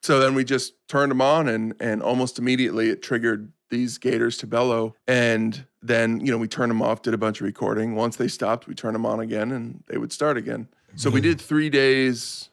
So 0.01 0.19
then 0.19 0.35
we 0.35 0.43
just 0.43 0.73
turned 0.87 1.11
them 1.11 1.21
on, 1.21 1.47
and 1.47 1.73
and 1.79 2.03
almost 2.03 2.37
immediately 2.37 2.89
it 2.89 3.01
triggered 3.01 3.51
these 3.69 3.97
gators 3.97 4.37
to 4.37 4.47
bellow. 4.47 4.95
And 5.07 5.65
then 5.81 6.19
you 6.19 6.31
know 6.31 6.37
we 6.37 6.47
turned 6.47 6.69
them 6.69 6.81
off, 6.81 7.01
did 7.01 7.13
a 7.13 7.17
bunch 7.17 7.39
of 7.39 7.45
recording. 7.45 7.95
Once 7.95 8.17
they 8.17 8.27
stopped, 8.27 8.67
we 8.67 8.75
turned 8.75 8.95
them 8.95 9.05
on 9.05 9.21
again, 9.21 9.51
and 9.51 9.83
they 9.87 9.97
would 9.97 10.11
start 10.11 10.37
again. 10.37 10.67
So 10.95 11.09
we 11.09 11.21
did 11.21 11.41
three 11.41 11.71
days, 11.71 12.49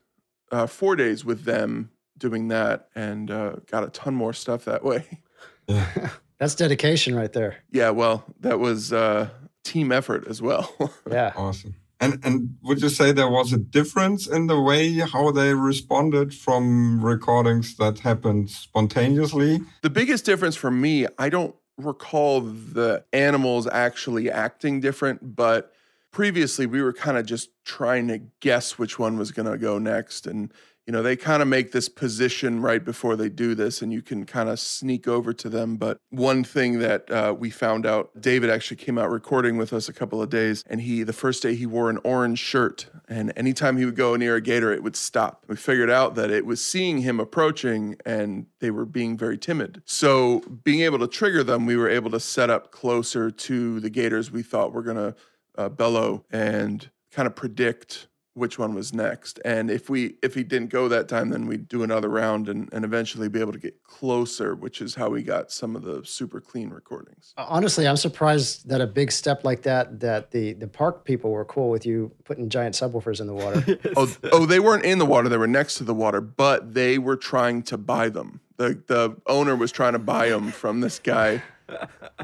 uh, 0.50 0.66
four 0.66 0.96
days 0.96 1.26
with 1.26 1.44
them 1.44 1.90
doing 2.16 2.48
that, 2.48 2.88
and 2.94 3.30
uh, 3.30 3.56
got 3.66 3.84
a 3.84 3.88
ton 3.88 4.14
more 4.14 4.32
stuff 4.32 4.64
that 4.64 4.82
way. 4.82 5.20
That's 6.40 6.54
dedication 6.54 7.14
right 7.14 7.32
there. 7.32 7.58
Yeah, 7.70 7.90
well, 7.90 8.24
that 8.40 8.58
was 8.58 8.92
uh, 8.92 9.28
team 9.62 9.92
effort 9.92 10.26
as 10.26 10.42
well. 10.42 10.74
Yeah. 11.10 11.32
Awesome. 11.36 11.74
And 12.00 12.18
and 12.24 12.56
would 12.62 12.80
you 12.80 12.88
say 12.88 13.12
there 13.12 13.28
was 13.28 13.52
a 13.52 13.58
difference 13.58 14.26
in 14.26 14.46
the 14.46 14.60
way 14.60 14.92
how 15.00 15.32
they 15.32 15.52
responded 15.54 16.32
from 16.32 17.04
recordings 17.04 17.76
that 17.76 17.98
happened 17.98 18.48
spontaneously? 18.50 19.60
the 19.82 19.90
biggest 19.90 20.24
difference 20.24 20.56
for 20.56 20.70
me, 20.70 21.06
I 21.18 21.28
don't 21.28 21.54
recall 21.76 22.40
the 22.40 23.04
animals 23.12 23.66
actually 23.66 24.30
acting 24.30 24.80
different, 24.80 25.36
but 25.36 25.72
previously 26.10 26.66
we 26.66 26.80
were 26.80 26.92
kind 26.92 27.18
of 27.18 27.26
just 27.26 27.50
trying 27.64 28.08
to 28.08 28.18
guess 28.40 28.78
which 28.78 28.98
one 28.98 29.18
was 29.18 29.30
going 29.30 29.50
to 29.50 29.58
go 29.58 29.78
next 29.78 30.26
and 30.26 30.52
you 30.90 30.92
know 30.92 31.04
they 31.04 31.14
kind 31.14 31.40
of 31.40 31.46
make 31.46 31.70
this 31.70 31.88
position 31.88 32.60
right 32.60 32.84
before 32.84 33.14
they 33.14 33.28
do 33.28 33.54
this 33.54 33.80
and 33.80 33.92
you 33.92 34.02
can 34.02 34.26
kind 34.26 34.48
of 34.48 34.58
sneak 34.58 35.06
over 35.06 35.32
to 35.32 35.48
them. 35.48 35.76
But 35.76 35.98
one 36.08 36.42
thing 36.42 36.80
that 36.80 37.08
uh, 37.08 37.32
we 37.38 37.48
found 37.48 37.86
out 37.86 38.10
david 38.20 38.50
actually 38.50 38.78
came 38.78 38.98
out 38.98 39.08
recording 39.08 39.56
with 39.56 39.72
us 39.72 39.88
a 39.88 39.92
couple 39.92 40.20
of 40.20 40.30
days 40.30 40.64
and 40.68 40.80
he 40.80 41.04
the 41.04 41.12
first 41.12 41.44
day 41.44 41.54
he 41.54 41.64
wore 41.64 41.90
an 41.90 42.00
orange 42.02 42.40
shirt 42.40 42.88
and 43.08 43.32
anytime 43.36 43.76
he 43.76 43.84
would 43.84 43.94
go 43.94 44.16
near 44.16 44.34
a 44.34 44.40
gator 44.40 44.72
it 44.72 44.82
would 44.82 44.96
stop. 44.96 45.44
We 45.46 45.54
figured 45.54 45.90
out 45.90 46.16
that 46.16 46.32
it 46.32 46.44
was 46.44 46.60
seeing 46.60 47.02
him 47.02 47.20
approaching 47.20 47.94
and 48.04 48.46
they 48.58 48.72
were 48.72 48.84
being 48.84 49.16
very 49.16 49.38
timid. 49.38 49.82
So 49.84 50.40
being 50.64 50.80
able 50.80 50.98
to 50.98 51.06
trigger 51.06 51.44
them 51.44 51.66
we 51.66 51.76
were 51.76 51.88
able 51.88 52.10
to 52.10 52.18
set 52.18 52.50
up 52.50 52.72
closer 52.72 53.30
to 53.30 53.78
the 53.78 53.90
gators 53.90 54.32
we 54.32 54.42
thought 54.42 54.72
were 54.72 54.82
going 54.82 54.96
to 54.96 55.14
uh, 55.56 55.68
bellow 55.68 56.24
and 56.32 56.90
kind 57.12 57.28
of 57.28 57.36
predict 57.36 58.08
which 58.34 58.58
one 58.58 58.74
was 58.74 58.92
next. 58.92 59.40
And 59.44 59.70
if 59.70 59.90
we 59.90 60.14
if 60.22 60.34
he 60.34 60.42
didn't 60.42 60.70
go 60.70 60.88
that 60.88 61.08
time, 61.08 61.30
then 61.30 61.46
we'd 61.46 61.68
do 61.68 61.82
another 61.82 62.08
round 62.08 62.48
and, 62.48 62.68
and 62.72 62.84
eventually 62.84 63.28
be 63.28 63.40
able 63.40 63.52
to 63.52 63.58
get 63.58 63.82
closer, 63.82 64.54
which 64.54 64.80
is 64.80 64.94
how 64.94 65.10
we 65.10 65.22
got 65.22 65.50
some 65.50 65.74
of 65.74 65.82
the 65.82 66.04
super 66.04 66.40
clean 66.40 66.70
recordings. 66.70 67.34
Uh, 67.36 67.46
honestly, 67.48 67.86
I'm 67.88 67.96
surprised 67.96 68.68
that 68.68 68.80
a 68.80 68.86
big 68.86 69.10
step 69.12 69.44
like 69.44 69.62
that, 69.62 70.00
that 70.00 70.30
the 70.30 70.52
the 70.54 70.68
park 70.68 71.04
people 71.04 71.30
were 71.30 71.44
cool 71.44 71.70
with 71.70 71.84
you 71.84 72.12
putting 72.24 72.48
giant 72.48 72.74
subwoofers 72.74 73.20
in 73.20 73.26
the 73.26 73.34
water. 73.34 73.78
Oh, 73.96 74.08
oh, 74.32 74.46
they 74.46 74.60
weren't 74.60 74.84
in 74.84 74.98
the 74.98 75.06
water; 75.06 75.28
they 75.28 75.36
were 75.36 75.46
next 75.46 75.76
to 75.76 75.84
the 75.84 75.94
water, 75.94 76.20
but 76.20 76.74
they 76.74 76.98
were 76.98 77.16
trying 77.16 77.62
to 77.64 77.76
buy 77.76 78.08
them. 78.08 78.40
the 78.56 78.80
The 78.86 79.16
owner 79.26 79.56
was 79.56 79.72
trying 79.72 79.94
to 79.94 79.98
buy 79.98 80.28
them 80.28 80.52
from 80.52 80.80
this 80.80 80.98
guy 80.98 81.42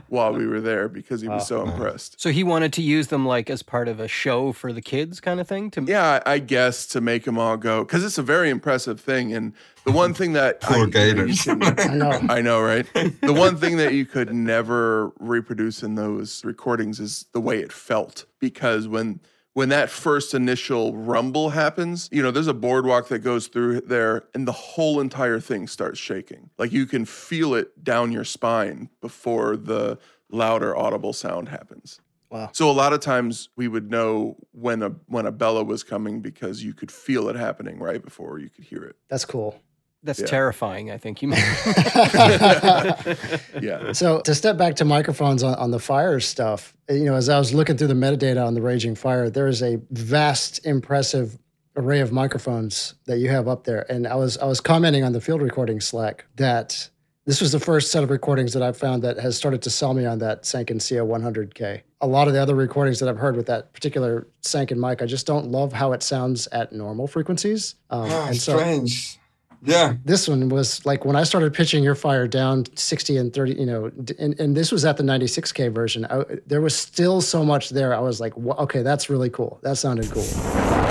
while 0.08 0.32
we 0.32 0.46
were 0.46 0.60
there 0.60 0.88
because 0.88 1.20
he 1.20 1.28
was 1.28 1.50
oh, 1.50 1.62
so 1.62 1.68
impressed. 1.68 2.20
So 2.20 2.30
he 2.30 2.44
wanted 2.44 2.72
to 2.74 2.82
use 2.82 3.08
them 3.08 3.26
like 3.26 3.50
as 3.50 3.62
part 3.62 3.88
of 3.88 4.00
a 4.00 4.08
show 4.08 4.52
for 4.52 4.72
the 4.72 4.82
kids, 4.82 5.20
kind 5.20 5.40
of 5.40 5.48
thing. 5.48 5.70
To 5.72 5.82
Yeah, 5.82 6.20
I 6.24 6.36
I 6.36 6.38
guess 6.38 6.86
to 6.88 7.00
make 7.00 7.24
them 7.24 7.38
all 7.38 7.56
go 7.56 7.82
because 7.82 8.04
it's 8.04 8.18
a 8.18 8.22
very 8.22 8.50
impressive 8.50 9.00
thing. 9.00 9.32
And 9.32 9.54
the 9.84 9.92
one 9.92 10.12
thing 10.14 10.32
that 10.34 10.60
Poor 10.60 10.76
you 10.76 10.86
know, 10.86 10.86
you 10.86 11.14
gators. 11.14 11.42
can- 11.42 11.62
I 11.78 11.94
know. 11.94 12.20
I 12.28 12.40
know, 12.42 12.60
right? 12.60 12.86
The 13.22 13.32
one 13.32 13.56
thing 13.56 13.78
that 13.78 13.94
you 13.94 14.04
could 14.04 14.32
never 14.34 15.12
reproduce 15.18 15.82
in 15.82 15.94
those 15.94 16.44
recordings 16.44 17.00
is 17.00 17.26
the 17.32 17.40
way 17.40 17.60
it 17.60 17.72
felt 17.72 18.26
because 18.38 18.86
when 18.86 19.20
when 19.56 19.70
that 19.70 19.88
first 19.88 20.34
initial 20.34 20.94
rumble 20.94 21.48
happens, 21.48 22.10
you 22.12 22.22
know, 22.22 22.30
there's 22.30 22.46
a 22.46 22.52
boardwalk 22.52 23.08
that 23.08 23.20
goes 23.20 23.46
through 23.46 23.80
there 23.80 24.24
and 24.34 24.46
the 24.46 24.52
whole 24.52 25.00
entire 25.00 25.40
thing 25.40 25.66
starts 25.66 25.98
shaking. 25.98 26.50
Like 26.58 26.72
you 26.72 26.84
can 26.84 27.06
feel 27.06 27.54
it 27.54 27.82
down 27.82 28.12
your 28.12 28.22
spine 28.22 28.90
before 29.00 29.56
the 29.56 29.98
louder 30.28 30.76
audible 30.76 31.14
sound 31.14 31.48
happens. 31.48 32.02
Wow. 32.28 32.50
So 32.52 32.70
a 32.70 32.72
lot 32.72 32.92
of 32.92 33.00
times 33.00 33.48
we 33.56 33.66
would 33.66 33.90
know 33.90 34.36
when 34.52 34.82
a 34.82 34.90
when 35.06 35.24
a 35.24 35.32
bellow 35.32 35.64
was 35.64 35.82
coming 35.82 36.20
because 36.20 36.62
you 36.62 36.74
could 36.74 36.92
feel 36.92 37.30
it 37.30 37.36
happening 37.36 37.78
right 37.78 38.02
before 38.02 38.38
you 38.38 38.50
could 38.50 38.64
hear 38.64 38.82
it. 38.82 38.96
That's 39.08 39.24
cool. 39.24 39.58
That's 40.02 40.20
Yeah. 40.20 40.26
terrifying. 40.26 40.90
I 40.90 40.98
think 40.98 41.20
you 41.22 41.28
mean. 41.28 41.40
Yeah. 43.60 43.92
So 43.92 44.20
to 44.20 44.34
step 44.34 44.56
back 44.56 44.76
to 44.76 44.84
microphones 44.84 45.42
on, 45.42 45.54
on 45.56 45.70
the 45.70 45.78
fire 45.78 46.20
stuff, 46.20 46.76
you 46.88 47.04
know, 47.04 47.14
as 47.14 47.28
I 47.28 47.38
was 47.38 47.52
looking 47.54 47.76
through 47.76 47.88
the 47.88 47.94
metadata 47.94 48.44
on 48.46 48.54
the 48.54 48.62
Raging 48.62 48.94
Fire, 48.94 49.30
there 49.30 49.46
is 49.48 49.62
a 49.62 49.80
vast, 49.90 50.64
impressive 50.66 51.38
array 51.76 52.00
of 52.00 52.12
microphones 52.12 52.94
that 53.06 53.18
you 53.18 53.28
have 53.28 53.48
up 53.48 53.64
there. 53.64 53.90
And 53.90 54.06
I 54.06 54.14
was 54.14 54.38
I 54.38 54.46
was 54.46 54.60
commenting 54.60 55.04
on 55.04 55.12
the 55.12 55.20
field 55.20 55.42
recording 55.42 55.80
Slack 55.80 56.24
that 56.36 56.88
this 57.26 57.40
was 57.40 57.50
the 57.52 57.58
first 57.60 57.90
set 57.90 58.04
of 58.04 58.10
recordings 58.10 58.52
that 58.52 58.62
I've 58.62 58.76
found 58.76 59.02
that 59.02 59.18
has 59.18 59.36
started 59.36 59.60
to 59.62 59.70
sell 59.70 59.92
me 59.94 60.06
on 60.06 60.20
that 60.20 60.44
Sanken 60.44 60.78
CO 60.78 61.04
100K. 61.06 61.80
A 62.00 62.06
lot 62.06 62.28
of 62.28 62.34
the 62.34 62.40
other 62.40 62.54
recordings 62.54 63.00
that 63.00 63.08
I've 63.08 63.16
heard 63.18 63.36
with 63.36 63.46
that 63.46 63.72
particular 63.72 64.28
Sanken 64.42 64.76
mic, 64.76 65.02
I 65.02 65.06
just 65.06 65.26
don't 65.26 65.46
love 65.50 65.72
how 65.72 65.92
it 65.92 66.02
sounds 66.04 66.46
at 66.52 66.72
normal 66.72 67.08
frequencies. 67.08 67.74
Um, 67.90 68.08
Ah, 68.10 68.28
and 68.28 68.36
so 68.36 68.56
strange. 68.56 69.18
Yeah. 69.62 69.94
This 70.04 70.28
one 70.28 70.48
was 70.48 70.84
like 70.86 71.04
when 71.04 71.16
I 71.16 71.24
started 71.24 71.52
pitching 71.54 71.82
your 71.82 71.94
fire 71.94 72.26
down 72.28 72.64
60 72.76 73.16
and 73.16 73.32
30, 73.32 73.54
you 73.54 73.66
know, 73.66 73.90
and, 74.18 74.38
and 74.38 74.56
this 74.56 74.70
was 74.70 74.84
at 74.84 74.96
the 74.96 75.02
96K 75.02 75.72
version. 75.72 76.06
I, 76.06 76.24
there 76.46 76.60
was 76.60 76.76
still 76.76 77.20
so 77.20 77.44
much 77.44 77.70
there. 77.70 77.94
I 77.94 78.00
was 78.00 78.20
like, 78.20 78.36
okay, 78.36 78.82
that's 78.82 79.10
really 79.10 79.30
cool. 79.30 79.58
That 79.62 79.76
sounded 79.76 80.10
cool. 80.10 80.85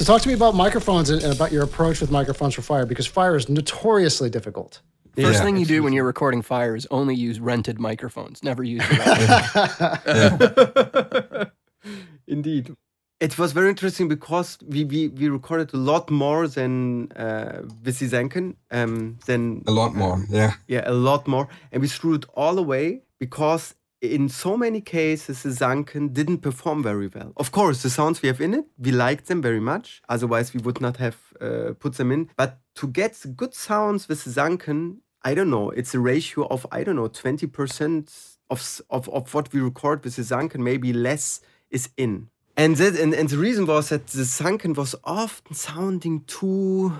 So 0.00 0.06
talk 0.06 0.22
to 0.22 0.28
me 0.28 0.32
about 0.32 0.54
microphones 0.54 1.10
and, 1.10 1.22
and 1.22 1.30
about 1.30 1.52
your 1.52 1.62
approach 1.62 2.00
with 2.00 2.10
microphones 2.10 2.54
for 2.54 2.62
fire 2.62 2.86
because 2.86 3.06
fire 3.06 3.36
is 3.36 3.50
notoriously 3.50 4.30
difficult. 4.30 4.80
First 5.14 5.40
Yeah, 5.40 5.44
thing 5.44 5.58
you 5.58 5.66
do 5.66 5.82
when 5.82 5.92
you're 5.92 6.06
recording 6.06 6.40
fire 6.40 6.74
is 6.74 6.86
only 6.90 7.14
use 7.14 7.38
rented 7.38 7.78
microphones. 7.78 8.42
Never 8.42 8.64
use 8.64 8.82
your 8.90 9.02
own. 11.36 11.50
Indeed. 12.26 12.74
It 13.20 13.38
was 13.38 13.52
very 13.52 13.68
interesting 13.68 14.08
because 14.08 14.56
we, 14.66 14.84
we, 14.84 15.08
we 15.08 15.28
recorded 15.28 15.74
a 15.74 15.76
lot 15.76 16.10
more 16.10 16.48
than 16.48 17.12
uh, 17.12 17.60
Visi 17.82 18.08
Sanken. 18.08 18.54
Um, 18.70 19.18
than 19.26 19.62
A 19.66 19.70
lot 19.70 19.94
more. 19.94 20.24
Yeah. 20.30 20.54
Yeah, 20.66 20.84
a 20.86 20.94
lot 20.94 21.28
more. 21.28 21.46
And 21.72 21.82
we 21.82 21.88
threw 21.88 22.14
it 22.14 22.24
all 22.32 22.58
away 22.58 23.02
because 23.18 23.74
in 24.00 24.28
so 24.28 24.56
many 24.56 24.80
cases, 24.80 25.42
the 25.42 25.50
Sanken 25.50 26.12
didn't 26.12 26.38
perform 26.38 26.82
very 26.82 27.08
well. 27.08 27.32
Of 27.36 27.50
course, 27.52 27.82
the 27.82 27.90
sounds 27.90 28.22
we 28.22 28.28
have 28.28 28.40
in 28.40 28.54
it, 28.54 28.64
we 28.78 28.92
liked 28.92 29.26
them 29.26 29.42
very 29.42 29.60
much. 29.60 30.00
Otherwise, 30.08 30.54
we 30.54 30.60
would 30.60 30.80
not 30.80 30.96
have 30.96 31.16
uh, 31.40 31.72
put 31.78 31.94
them 31.96 32.10
in. 32.12 32.30
But 32.36 32.58
to 32.76 32.86
get 32.88 33.22
good 33.36 33.54
sounds 33.54 34.08
with 34.08 34.24
the 34.24 34.30
Sanken, 34.30 34.98
I 35.22 35.34
don't 35.34 35.50
know, 35.50 35.70
it's 35.70 35.94
a 35.94 36.00
ratio 36.00 36.46
of, 36.48 36.66
I 36.72 36.82
don't 36.82 36.96
know, 36.96 37.08
20% 37.08 38.36
of, 38.48 38.80
of, 38.90 39.08
of 39.10 39.34
what 39.34 39.52
we 39.52 39.60
record 39.60 40.02
with 40.04 40.16
the 40.16 40.22
Sanken, 40.22 40.60
maybe 40.60 40.92
less 40.92 41.40
is 41.70 41.90
in. 41.96 42.28
And, 42.56 42.76
that, 42.76 42.98
and, 42.98 43.14
and 43.14 43.28
the 43.28 43.38
reason 43.38 43.66
was 43.66 43.90
that 43.90 44.06
the 44.08 44.22
Sanken 44.22 44.76
was 44.76 44.94
often 45.04 45.54
sounding 45.54 46.24
too, 46.26 46.92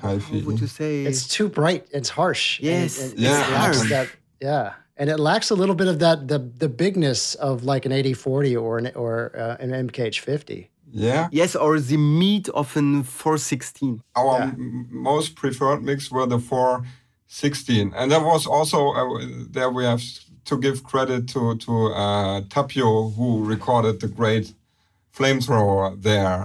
High 0.00 0.18
how 0.18 0.38
would 0.44 0.60
you 0.60 0.68
say? 0.68 1.04
It's 1.04 1.26
too 1.26 1.48
bright. 1.48 1.88
It's 1.92 2.10
harsh. 2.10 2.60
Yes, 2.60 3.02
and, 3.02 3.18
Yeah. 3.18 3.30
it 3.30 3.50
lacks 3.52 3.76
harsh. 3.78 3.90
that. 3.90 4.08
Yeah, 4.40 4.72
and 5.00 5.08
it 5.08 5.18
lacks 5.18 5.50
a 5.50 5.54
little 5.54 5.74
bit 5.74 5.88
of 5.88 5.98
that 5.98 6.28
the 6.28 6.38
the 6.58 6.68
bigness 6.68 7.34
of 7.36 7.64
like 7.64 7.86
an 7.86 7.92
8040 7.92 8.56
or 8.56 8.78
an 8.78 8.86
or 8.94 9.32
uh, 9.34 9.56
an 9.64 9.70
MKH 9.88 10.20
50. 10.20 10.68
Yeah. 10.92 11.28
yes, 11.30 11.54
or 11.54 11.78
the 11.80 11.96
meat 11.96 12.48
of 12.48 12.76
an 12.76 13.04
416. 13.04 14.02
Our 14.16 14.38
Yeah. 14.38 14.44
m- 14.48 14.88
most 14.90 15.36
preferred 15.36 15.82
mix 15.84 16.10
were 16.10 16.26
the 16.26 16.38
416. 16.40 17.92
And 17.94 18.10
that 18.10 18.22
was 18.24 18.44
also, 18.44 18.88
uh, 18.92 19.24
there 19.52 19.70
we 19.70 19.84
have 19.84 20.02
to 20.46 20.58
give 20.58 20.82
credit 20.82 21.28
to, 21.28 21.54
to 21.58 21.72
uh, 21.94 22.40
Tapio, 22.48 23.14
who 23.14 23.44
recorded 23.44 24.00
the 24.00 24.08
great 24.08 24.52
flamethrower 25.16 25.94
there. 26.02 26.44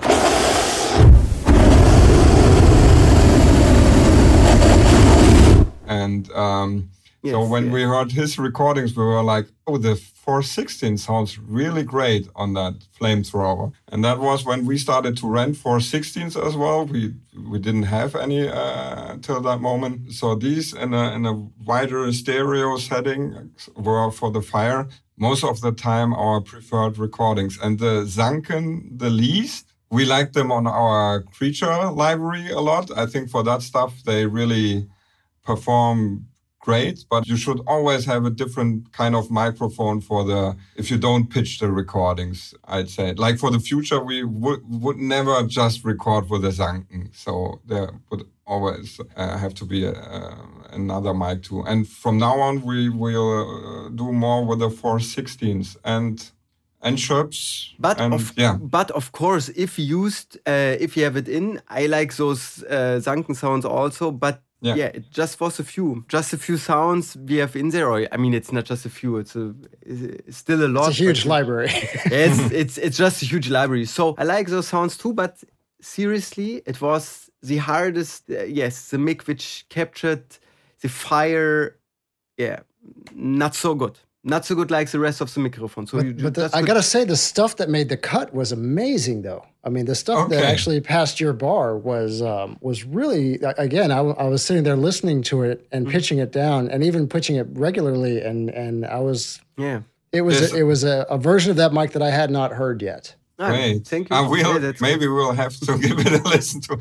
And 5.88 6.32
um, 6.32 6.90
so 7.32 7.46
when 7.46 7.66
yes. 7.66 7.74
we 7.74 7.84
heard 7.84 8.12
his 8.12 8.38
recordings, 8.38 8.96
we 8.96 9.04
were 9.04 9.24
like, 9.24 9.48
oh, 9.68 9.78
the 9.78 9.96
416 9.96 10.98
sounds 10.98 11.38
really 11.38 11.84
great 11.84 12.28
on 12.36 12.54
that 12.54 12.74
flamethrower. 13.00 13.74
And 13.90 14.04
that 14.04 14.20
was 14.20 14.44
when 14.46 14.66
we 14.66 14.78
started 14.78 15.18
to 15.18 15.28
rent 15.28 15.56
416s 15.56 16.36
as 16.48 16.56
well. 16.56 16.86
We 16.86 17.14
we 17.52 17.60
didn't 17.60 17.84
have 17.84 18.16
any 18.16 18.48
uh, 18.48 19.18
till 19.22 19.42
that 19.42 19.60
moment. 19.62 20.14
So 20.14 20.36
these 20.36 20.74
in 20.74 20.94
a, 20.94 21.12
in 21.14 21.26
a 21.26 21.34
wider 21.66 22.12
stereo 22.12 22.78
setting 22.78 23.52
were 23.76 24.10
for 24.12 24.32
the 24.32 24.42
fire 24.42 24.88
most 25.18 25.44
of 25.44 25.62
the 25.62 25.72
time 25.72 26.14
our 26.14 26.42
preferred 26.42 26.98
recordings. 26.98 27.58
And 27.62 27.80
the 27.80 28.04
Sanken, 28.06 29.00
the 29.00 29.10
least, 29.10 29.74
we 29.90 30.06
like 30.06 30.34
them 30.34 30.52
on 30.52 30.68
our 30.68 31.22
creature 31.22 31.90
library 31.92 32.50
a 32.50 32.60
lot. 32.60 32.92
I 32.98 33.06
think 33.06 33.30
for 33.30 33.44
that 33.44 33.62
stuff, 33.62 34.04
they 34.04 34.26
really 34.26 34.88
perform 35.44 36.28
great, 36.66 37.06
but 37.10 37.28
you 37.28 37.38
should 37.38 37.62
always 37.68 38.06
have 38.06 38.26
a 38.26 38.30
different 38.42 38.92
kind 38.92 39.16
of 39.16 39.30
microphone 39.30 40.02
for 40.02 40.24
the 40.24 40.42
if 40.76 40.90
you 40.92 40.98
don't 40.98 41.30
pitch 41.36 41.60
the 41.60 41.70
recordings. 41.72 42.54
I'd 42.76 42.90
say 42.90 43.14
like 43.14 43.38
for 43.38 43.52
the 43.52 43.60
future, 43.60 44.00
we 44.12 44.24
would 44.24 44.62
would 44.84 44.98
never 44.98 45.36
just 45.60 45.86
record 45.86 46.24
with 46.30 46.44
a 46.52 46.54
Sanken, 46.60 47.04
so 47.16 47.62
there 47.66 47.90
would 48.10 48.24
always 48.48 49.00
uh, 49.16 49.38
have 49.38 49.54
to 49.56 49.66
be 49.66 49.86
a, 49.86 49.94
uh, 49.94 50.36
another 50.72 51.14
mic 51.14 51.44
too. 51.44 51.62
And 51.62 51.88
from 51.88 52.18
now 52.18 52.36
on, 52.48 52.62
we 52.62 52.90
will 52.90 53.32
uh, 53.40 53.90
do 53.90 54.12
more 54.12 54.42
with 54.46 54.60
the 54.60 54.70
416s 54.70 55.78
and 55.84 56.32
and 56.82 56.98
Schoeps. 57.00 57.74
But 57.80 58.00
and, 58.00 58.14
of 58.14 58.34
yeah, 58.38 58.58
but 58.62 58.92
of 58.92 59.12
course, 59.12 59.50
if 59.50 59.80
used, 59.80 60.38
uh, 60.46 60.76
if 60.80 60.96
you 60.96 61.04
have 61.04 61.18
it 61.18 61.28
in, 61.28 61.62
I 61.68 61.88
like 61.88 62.16
those 62.16 62.64
uh, 62.64 63.00
Sanken 63.06 63.36
sounds 63.36 63.66
also. 63.66 64.12
But 64.12 64.45
Yeah. 64.66 64.76
yeah. 64.76 64.86
it 64.86 65.12
just 65.12 65.40
was 65.40 65.60
a 65.60 65.64
few, 65.64 66.06
just 66.08 66.34
a 66.34 66.38
few 66.38 66.58
sounds 66.58 67.16
we 67.16 67.38
have 67.38 67.56
in 67.56 67.70
there. 67.70 67.88
Or 67.90 68.08
I 68.12 68.18
mean, 68.18 68.34
it's 68.34 68.52
not 68.52 68.66
just 68.66 68.86
a 68.86 68.90
few; 68.90 69.18
it's 69.18 69.36
a 69.36 69.54
it's 69.82 70.38
still 70.38 70.66
a 70.66 70.68
lot. 70.68 70.90
It's 70.90 71.00
a 71.00 71.04
huge 71.04 71.26
library. 71.26 71.70
it's 72.24 72.40
it's 72.52 72.78
it's 72.78 72.98
just 72.98 73.22
a 73.22 73.26
huge 73.26 73.50
library. 73.50 73.86
So 73.86 74.16
I 74.18 74.24
like 74.24 74.48
those 74.48 74.68
sounds 74.68 74.98
too. 74.98 75.14
But 75.14 75.44
seriously, 75.82 76.64
it 76.66 76.82
was 76.82 77.30
the 77.44 77.58
hardest. 77.58 78.24
Uh, 78.30 78.44
yes, 78.44 78.90
the 78.90 78.98
mic 78.98 79.28
which 79.28 79.66
captured 79.70 80.26
the 80.82 80.90
fire. 80.90 81.78
Yeah, 82.38 82.62
not 83.14 83.56
so 83.56 83.76
good. 83.76 84.00
Not 84.28 84.44
so 84.44 84.56
good 84.56 84.72
like 84.72 84.90
the 84.90 85.00
rest 85.00 85.22
of 85.22 85.32
the 85.34 85.40
microphone. 85.40 85.86
So 85.86 86.02
you 86.02 86.14
but, 86.14 86.34
but 86.34 86.34
the, 86.34 86.50
I 86.58 86.64
gotta 86.64 86.82
say, 86.82 87.04
the 87.06 87.16
stuff 87.16 87.58
that 87.58 87.70
made 87.70 87.90
the 87.90 87.96
cut 87.98 88.34
was 88.34 88.52
amazing, 88.52 89.22
though. 89.22 89.46
I 89.64 89.70
mean, 89.70 89.86
the 89.86 89.94
stuff 89.96 90.30
that 90.30 90.44
actually 90.44 90.82
passed 90.82 91.20
your 91.20 91.32
bar 91.32 91.78
was 91.78 92.22
um, 92.22 92.58
was 92.60 92.84
really. 92.86 93.40
a- 93.42 93.54
Again, 93.58 93.92
I 93.92 94.02
was 94.02 94.44
sitting 94.44 94.64
there 94.64 94.76
listening 94.76 95.22
to 95.24 95.44
it 95.44 95.60
Mm-hmm. 95.66 95.76
and 95.78 95.88
pitching 95.88 96.18
it 96.18 96.32
down, 96.32 96.70
and 96.70 96.84
even 96.84 97.08
pitching 97.08 97.36
it 97.36 97.48
regularly, 97.52 98.22
and 98.22 98.50
and 98.50 98.86
I 98.86 99.00
was. 99.00 99.40
yeah. 99.58 99.82
It 100.12 100.22
was 100.22 100.40
Yes. 100.42 100.54
a, 100.54 100.58
it 100.58 100.64
was 100.64 100.84
a, 100.86 101.06
a 101.10 101.18
version 101.18 101.52
of 101.52 101.58
that 101.58 101.72
mic 101.74 101.92
that 101.92 102.02
I 102.02 102.10
had 102.10 102.32
not 102.32 102.52
heard 102.52 102.82
yet. 102.82 103.14
Great. 103.38 103.86
Thank 103.86 104.10
you. 104.10 104.16
Uh, 104.16 104.30
we'll, 104.30 104.74
maybe 104.80 105.08
we'll 105.10 105.34
have 105.34 105.56
to 105.60 105.78
give 105.82 106.00
it 106.00 106.08
a 106.08 106.24
listen 106.30 106.62
to 106.62 106.78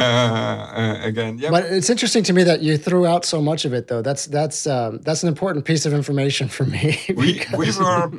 uh, 0.00 1.00
again. 1.02 1.38
Yeah, 1.38 1.50
But 1.50 1.64
it's 1.66 1.90
interesting 1.90 2.22
to 2.24 2.32
me 2.32 2.42
that 2.44 2.62
you 2.62 2.78
threw 2.78 3.06
out 3.06 3.24
so 3.24 3.40
much 3.40 3.64
of 3.64 3.72
it, 3.72 3.88
though. 3.88 4.02
That's 4.02 4.26
that's 4.26 4.66
um, 4.66 4.98
that's 5.02 5.22
an 5.22 5.28
important 5.28 5.64
piece 5.64 5.86
of 5.86 5.92
information 5.92 6.48
for 6.48 6.64
me. 6.64 6.98
we 7.16 7.42
we 7.56 7.70
were 7.78 8.10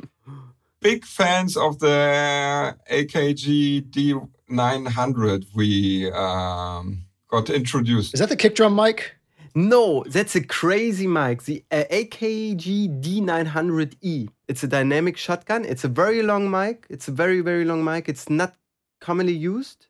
big 0.80 1.04
fans 1.04 1.56
of 1.56 1.78
the 1.78 2.76
AKG 2.90 3.90
D900 3.90 5.46
we 5.54 6.10
um, 6.12 7.04
got 7.28 7.50
introduced. 7.50 8.14
Is 8.14 8.20
that 8.20 8.28
the 8.28 8.36
kick 8.36 8.54
drum 8.54 8.74
mic? 8.74 9.16
No, 9.54 10.04
that's 10.06 10.36
a 10.36 10.40
crazy 10.40 11.08
mic. 11.08 11.42
The 11.42 11.64
uh, 11.72 11.84
AKG 11.90 13.02
D900E. 13.02 14.28
It's 14.46 14.62
a 14.62 14.68
dynamic 14.68 15.16
shotgun. 15.16 15.64
It's 15.64 15.82
a 15.82 15.88
very 15.88 16.22
long 16.22 16.50
mic. 16.50 16.86
It's 16.88 17.08
a 17.08 17.10
very, 17.10 17.40
very 17.40 17.64
long 17.64 17.84
mic. 17.84 18.08
It's 18.08 18.30
not 18.30 18.54
commonly 19.00 19.32
used. 19.32 19.86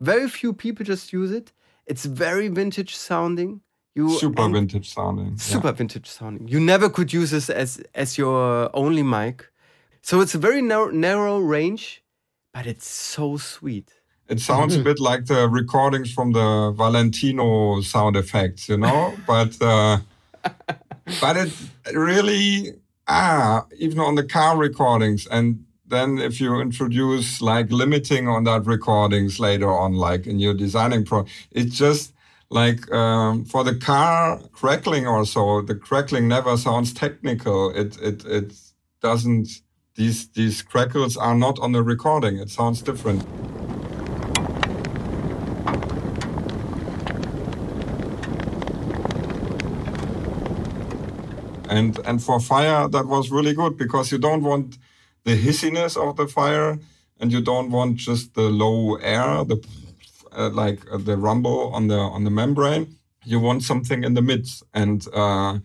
Very 0.00 0.28
few 0.28 0.52
people 0.52 0.84
just 0.84 1.12
use 1.12 1.32
it. 1.32 1.52
It's 1.86 2.04
very 2.04 2.48
vintage 2.48 2.94
sounding. 2.94 3.60
You 3.94 4.10
Super 4.18 4.48
vintage 4.48 4.88
sounding. 4.92 5.30
yeah. 5.30 5.36
super 5.36 5.72
vintage 5.72 6.06
sounding. 6.06 6.46
You 6.46 6.60
never 6.60 6.88
could 6.88 7.12
use 7.12 7.30
this 7.30 7.50
as 7.50 7.82
as 7.94 8.16
your 8.16 8.70
only 8.74 9.02
mic. 9.02 9.50
So 10.02 10.20
it's 10.20 10.34
a 10.34 10.38
very 10.38 10.62
narrow, 10.62 10.90
narrow 10.90 11.38
range, 11.38 12.02
but 12.54 12.66
it's 12.66 12.86
so 12.88 13.36
sweet. 13.36 13.92
It 14.28 14.40
sounds 14.40 14.76
a 14.76 14.80
bit 14.80 15.00
like 15.00 15.24
the 15.26 15.48
recordings 15.48 16.12
from 16.12 16.32
the 16.32 16.72
Valentino 16.76 17.80
sound 17.80 18.14
effects, 18.16 18.68
you 18.68 18.76
know, 18.76 19.14
but 19.26 19.60
uh, 19.60 19.98
but 21.20 21.36
it 21.36 21.52
really 21.94 22.74
ah 23.08 23.66
even 23.78 23.98
on 23.98 24.14
the 24.14 24.22
car 24.24 24.56
recordings 24.56 25.26
and 25.26 25.64
then 25.88 26.18
if 26.18 26.40
you 26.40 26.60
introduce 26.60 27.40
like 27.40 27.70
limiting 27.70 28.28
on 28.28 28.44
that 28.44 28.66
recordings 28.66 29.40
later 29.40 29.70
on 29.70 29.94
like 29.94 30.26
in 30.26 30.38
your 30.38 30.54
designing 30.54 31.04
pro 31.04 31.24
it's 31.52 31.76
just 31.76 32.12
like 32.50 32.90
um, 32.92 33.44
for 33.44 33.62
the 33.62 33.74
car 33.74 34.40
crackling 34.52 35.06
or 35.06 35.26
so 35.26 35.60
the 35.60 35.74
crackling 35.74 36.28
never 36.28 36.56
sounds 36.56 36.92
technical. 36.94 37.70
It 37.70 38.00
it 38.00 38.24
it 38.24 38.52
doesn't 39.02 39.48
these 39.96 40.28
these 40.28 40.62
crackles 40.62 41.16
are 41.16 41.34
not 41.34 41.58
on 41.58 41.72
the 41.72 41.82
recording. 41.82 42.38
It 42.38 42.50
sounds 42.50 42.80
different. 42.80 43.26
And 51.68 51.98
and 52.06 52.22
for 52.22 52.40
fire 52.40 52.88
that 52.88 53.06
was 53.06 53.30
really 53.30 53.52
good 53.52 53.76
because 53.76 54.10
you 54.10 54.16
don't 54.16 54.42
want 54.42 54.78
the 55.28 55.36
hissiness 55.46 55.96
of 55.96 56.16
the 56.16 56.26
fire 56.26 56.70
and 57.20 57.32
you 57.32 57.40
don't 57.50 57.70
want 57.70 57.92
just 58.08 58.34
the 58.34 58.48
low 58.64 58.96
air 58.96 59.44
the 59.50 59.58
uh, 60.38 60.50
like 60.62 60.80
uh, 60.92 60.98
the 61.08 61.16
rumble 61.16 61.60
on 61.76 61.88
the 61.88 62.00
on 62.16 62.24
the 62.24 62.34
membrane 62.40 62.84
you 63.28 63.40
want 63.40 63.62
something 63.62 64.04
in 64.04 64.14
the 64.14 64.22
mids, 64.22 64.62
and 64.72 65.06
uh, 65.12 65.58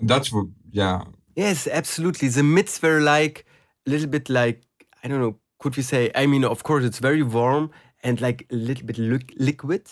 that's 0.00 0.32
what, 0.32 0.46
yeah. 0.70 1.02
Yes, 1.34 1.66
absolutely. 1.66 2.28
The 2.28 2.42
mids 2.42 2.80
were 2.80 3.00
like 3.00 3.44
a 3.86 3.90
little 3.90 4.08
bit 4.08 4.28
like 4.28 4.62
I 5.02 5.08
don't 5.08 5.20
know. 5.20 5.36
Could 5.58 5.76
we 5.76 5.82
say? 5.82 6.10
I 6.14 6.26
mean, 6.26 6.44
of 6.44 6.62
course, 6.62 6.84
it's 6.84 6.98
very 6.98 7.22
warm 7.22 7.70
and 8.02 8.20
like 8.20 8.46
a 8.50 8.54
little 8.54 8.86
bit 8.86 8.98
li 8.98 9.18
liquid. 9.36 9.88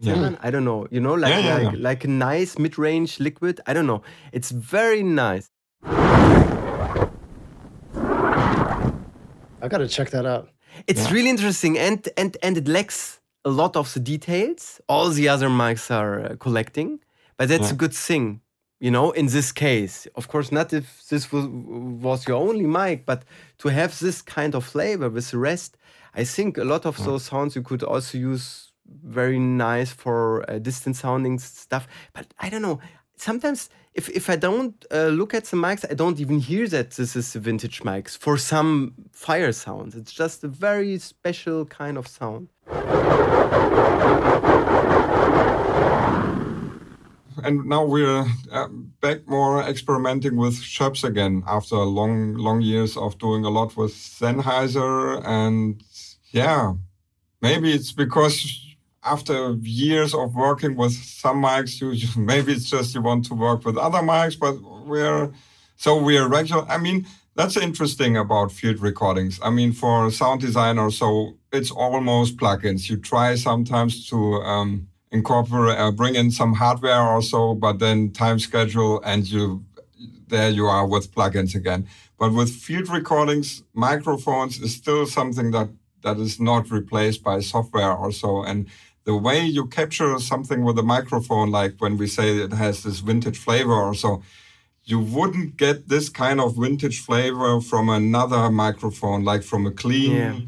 Yeah. 0.00 0.36
I 0.40 0.50
don't 0.50 0.64
know. 0.64 0.86
You 0.90 1.00
know, 1.00 1.14
like 1.14 1.30
Yeah, 1.30 1.40
yeah, 1.40 1.54
like, 1.54 1.74
yeah. 1.74 1.88
like 1.88 2.04
a 2.04 2.08
nice 2.08 2.58
mid-range 2.58 3.20
liquid. 3.20 3.60
I 3.66 3.74
don't 3.74 3.86
know. 3.86 4.02
It's 4.32 4.50
very 4.50 5.02
nice. 5.02 5.50
I 9.62 9.68
got 9.68 9.78
to 9.78 9.88
check 9.88 10.10
that 10.10 10.26
out. 10.26 10.48
It's 10.86 11.10
really 11.10 11.30
interesting, 11.30 11.78
and 11.78 12.08
and 12.16 12.36
and 12.42 12.56
it 12.56 12.68
lacks 12.68 13.20
a 13.44 13.50
lot 13.50 13.76
of 13.76 13.92
the 13.92 14.00
details. 14.00 14.80
All 14.88 15.10
the 15.10 15.28
other 15.28 15.48
mics 15.48 15.90
are 15.90 16.20
uh, 16.20 16.36
collecting, 16.36 17.00
but 17.36 17.48
that's 17.48 17.70
a 17.72 17.74
good 17.74 17.94
thing, 17.94 18.40
you 18.78 18.90
know. 18.90 19.10
In 19.12 19.26
this 19.26 19.52
case, 19.52 20.06
of 20.14 20.28
course, 20.28 20.52
not 20.52 20.72
if 20.72 21.08
this 21.08 21.32
was 21.32 21.46
was 21.48 22.26
your 22.28 22.36
only 22.36 22.66
mic, 22.66 23.04
but 23.04 23.24
to 23.58 23.68
have 23.68 23.98
this 23.98 24.22
kind 24.22 24.54
of 24.54 24.64
flavor 24.64 25.08
with 25.10 25.30
the 25.30 25.38
rest, 25.38 25.76
I 26.14 26.24
think 26.24 26.58
a 26.58 26.64
lot 26.64 26.86
of 26.86 26.96
those 27.04 27.24
sounds 27.24 27.56
you 27.56 27.62
could 27.62 27.82
also 27.82 28.18
use 28.18 28.72
very 29.04 29.38
nice 29.38 29.92
for 29.92 30.44
uh, 30.48 30.58
distant 30.58 30.96
sounding 30.96 31.38
stuff. 31.38 31.86
But 32.12 32.32
I 32.38 32.48
don't 32.48 32.62
know. 32.62 32.80
Sometimes 33.16 33.68
if, 33.94 34.08
if 34.10 34.30
I 34.30 34.36
don't 34.36 34.84
uh, 34.92 35.06
look 35.06 35.34
at 35.34 35.44
the 35.44 35.56
mics, 35.56 35.84
I 35.90 35.94
don't 35.94 36.20
even 36.20 36.38
hear 36.38 36.68
that 36.68 36.92
this 36.92 37.16
is 37.16 37.34
vintage 37.34 37.82
mics 37.82 38.16
for 38.16 38.36
some 38.38 38.94
fire 39.12 39.52
sounds. 39.52 39.94
It's 39.96 40.12
just 40.12 40.44
a 40.44 40.48
very 40.48 40.98
special 40.98 41.64
kind 41.66 41.98
of 41.98 42.06
sound. 42.06 42.48
and 47.42 47.64
now 47.64 47.84
we're 47.84 48.26
uh, 48.52 48.68
back 49.00 49.26
more 49.26 49.62
experimenting 49.62 50.36
with 50.36 50.54
Schoeps 50.54 51.04
again 51.04 51.42
after 51.46 51.76
long 51.76 52.34
long 52.34 52.60
years 52.60 52.96
of 52.96 53.18
doing 53.18 53.44
a 53.44 53.50
lot 53.50 53.76
with 53.76 53.92
Sennheiser 53.92 55.22
and 55.24 55.82
yeah 56.32 56.74
maybe 57.40 57.72
it's 57.72 57.92
because 57.92 58.69
after 59.02 59.52
years 59.62 60.14
of 60.14 60.34
working 60.34 60.76
with 60.76 60.92
some 60.92 61.42
mics 61.42 61.80
you, 61.80 61.90
you 61.92 62.08
maybe 62.16 62.52
it's 62.52 62.68
just 62.68 62.94
you 62.94 63.02
want 63.02 63.24
to 63.26 63.34
work 63.34 63.64
with 63.64 63.76
other 63.76 63.98
mics 63.98 64.38
but 64.38 64.60
we're 64.86 65.30
so 65.76 65.96
we're 65.96 66.28
regular. 66.28 66.66
I 66.68 66.76
mean 66.76 67.06
that's 67.36 67.56
interesting 67.56 68.16
about 68.18 68.52
field 68.52 68.80
recordings. 68.80 69.40
I 69.42 69.48
mean 69.50 69.72
for 69.72 70.10
sound 70.10 70.42
designer 70.42 70.90
so 70.90 71.38
it's 71.52 71.70
almost 71.70 72.36
plugins. 72.36 72.90
You 72.90 72.98
try 72.98 73.34
sometimes 73.34 74.06
to 74.10 74.16
um, 74.42 74.88
incorporate 75.10 75.78
uh, 75.78 75.90
bring 75.90 76.14
in 76.14 76.30
some 76.30 76.52
hardware 76.54 77.02
or 77.02 77.22
so 77.22 77.54
but 77.54 77.78
then 77.78 78.12
time 78.12 78.38
schedule 78.38 79.00
and 79.02 79.26
you 79.26 79.64
there 80.28 80.50
you 80.50 80.66
are 80.66 80.86
with 80.86 81.12
plugins 81.14 81.54
again. 81.54 81.88
But 82.18 82.34
with 82.34 82.50
field 82.50 82.90
recordings 82.90 83.62
microphones 83.72 84.60
is 84.60 84.74
still 84.74 85.06
something 85.06 85.52
that 85.52 85.70
that 86.02 86.18
is 86.18 86.40
not 86.40 86.70
replaced 86.70 87.22
by 87.22 87.40
software 87.40 87.92
or 87.92 88.12
so. 88.12 88.42
And 88.42 88.66
the 89.04 89.16
way 89.16 89.44
you 89.44 89.66
capture 89.66 90.18
something 90.18 90.62
with 90.64 90.78
a 90.78 90.82
microphone 90.82 91.50
like 91.50 91.74
when 91.78 91.96
we 91.96 92.06
say 92.06 92.36
it 92.36 92.52
has 92.52 92.82
this 92.82 93.00
vintage 93.00 93.38
flavor 93.38 93.72
or 93.74 93.94
so 93.94 94.22
you 94.84 94.98
wouldn't 94.98 95.56
get 95.56 95.88
this 95.88 96.08
kind 96.08 96.40
of 96.40 96.56
vintage 96.56 97.00
flavor 97.00 97.60
from 97.60 97.88
another 97.88 98.50
microphone 98.50 99.24
like 99.24 99.42
from 99.42 99.66
a 99.66 99.70
clean 99.70 100.12
Yeah. 100.12 100.40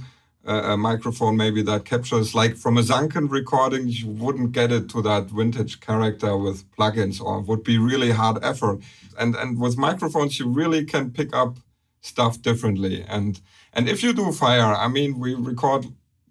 uh, 0.52 0.72
a 0.74 0.76
microphone 0.76 1.36
maybe 1.36 1.62
that 1.62 1.84
captures 1.84 2.34
like 2.34 2.56
from 2.56 2.76
a 2.76 2.82
Sanken 2.82 3.30
recording 3.30 3.84
you 3.88 4.08
wouldn't 4.08 4.52
get 4.52 4.70
it 4.72 4.88
to 4.90 5.02
that 5.02 5.24
vintage 5.30 5.80
character 5.80 6.36
with 6.36 6.64
plugins 6.76 7.20
or 7.20 7.40
would 7.40 7.62
be 7.64 7.78
really 7.78 8.10
hard 8.10 8.36
effort 8.42 8.78
and 9.20 9.34
and 9.36 9.58
with 9.60 9.76
microphones 9.88 10.38
you 10.40 10.46
really 10.60 10.84
can 10.84 11.10
pick 11.10 11.30
up 11.42 11.52
stuff 12.00 12.34
differently 12.42 13.04
and 13.08 13.40
and 13.74 13.88
if 13.88 14.02
you 14.02 14.12
do 14.12 14.32
fire 14.32 14.74
i 14.84 14.88
mean 14.88 15.10
we 15.18 15.34
record 15.34 15.82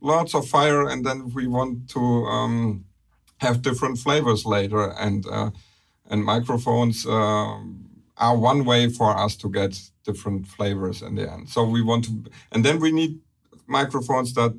lots 0.01 0.33
of 0.33 0.47
fire 0.47 0.87
and 0.89 1.05
then 1.05 1.29
we 1.33 1.47
want 1.47 1.89
to 1.89 1.99
um, 2.25 2.85
have 3.37 3.61
different 3.61 3.97
flavors 3.97 4.45
later 4.45 4.91
and 4.99 5.25
uh, 5.27 5.51
and 6.09 6.25
microphones 6.25 7.05
um, 7.05 7.85
are 8.17 8.37
one 8.37 8.65
way 8.65 8.89
for 8.89 9.15
us 9.17 9.35
to 9.37 9.49
get 9.49 9.79
different 10.03 10.47
flavors 10.47 11.01
in 11.01 11.15
the 11.15 11.31
end 11.31 11.47
so 11.47 11.63
we 11.63 11.81
want 11.81 12.05
to 12.05 12.11
and 12.51 12.65
then 12.65 12.79
we 12.79 12.91
need 12.91 13.19
microphones 13.67 14.33
that 14.33 14.53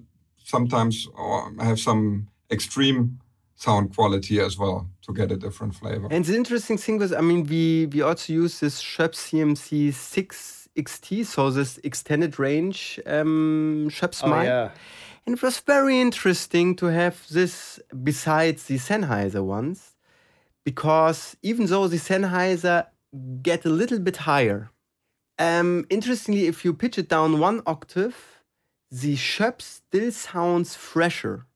sometimes 0.45 1.09
uh, 1.19 1.51
have 1.61 1.79
some 1.79 2.29
extreme 2.51 3.19
sound 3.57 3.95
quality 3.95 4.41
as 4.41 4.59
well 4.59 4.89
to 5.03 5.13
get 5.13 5.31
a 5.31 5.37
different 5.37 5.75
flavor. 5.75 6.09
And 6.11 6.25
the 6.25 6.35
interesting 6.35 6.79
thing 6.79 6.99
was, 6.99 7.13
I 7.13 7.21
mean, 7.21 7.45
we 7.45 7.87
we 7.87 8.03
also 8.03 8.33
use 8.33 8.59
this 8.61 8.81
Schoeps 8.83 9.31
CMC 9.31 9.93
6 9.93 10.69
XT, 10.77 11.27
so 11.27 11.51
this 11.51 11.79
extended 11.85 12.39
range 12.39 12.99
um, 13.07 13.89
Schoeps 13.91 14.23
Oh, 14.25 14.29
mic. 14.31 14.47
yeah. 14.47 14.71
And 15.25 15.37
it 15.37 15.43
was 15.43 15.61
very 15.61 16.01
interesting 16.01 16.75
to 16.77 16.87
have 16.87 17.27
this 17.31 17.79
besides 18.03 18.65
the 18.65 18.77
Sennheiser 18.77 19.45
ones, 19.45 19.97
because 20.65 21.37
even 21.43 21.67
though 21.67 21.87
the 21.89 21.99
Sennheiser 21.99 22.87
get 23.43 23.65
a 23.65 23.69
little 23.69 23.99
bit 24.01 24.17
higher, 24.17 24.71
um, 25.39 25.87
interestingly, 25.91 26.47
if 26.47 26.65
you 26.65 26.75
pitch 26.75 26.99
it 26.99 27.09
down 27.09 27.39
one 27.39 27.63
octave, 27.67 28.17
the 28.91 29.17
Schoeps 29.17 29.65
still 29.65 30.11
sounds 30.11 30.75
fresher. 30.75 31.47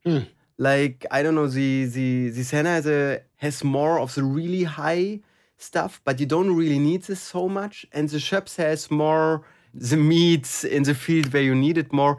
Like 0.58 1.04
I 1.10 1.22
don't 1.22 1.34
know, 1.34 1.48
the 1.48 1.84
the 1.86 2.30
the 2.30 2.42
Sennheiser 2.42 3.22
has 3.36 3.62
more 3.62 3.98
of 4.00 4.14
the 4.14 4.22
really 4.24 4.64
high 4.64 5.20
stuff, 5.58 6.00
but 6.04 6.18
you 6.20 6.26
don't 6.26 6.56
really 6.56 6.78
need 6.78 7.02
this 7.02 7.20
so 7.20 7.48
much. 7.48 7.84
And 7.92 8.08
the 8.08 8.18
Schoeps 8.18 8.56
has 8.56 8.90
more 8.90 9.42
the 9.74 9.96
meats 9.98 10.64
in 10.64 10.84
the 10.84 10.94
field 10.94 11.32
where 11.32 11.42
you 11.42 11.54
need 11.54 11.76
it 11.76 11.92
more, 11.92 12.16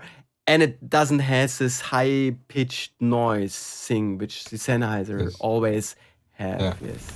and 0.48 0.64
it 0.64 0.90
doesn't 0.90 1.20
have 1.20 1.58
this 1.58 1.82
high 1.82 2.36
pitched 2.48 2.94
noise 3.02 3.56
thing 3.56 4.18
which 4.18 4.46
the 4.46 4.58
Sennheiser 4.58 5.24
Yes. 5.26 5.36
always 5.40 5.96
have. 6.34 6.62
Yeah. 6.62 6.74
Yes. 6.82 7.12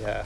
Yeah. 0.00 0.24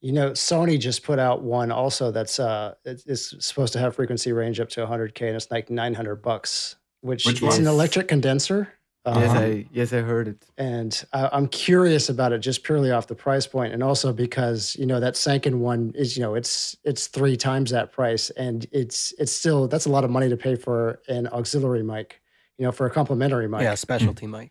You 0.00 0.12
know, 0.12 0.30
Sony 0.32 0.78
just 0.80 1.02
put 1.02 1.18
out 1.18 1.42
one 1.42 1.70
also 1.70 2.10
that's 2.10 2.38
uh 2.40 2.74
it- 2.84 3.02
it's 3.06 3.34
supposed 3.46 3.72
to 3.74 3.78
have 3.78 3.94
frequency 3.94 4.32
range 4.32 4.58
up 4.60 4.68
to 4.70 4.80
100k 4.86 5.26
and 5.26 5.36
it's 5.36 5.50
like 5.50 5.70
900 5.70 6.16
bucks, 6.16 6.76
which, 7.00 7.26
Which 7.26 7.42
it's 7.42 7.58
an 7.58 7.66
electric 7.66 8.08
condenser. 8.08 8.68
Yes, 9.06 9.30
Um, 9.30 9.36
I 9.38 9.66
yes 9.72 9.92
I 9.94 10.00
heard 10.02 10.28
it. 10.28 10.44
and 10.58 10.92
I, 11.14 11.30
I'm 11.32 11.48
curious 11.48 12.10
about 12.10 12.32
it 12.32 12.40
just 12.40 12.62
purely 12.64 12.90
off 12.90 13.06
the 13.06 13.14
price 13.14 13.46
point, 13.46 13.72
and 13.72 13.82
also 13.82 14.12
because 14.12 14.76
you 14.78 14.84
know 14.84 15.00
that 15.00 15.14
Sanken 15.14 15.54
one 15.54 15.92
is 15.94 16.16
you 16.18 16.22
know 16.22 16.34
it's 16.34 16.76
it's 16.84 17.06
three 17.06 17.36
times 17.36 17.70
that 17.70 17.92
price, 17.92 18.28
and 18.36 18.66
it's 18.72 19.14
it's 19.18 19.32
still 19.32 19.68
that's 19.68 19.86
a 19.86 19.90
lot 19.90 20.04
of 20.04 20.10
money 20.10 20.28
to 20.28 20.36
pay 20.36 20.54
for 20.54 21.00
an 21.08 21.28
auxiliary 21.28 21.82
mic, 21.82 22.20
you 22.58 22.64
know, 22.66 22.72
for 22.72 22.84
a 22.86 22.90
complementary 22.90 23.48
mic. 23.48 23.62
Yeah, 23.62 23.74
specialty 23.74 24.26
mic. 24.26 24.50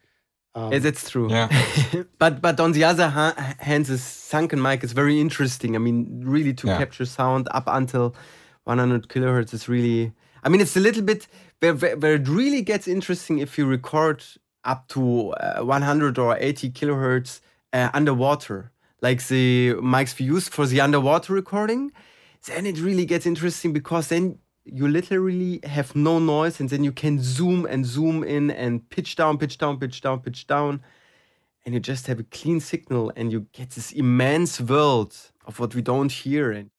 Um, 0.55 0.73
Yeah, 0.73 0.79
that's 0.79 1.07
true. 1.11 1.29
Yeah. 1.29 1.47
but 2.17 2.41
but 2.41 2.59
on 2.59 2.71
the 2.71 2.83
other 2.83 3.07
ha- 3.07 3.35
hand, 3.59 3.85
the 3.85 3.97
Sanken 3.99 4.59
mic 4.59 4.83
is 4.83 4.93
very 4.93 5.19
interesting. 5.19 5.75
I 5.75 5.79
mean, 5.79 6.23
really 6.25 6.53
to 6.55 6.67
Yeah. 6.67 6.77
capture 6.79 7.05
sound 7.05 7.47
up 7.51 7.67
until 7.67 8.15
100 8.63 9.07
kilohertz 9.09 9.53
is 9.53 9.69
really. 9.69 10.11
I 10.43 10.49
mean, 10.49 10.61
it's 10.61 10.75
a 10.77 10.79
little 10.79 11.03
bit 11.03 11.27
where, 11.59 11.73
where, 11.75 11.97
where 11.97 12.15
it 12.15 12.27
really 12.27 12.61
gets 12.61 12.87
interesting 12.87 13.39
if 13.39 13.57
you 13.57 13.65
record 13.65 14.23
up 14.63 14.87
to 14.89 15.31
uh, 15.31 15.61
100 15.61 16.17
or 16.17 16.37
80 16.39 16.71
kilohertz 16.71 17.41
uh, 17.73 17.89
underwater, 17.93 18.71
like 19.01 19.25
the 19.27 19.73
mics 19.75 20.17
we 20.19 20.25
use 20.25 20.47
for 20.49 20.65
the 20.65 20.81
underwater 20.81 21.33
recording. 21.33 21.91
Then 22.45 22.65
it 22.65 22.79
really 22.79 23.05
gets 23.05 23.25
interesting 23.25 23.73
because 23.73 24.07
then 24.07 24.39
you 24.65 24.87
literally 24.87 25.59
have 25.63 25.95
no 25.95 26.19
noise 26.19 26.59
and 26.59 26.69
then 26.69 26.83
you 26.83 26.91
can 26.91 27.21
zoom 27.21 27.65
and 27.65 27.85
zoom 27.85 28.23
in 28.23 28.51
and 28.51 28.87
pitch 28.89 29.15
down, 29.15 29.37
pitch 29.37 29.57
down, 29.57 29.77
pitch 29.79 30.01
down, 30.01 30.19
pitch 30.19 30.47
down. 30.47 30.81
And 31.65 31.73
you 31.73 31.79
just 31.79 32.07
have 32.07 32.19
a 32.19 32.23
clean 32.23 32.59
signal 32.59 33.11
and 33.15 33.31
you 33.31 33.47
get 33.51 33.71
this 33.71 33.91
immense 33.91 34.61
world 34.61 35.15
of 35.45 35.59
what 35.59 35.75
we 35.75 35.81
don't 35.81 36.11
hear. 36.11 36.51
And 36.51 36.69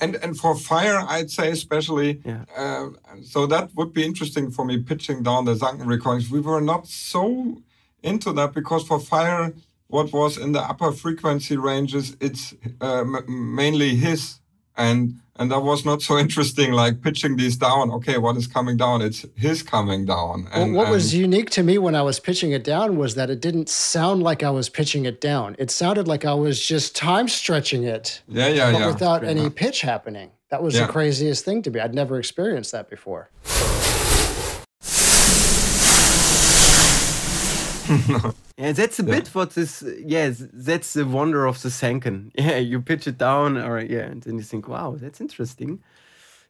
And 0.00 0.16
and 0.24 0.36
for 0.38 0.54
fire, 0.56 0.98
I'd 1.08 1.30
say 1.30 1.50
especially. 1.50 2.20
Yeah. 2.24 2.44
Uh, 2.56 2.88
so 3.22 3.46
that 3.46 3.70
would 3.76 3.92
be 3.92 4.04
interesting 4.04 4.50
for 4.50 4.64
me 4.64 4.78
pitching 4.90 5.22
down 5.22 5.44
the 5.44 5.54
Sanken 5.54 5.86
recordings. 5.86 6.30
We 6.30 6.40
were 6.40 6.60
not 6.60 6.86
so 6.86 7.62
into 8.02 8.32
that 8.32 8.52
because 8.54 8.86
for 8.86 9.00
fire, 9.00 9.52
what 9.88 10.12
was 10.12 10.36
in 10.38 10.52
the 10.52 10.60
upper 10.60 10.92
frequency 10.92 11.56
ranges, 11.56 12.16
it's 12.20 12.54
uh, 12.80 13.00
m- 13.00 13.54
mainly 13.54 13.96
his 13.96 14.40
and 14.76 15.14
and 15.38 15.50
that 15.50 15.60
was 15.60 15.84
not 15.84 16.02
so 16.02 16.18
interesting 16.24 16.72
like 16.72 17.02
pitching 17.02 17.36
these 17.36 17.56
down. 17.56 17.90
Okay 17.90 18.18
what 18.18 18.36
is 18.36 18.46
coming 18.46 18.76
down? 18.76 19.02
It's 19.02 19.24
his 19.36 19.62
coming 19.62 20.04
down. 20.04 20.48
And 20.52 20.74
well, 20.74 20.84
what 20.84 20.92
was 20.92 21.14
unique 21.14 21.50
to 21.50 21.62
me 21.62 21.78
when 21.78 21.94
i 21.94 22.02
was 22.02 22.20
pitching 22.20 22.52
it 22.52 22.64
down 22.64 22.96
was 22.96 23.14
that 23.14 23.30
it 23.30 23.40
didn't 23.40 23.68
sound 23.68 24.22
like 24.22 24.42
i 24.42 24.50
was 24.50 24.68
pitching 24.68 25.04
it 25.04 25.20
down. 25.20 25.56
It 25.58 25.70
sounded 25.70 26.08
like 26.08 26.24
i 26.24 26.34
was 26.34 26.64
just 26.64 26.96
time 26.96 27.28
stretching 27.28 27.84
it 27.84 28.22
yeah 28.28 28.48
yeah 28.48 28.72
but 28.72 28.78
yeah. 28.78 28.86
without 28.86 29.24
any 29.24 29.50
pitch 29.50 29.82
happening. 29.82 30.30
That 30.50 30.62
was 30.62 30.74
yeah. 30.74 30.86
the 30.86 30.92
craziest 30.92 31.44
thing 31.44 31.60
to 31.62 31.70
me. 31.70 31.80
I'd 31.80 31.94
never 31.94 32.18
experienced 32.18 32.72
that 32.72 32.88
before 32.88 33.30
yeah, 38.58 38.72
that's 38.72 38.98
a 38.98 39.04
yeah. 39.04 39.14
bit 39.14 39.28
what 39.28 39.50
this. 39.50 39.84
Yeah, 40.04 40.32
that's 40.52 40.92
the 40.92 41.06
wonder 41.06 41.46
of 41.46 41.62
the 41.62 41.68
Sanken. 41.68 42.32
Yeah, 42.38 42.56
you 42.56 42.80
pitch 42.80 43.06
it 43.06 43.16
down, 43.16 43.56
or 43.56 43.80
yeah, 43.80 44.06
and 44.10 44.22
then 44.22 44.36
you 44.36 44.42
think, 44.42 44.66
wow, 44.68 44.96
that's 44.96 45.20
interesting. 45.20 45.82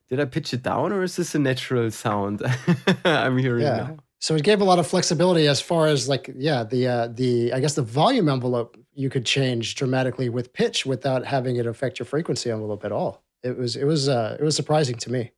Did 0.09 0.21
I 0.21 0.25
pitch 0.25 0.55
it 0.55 0.63
down, 0.63 0.93
or 0.93 1.03
is 1.03 1.17
this 1.17 1.35
a 1.35 1.39
natural 1.39 1.91
sound 1.91 2.43
I'm 3.05 3.37
hearing 3.37 3.65
yeah. 3.65 3.77
now? 3.77 3.97
So 4.21 4.35
it 4.35 4.43
gave 4.43 4.61
a 4.61 4.65
lot 4.65 4.79
of 4.79 4.87
flexibility 4.87 5.47
as 5.47 5.61
far 5.61 5.87
as 5.87 6.09
like, 6.09 6.31
yeah, 6.35 6.65
the 6.65 6.89
uh, 6.89 7.09
the 7.09 7.53
I 7.53 7.61
guess 7.61 7.75
the 7.75 7.83
volume 7.83 8.29
envelope 8.29 8.79
you 8.95 9.11
could 9.11 9.27
change 9.27 9.75
dramatically 9.75 10.31
with 10.31 10.53
pitch 10.55 10.87
without 10.87 11.27
having 11.27 11.57
it 11.57 11.67
affect 11.67 11.99
your 11.99 12.07
frequency 12.07 12.51
envelope 12.51 12.85
at 12.85 12.93
all. 12.93 13.23
It 13.43 13.59
was 13.59 13.77
it 13.77 13.85
was 13.85 14.09
uh, 14.09 14.39
it 14.41 14.43
was 14.43 14.57
surprising 14.57 14.97
to 14.97 15.13
me 15.13 15.33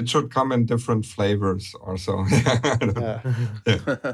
it 0.00 0.08
should 0.08 0.30
come 0.30 0.50
in 0.50 0.66
different 0.66 1.04
flavors 1.04 1.74
or 1.80 1.96
so. 1.96 2.24
yeah. 2.30 3.20
yeah. 3.66 4.12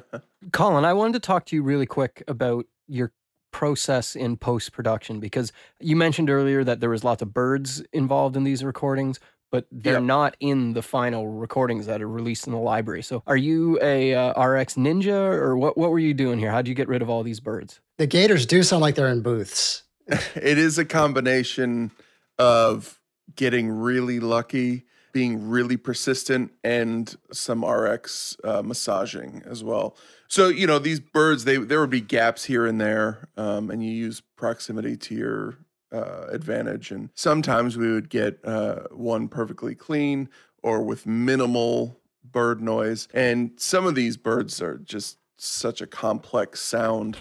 Colin, 0.52 0.84
I 0.84 0.92
wanted 0.92 1.14
to 1.14 1.20
talk 1.20 1.46
to 1.46 1.56
you 1.56 1.62
really 1.62 1.86
quick 1.86 2.22
about 2.28 2.66
your 2.88 3.12
process 3.52 4.14
in 4.14 4.36
post 4.36 4.72
production 4.72 5.18
because 5.18 5.52
you 5.80 5.96
mentioned 5.96 6.28
earlier 6.28 6.62
that 6.62 6.80
there 6.80 6.90
was 6.90 7.02
lots 7.02 7.22
of 7.22 7.32
birds 7.32 7.82
involved 7.92 8.36
in 8.36 8.44
these 8.44 8.62
recordings 8.62 9.18
but 9.50 9.66
they're 9.70 9.94
yep. 9.94 10.02
not 10.02 10.36
in 10.40 10.72
the 10.72 10.82
final 10.82 11.28
recordings 11.28 11.86
that 11.86 12.02
are 12.02 12.08
released 12.08 12.46
in 12.46 12.52
the 12.52 12.58
library. 12.58 13.02
So, 13.02 13.22
are 13.26 13.36
you 13.36 13.78
a 13.80 14.14
uh, 14.14 14.42
RX 14.42 14.74
Ninja, 14.74 15.12
or 15.12 15.56
what? 15.56 15.78
What 15.78 15.90
were 15.90 15.98
you 15.98 16.14
doing 16.14 16.38
here? 16.38 16.50
How 16.50 16.58
did 16.58 16.68
you 16.68 16.74
get 16.74 16.88
rid 16.88 17.00
of 17.00 17.08
all 17.08 17.22
these 17.22 17.40
birds? 17.40 17.80
The 17.98 18.06
Gators 18.06 18.44
do 18.44 18.62
sound 18.62 18.82
like 18.82 18.96
they're 18.96 19.08
in 19.08 19.22
booths. 19.22 19.84
it 20.08 20.58
is 20.58 20.78
a 20.78 20.84
combination 20.84 21.92
of 22.38 23.00
getting 23.34 23.70
really 23.70 24.20
lucky 24.20 24.84
being 25.16 25.48
really 25.48 25.78
persistent 25.78 26.52
and 26.62 27.16
some 27.32 27.64
RX 27.64 28.36
uh, 28.44 28.60
massaging 28.60 29.42
as 29.46 29.64
well. 29.64 29.96
So 30.28 30.48
you 30.48 30.66
know 30.66 30.78
these 30.78 31.00
birds, 31.00 31.44
they 31.44 31.56
there 31.56 31.80
would 31.80 31.90
be 31.90 32.00
gaps 32.00 32.44
here 32.44 32.66
and 32.66 32.80
there, 32.80 33.28
um, 33.36 33.70
and 33.70 33.82
you 33.82 33.90
use 33.90 34.20
proximity 34.36 34.96
to 34.96 35.14
your 35.14 35.58
uh, 35.92 36.26
advantage. 36.30 36.90
And 36.90 37.10
sometimes 37.14 37.76
we 37.76 37.90
would 37.90 38.08
get 38.08 38.44
uh, 38.44 38.84
one 38.90 39.28
perfectly 39.28 39.74
clean 39.74 40.28
or 40.62 40.82
with 40.82 41.06
minimal 41.06 42.00
bird 42.24 42.60
noise. 42.60 43.08
And 43.14 43.52
some 43.56 43.86
of 43.86 43.94
these 43.94 44.16
birds 44.16 44.60
are 44.60 44.78
just 44.78 45.18
such 45.38 45.80
a 45.80 45.86
complex 45.86 46.60
sound. 46.60 47.16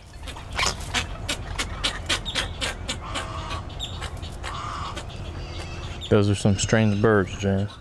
Those 6.09 6.29
are 6.29 6.35
some 6.35 6.57
strange 6.57 7.01
birds, 7.01 7.35
James. 7.37 7.71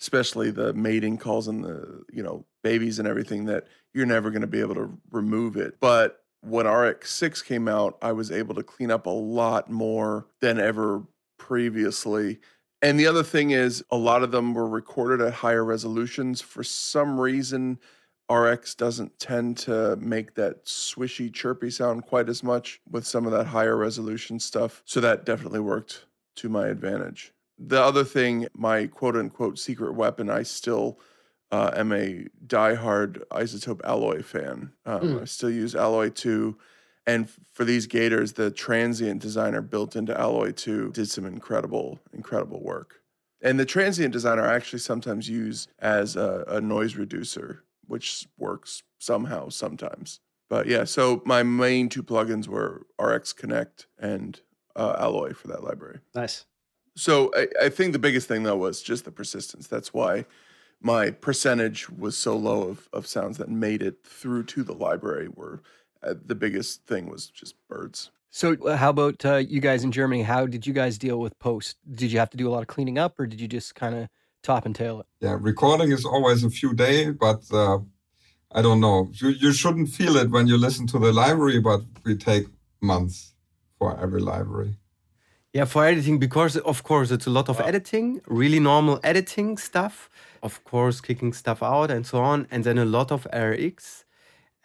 especially 0.00 0.50
the 0.50 0.72
mating 0.74 1.18
calls 1.18 1.46
and 1.48 1.64
the 1.64 2.02
you 2.12 2.22
know 2.22 2.44
babies 2.62 2.98
and 2.98 3.06
everything 3.06 3.44
that 3.46 3.66
you're 3.96 4.06
never 4.06 4.30
going 4.30 4.42
to 4.42 4.46
be 4.46 4.60
able 4.60 4.74
to 4.74 4.90
remove 5.10 5.56
it 5.56 5.74
but 5.80 6.22
when 6.42 6.66
rx6 6.66 7.44
came 7.44 7.66
out 7.66 7.96
i 8.02 8.12
was 8.12 8.30
able 8.30 8.54
to 8.54 8.62
clean 8.62 8.90
up 8.90 9.06
a 9.06 9.10
lot 9.10 9.70
more 9.70 10.26
than 10.40 10.60
ever 10.60 11.02
previously 11.38 12.38
and 12.82 13.00
the 13.00 13.06
other 13.06 13.22
thing 13.22 13.50
is 13.52 13.82
a 13.90 13.96
lot 13.96 14.22
of 14.22 14.30
them 14.30 14.52
were 14.52 14.68
recorded 14.68 15.26
at 15.26 15.32
higher 15.32 15.64
resolutions 15.64 16.40
for 16.40 16.62
some 16.62 17.18
reason 17.18 17.78
RX 18.30 18.74
doesn't 18.74 19.18
tend 19.18 19.56
to 19.58 19.96
make 19.96 20.34
that 20.34 20.64
swishy, 20.64 21.32
chirpy 21.32 21.70
sound 21.70 22.06
quite 22.06 22.28
as 22.28 22.42
much 22.42 22.80
with 22.90 23.06
some 23.06 23.24
of 23.24 23.32
that 23.32 23.46
higher 23.46 23.76
resolution 23.76 24.40
stuff. 24.40 24.82
So 24.84 25.00
that 25.00 25.24
definitely 25.24 25.60
worked 25.60 26.06
to 26.36 26.48
my 26.48 26.66
advantage. 26.68 27.32
The 27.58 27.80
other 27.80 28.04
thing, 28.04 28.48
my 28.54 28.86
quote 28.86 29.16
unquote 29.16 29.58
secret 29.58 29.94
weapon, 29.94 30.28
I 30.28 30.42
still 30.42 30.98
uh, 31.52 31.70
am 31.74 31.92
a 31.92 32.26
diehard 32.46 33.22
iZotope 33.30 33.80
Alloy 33.84 34.22
fan. 34.22 34.72
Um, 34.84 35.00
mm. 35.00 35.22
I 35.22 35.24
still 35.24 35.50
use 35.50 35.74
Alloy 35.74 36.10
2. 36.10 36.56
And 37.06 37.30
for 37.52 37.64
these 37.64 37.86
gators, 37.86 38.32
the 38.32 38.50
transient 38.50 39.22
designer 39.22 39.62
built 39.62 39.94
into 39.94 40.18
Alloy 40.18 40.52
2 40.52 40.90
did 40.90 41.08
some 41.08 41.24
incredible, 41.24 42.00
incredible 42.12 42.62
work. 42.62 43.00
And 43.42 43.60
the 43.60 43.64
transient 43.64 44.12
designer 44.12 44.42
I 44.42 44.56
actually 44.56 44.80
sometimes 44.80 45.28
use 45.28 45.68
as 45.78 46.16
a, 46.16 46.44
a 46.48 46.60
noise 46.60 46.96
reducer, 46.96 47.62
which 47.86 48.26
works 48.38 48.82
somehow 48.98 49.50
sometimes. 49.50 50.20
But 50.48 50.66
yeah, 50.66 50.84
so 50.84 51.22
my 51.24 51.42
main 51.42 51.88
two 51.88 52.02
plugins 52.02 52.48
were 52.48 52.86
RX 53.00 53.32
Connect 53.32 53.86
and 53.98 54.40
uh, 54.74 54.96
Alloy 54.98 55.32
for 55.32 55.48
that 55.48 55.62
library. 55.62 56.00
Nice. 56.14 56.44
So 56.96 57.30
I, 57.36 57.48
I 57.64 57.68
think 57.68 57.92
the 57.92 57.98
biggest 57.98 58.26
thing 58.26 58.42
though 58.42 58.56
was 58.56 58.82
just 58.82 59.04
the 59.04 59.12
persistence. 59.12 59.66
That's 59.66 59.92
why 59.92 60.24
my 60.86 61.10
percentage 61.10 61.90
was 61.90 62.16
so 62.16 62.36
low 62.36 62.68
of, 62.68 62.88
of 62.92 63.06
sounds 63.08 63.38
that 63.38 63.48
made 63.48 63.82
it 63.82 63.96
through 64.04 64.44
to 64.44 64.62
the 64.62 64.72
library 64.72 65.28
were 65.34 65.60
uh, 66.02 66.14
the 66.24 66.34
biggest 66.36 66.86
thing 66.86 67.10
was 67.10 67.26
just 67.26 67.56
birds. 67.66 68.12
So, 68.30 68.54
uh, 68.64 68.76
how 68.76 68.90
about 68.90 69.24
uh, 69.24 69.36
you 69.36 69.60
guys 69.60 69.82
in 69.82 69.90
Germany? 69.90 70.22
How 70.22 70.46
did 70.46 70.64
you 70.64 70.72
guys 70.72 70.96
deal 70.96 71.18
with 71.18 71.36
post? 71.40 71.76
Did 71.90 72.12
you 72.12 72.20
have 72.20 72.30
to 72.30 72.36
do 72.36 72.48
a 72.48 72.52
lot 72.54 72.62
of 72.62 72.68
cleaning 72.68 72.98
up, 72.98 73.18
or 73.18 73.26
did 73.26 73.40
you 73.40 73.48
just 73.48 73.74
kind 73.74 73.94
of 73.96 74.08
top 74.44 74.64
and 74.64 74.76
tail 74.76 75.00
it? 75.00 75.06
Yeah, 75.20 75.36
recording 75.40 75.90
is 75.90 76.04
always 76.04 76.44
a 76.44 76.50
few 76.50 76.72
days, 76.72 77.14
but 77.18 77.42
uh, 77.52 77.78
I 78.52 78.62
don't 78.62 78.80
know. 78.80 79.10
You 79.14 79.30
you 79.30 79.52
shouldn't 79.52 79.88
feel 79.88 80.16
it 80.16 80.30
when 80.30 80.46
you 80.46 80.56
listen 80.56 80.86
to 80.88 80.98
the 80.98 81.12
library, 81.12 81.60
but 81.60 81.80
we 82.04 82.16
take 82.16 82.46
months 82.80 83.34
for 83.78 83.98
every 83.98 84.20
library. 84.20 84.76
Yeah, 85.56 85.64
for 85.64 85.86
editing, 85.86 86.18
because 86.18 86.58
of 86.58 86.82
course 86.82 87.10
it's 87.10 87.26
a 87.26 87.30
lot 87.30 87.48
of 87.48 87.58
wow. 87.58 87.64
editing, 87.64 88.20
really 88.26 88.60
normal 88.60 89.00
editing 89.02 89.56
stuff. 89.56 90.10
Of 90.42 90.62
course, 90.64 91.00
kicking 91.00 91.32
stuff 91.32 91.62
out 91.62 91.90
and 91.90 92.06
so 92.06 92.18
on, 92.18 92.46
and 92.50 92.62
then 92.62 92.76
a 92.76 92.84
lot 92.84 93.10
of 93.10 93.26
RX. 93.32 94.04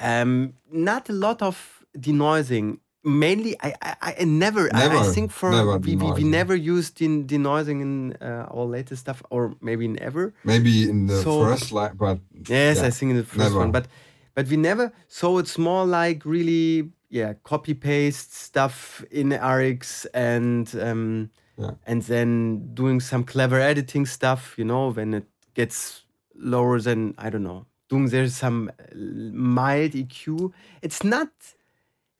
Um, 0.01 0.53
not 0.69 1.09
a 1.09 1.13
lot 1.13 1.41
of 1.41 1.85
denoising. 1.97 2.79
Mainly, 3.05 3.55
I 3.63 3.73
I, 3.81 4.15
I 4.19 4.25
never, 4.25 4.69
never, 4.73 4.97
I, 4.97 5.07
I 5.07 5.13
think 5.13 5.31
for 5.31 5.49
never 5.51 5.77
we, 5.77 5.95
we, 5.95 6.11
we, 6.11 6.25
never 6.25 6.55
used 6.55 6.97
den, 6.99 7.25
denoising 7.25 7.79
in 7.81 8.17
uh, 8.21 8.53
our 8.53 8.65
latest 8.65 8.99
stuff, 9.05 9.23
or 9.29 9.55
maybe 9.61 9.87
never. 9.87 10.33
Maybe 10.43 10.89
in 10.89 11.07
the 11.07 11.21
so, 11.21 11.45
first 11.45 11.71
line, 11.71 11.95
but 11.95 12.19
yes, 12.49 12.77
yeah, 12.77 12.87
I 12.87 12.89
think 12.89 13.11
in 13.11 13.17
the 13.17 13.23
first 13.23 13.39
never. 13.39 13.59
one, 13.59 13.71
but 13.71 13.87
but 14.35 14.45
we 14.47 14.57
never. 14.57 14.91
So 15.07 15.37
it's 15.37 15.57
more 15.57 15.85
like 15.85 16.25
really 16.25 16.91
yeah 17.11 17.33
copy 17.43 17.75
paste 17.75 18.33
stuff 18.33 19.05
in 19.11 19.33
RX 19.33 20.05
and 20.13 20.73
um, 20.81 21.29
yeah. 21.57 21.71
and 21.85 22.01
then 22.03 22.73
doing 22.73 22.99
some 22.99 23.23
clever 23.23 23.59
editing 23.59 24.07
stuff. 24.07 24.55
You 24.57 24.65
know 24.65 24.91
when 24.91 25.13
it 25.13 25.25
gets 25.53 26.03
lower 26.35 26.79
than 26.79 27.13
I 27.19 27.29
don't 27.29 27.43
know 27.43 27.67
doing 27.91 28.07
there's 28.07 28.35
some 28.35 28.71
mild 28.95 29.91
EQ. 29.91 30.51
It's 30.81 31.03
not 31.03 31.29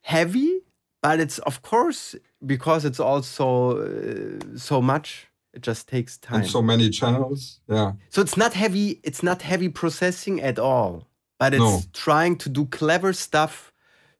heavy, 0.01 0.59
but 1.01 1.19
it's 1.19 1.39
of 1.39 1.61
course 1.61 2.15
because 2.45 2.85
it's 2.85 2.99
also 2.99 3.47
uh, 3.81 4.57
so 4.57 4.81
much. 4.81 5.27
It 5.53 5.61
just 5.63 5.87
takes 5.87 6.17
time. 6.17 6.41
And 6.41 6.49
so 6.49 6.61
many 6.61 6.89
channels. 6.89 7.59
Yeah. 7.67 7.93
So 8.09 8.21
it's 8.21 8.37
not 8.37 8.53
heavy. 8.53 8.99
It's 9.03 9.23
not 9.23 9.41
heavy 9.41 9.69
processing 9.69 10.41
at 10.41 10.59
all, 10.59 11.07
but 11.39 11.53
it's 11.53 11.61
no. 11.63 11.81
trying 11.93 12.37
to 12.37 12.49
do 12.49 12.65
clever 12.65 13.13
stuff 13.13 13.70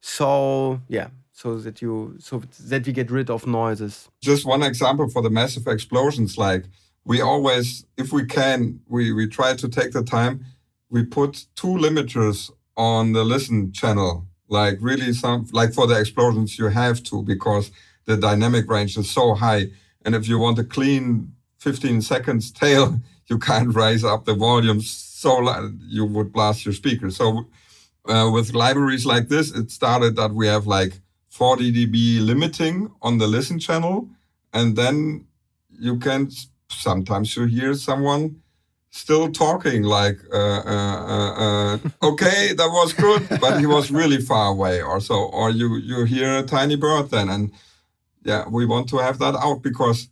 so 0.02 0.80
yeah, 0.88 1.08
so 1.32 1.56
that 1.56 1.80
you 1.80 2.16
so 2.18 2.42
that 2.64 2.86
we 2.86 2.92
get 2.92 3.10
rid 3.10 3.30
of 3.30 3.46
noises. 3.46 4.08
Just 4.20 4.44
one 4.44 4.62
example 4.62 5.08
for 5.08 5.22
the 5.22 5.30
massive 5.30 5.66
explosions, 5.66 6.36
like 6.36 6.64
we 7.04 7.20
always, 7.20 7.86
if 7.96 8.12
we 8.12 8.26
can, 8.26 8.80
we 8.88 9.12
we 9.12 9.26
try 9.26 9.54
to 9.54 9.68
take 9.68 9.92
the 9.92 10.02
time. 10.02 10.44
We 10.90 11.04
put 11.04 11.46
two 11.54 11.74
limiters 11.84 12.50
on 12.76 13.12
the 13.12 13.24
listen 13.24 13.72
channel, 13.72 14.26
like 14.48 14.78
really 14.80 15.12
some 15.12 15.46
like 15.52 15.72
for 15.72 15.86
the 15.86 15.98
explosions 15.98 16.58
you 16.58 16.66
have 16.66 17.02
to 17.04 17.22
because 17.22 17.70
the 18.04 18.16
dynamic 18.16 18.68
range 18.68 18.98
is 18.98 19.08
so 19.08 19.34
high. 19.34 19.68
And 20.04 20.16
if 20.16 20.28
you 20.28 20.38
want 20.38 20.58
a 20.58 20.64
clean 20.64 21.32
15 21.60 22.02
seconds 22.02 22.50
tail, 22.50 23.00
you 23.28 23.38
can't 23.38 23.74
raise 23.74 24.04
up 24.04 24.24
the 24.24 24.34
volume 24.34 24.80
so 24.80 25.36
loud 25.36 25.78
you 25.82 26.04
would 26.04 26.32
blast 26.32 26.64
your 26.64 26.74
speaker. 26.74 27.10
So 27.10 27.46
uh, 28.06 28.30
with 28.32 28.54
libraries 28.54 29.06
like 29.06 29.28
this, 29.28 29.50
it 29.54 29.70
started 29.70 30.16
that 30.16 30.32
we 30.32 30.46
have 30.46 30.66
like 30.66 31.00
40 31.28 31.72
dB 31.72 32.24
limiting 32.24 32.90
on 33.00 33.18
the 33.18 33.26
listen 33.26 33.58
channel, 33.58 34.08
and 34.52 34.76
then 34.76 35.26
you 35.70 35.98
can 35.98 36.30
sometimes 36.68 37.36
you 37.36 37.44
hear 37.46 37.74
someone 37.74 38.36
still 38.90 39.32
talking 39.32 39.82
like 39.84 40.18
uh, 40.32 40.62
uh, 40.66 41.06
uh, 41.08 41.32
uh 41.34 41.78
okay 42.02 42.52
that 42.52 42.68
was 42.68 42.92
good 42.92 43.26
but 43.40 43.58
he 43.58 43.64
was 43.64 43.90
really 43.90 44.18
far 44.18 44.50
away 44.50 44.82
or 44.82 45.00
so 45.00 45.14
or 45.14 45.50
you 45.50 45.76
you 45.76 46.04
hear 46.04 46.38
a 46.38 46.42
tiny 46.42 46.76
bird 46.76 47.08
then 47.08 47.30
and 47.30 47.52
yeah 48.22 48.46
we 48.50 48.66
want 48.66 48.86
to 48.86 48.98
have 48.98 49.18
that 49.18 49.34
out 49.36 49.62
because 49.62 50.10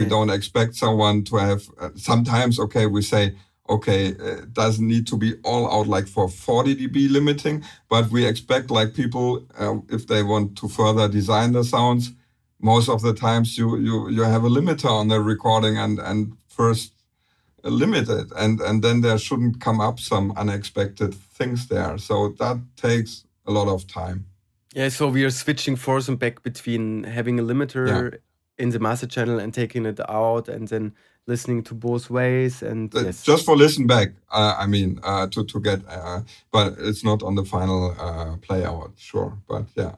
We 0.00 0.06
don't 0.06 0.30
expect 0.30 0.74
someone 0.74 1.24
to 1.24 1.36
have. 1.36 1.62
Uh, 1.78 1.90
sometimes, 1.94 2.58
okay, 2.58 2.86
we 2.86 3.02
say, 3.02 3.34
okay, 3.68 4.08
it 4.08 4.52
doesn't 4.52 4.86
need 4.86 5.06
to 5.06 5.16
be 5.16 5.34
all 5.42 5.70
out 5.72 5.86
like 5.86 6.06
for 6.06 6.28
40 6.28 6.76
dB 6.76 7.10
limiting, 7.10 7.64
but 7.88 8.10
we 8.10 8.26
expect 8.26 8.70
like 8.70 8.94
people, 8.94 9.46
uh, 9.58 9.76
if 9.88 10.06
they 10.06 10.22
want 10.22 10.56
to 10.58 10.68
further 10.68 11.08
design 11.08 11.52
the 11.52 11.64
sounds, 11.64 12.12
most 12.60 12.88
of 12.88 13.02
the 13.02 13.14
times 13.14 13.56
you 13.58 13.76
you 13.78 14.08
you 14.10 14.22
have 14.22 14.44
a 14.44 14.48
limiter 14.48 14.90
on 14.90 15.08
the 15.08 15.20
recording 15.20 15.76
and 15.78 15.98
and 15.98 16.32
first 16.48 16.92
limit 17.62 18.08
it 18.08 18.26
and 18.36 18.60
and 18.60 18.82
then 18.82 19.00
there 19.00 19.18
shouldn't 19.18 19.58
come 19.60 19.80
up 19.80 19.98
some 19.98 20.32
unexpected 20.36 21.14
things 21.14 21.66
there 21.68 21.96
so 21.98 22.28
that 22.38 22.58
takes 22.76 23.24
a 23.46 23.50
lot 23.50 23.68
of 23.68 23.86
time 23.86 24.24
Yeah, 24.74 24.90
so 24.90 25.08
we 25.08 25.24
are 25.24 25.30
switching 25.30 25.76
forth 25.76 26.08
and 26.08 26.18
back 26.18 26.42
between 26.42 27.04
having 27.04 27.40
a 27.40 27.42
limiter 27.42 27.86
Yeah. 27.86 28.18
in 28.58 28.70
the 28.70 28.78
master 28.78 29.06
channel 29.08 29.38
and 29.40 29.52
taking 29.54 29.86
it 29.86 30.00
out 30.08 30.48
and 30.48 30.68
then 30.68 30.92
listening 31.26 31.62
to 31.64 31.74
both 31.74 32.10
ways 32.10 32.62
and 32.62 32.94
Uh, 32.94 33.00
yes. 33.04 33.22
just 33.22 33.44
for 33.44 33.56
listen 33.56 33.86
back 33.86 34.08
uh, 34.30 34.54
i 34.58 34.66
mean 34.66 34.98
uh, 35.02 35.26
to 35.28 35.44
to 35.44 35.60
get 35.60 35.80
uh, 35.88 36.20
but 36.52 36.74
it's 36.78 37.02
not 37.04 37.22
on 37.22 37.34
the 37.34 37.44
final 37.44 37.80
uh, 37.98 38.36
play 38.46 38.64
out 38.64 38.92
sure 38.96 39.32
but 39.48 39.64
yeah. 39.76 39.94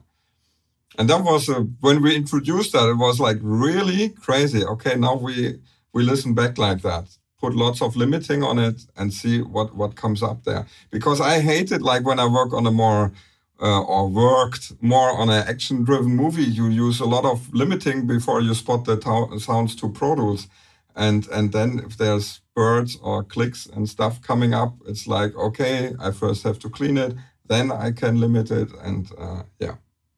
And 0.99 1.07
that 1.09 1.23
was 1.23 1.47
uh, 1.49 1.61
when 1.81 2.01
we 2.01 2.15
introduced 2.15 2.71
that 2.73 2.89
it 2.89 2.97
was 2.97 3.19
like 3.19 3.37
really 3.43 4.09
crazy. 4.25 4.63
Okay 4.65 4.95
now 4.95 5.15
we 5.15 5.59
we 5.93 6.01
listen 6.03 6.33
back 6.33 6.57
like 6.57 6.81
that 6.81 7.05
put 7.39 7.53
lots 7.53 7.81
of 7.81 7.95
limiting 7.95 8.41
on 8.43 8.57
it 8.57 8.77
and 8.95 9.13
see 9.13 9.41
what 9.55 9.75
what 9.75 9.95
comes 9.95 10.21
up 10.23 10.43
there. 10.43 10.65
Because 10.89 11.19
i 11.21 11.39
hate 11.39 11.71
it 11.75 11.81
like 11.81 12.03
when 12.09 12.19
i 12.19 12.25
work 12.25 12.51
on 12.53 12.65
a 12.67 12.71
more 12.71 13.11
uh, 13.61 13.83
or 13.93 14.07
worked 14.09 14.65
more 14.81 15.11
on 15.21 15.29
an 15.29 15.43
action 15.47 15.83
driven 15.83 16.15
movie 16.15 16.49
you 16.59 16.65
use 16.87 16.99
a 17.03 17.05
lot 17.15 17.25
of 17.25 17.37
limiting 17.53 18.07
before 18.07 18.41
you 18.41 18.53
spot 18.55 18.85
the 18.85 18.95
to- 18.97 19.39
sounds 19.39 19.75
to 19.75 19.87
produce 19.89 20.47
and 20.97 21.27
and 21.27 21.53
then 21.53 21.79
if 21.85 21.97
there's 21.97 22.41
birds 22.55 22.97
or 23.01 23.23
clicks 23.23 23.65
and 23.67 23.87
stuff 23.87 24.21
coming 24.21 24.53
up 24.53 24.75
it's 24.87 25.07
like 25.07 25.33
okay 25.35 25.93
i 25.99 26.11
first 26.11 26.43
have 26.43 26.59
to 26.59 26.69
clean 26.69 26.97
it 26.97 27.15
then 27.45 27.71
i 27.71 27.91
can 27.91 28.19
limit 28.19 28.51
it 28.51 28.69
and 28.83 29.11
uh, 29.17 29.43
yeah 29.59 29.75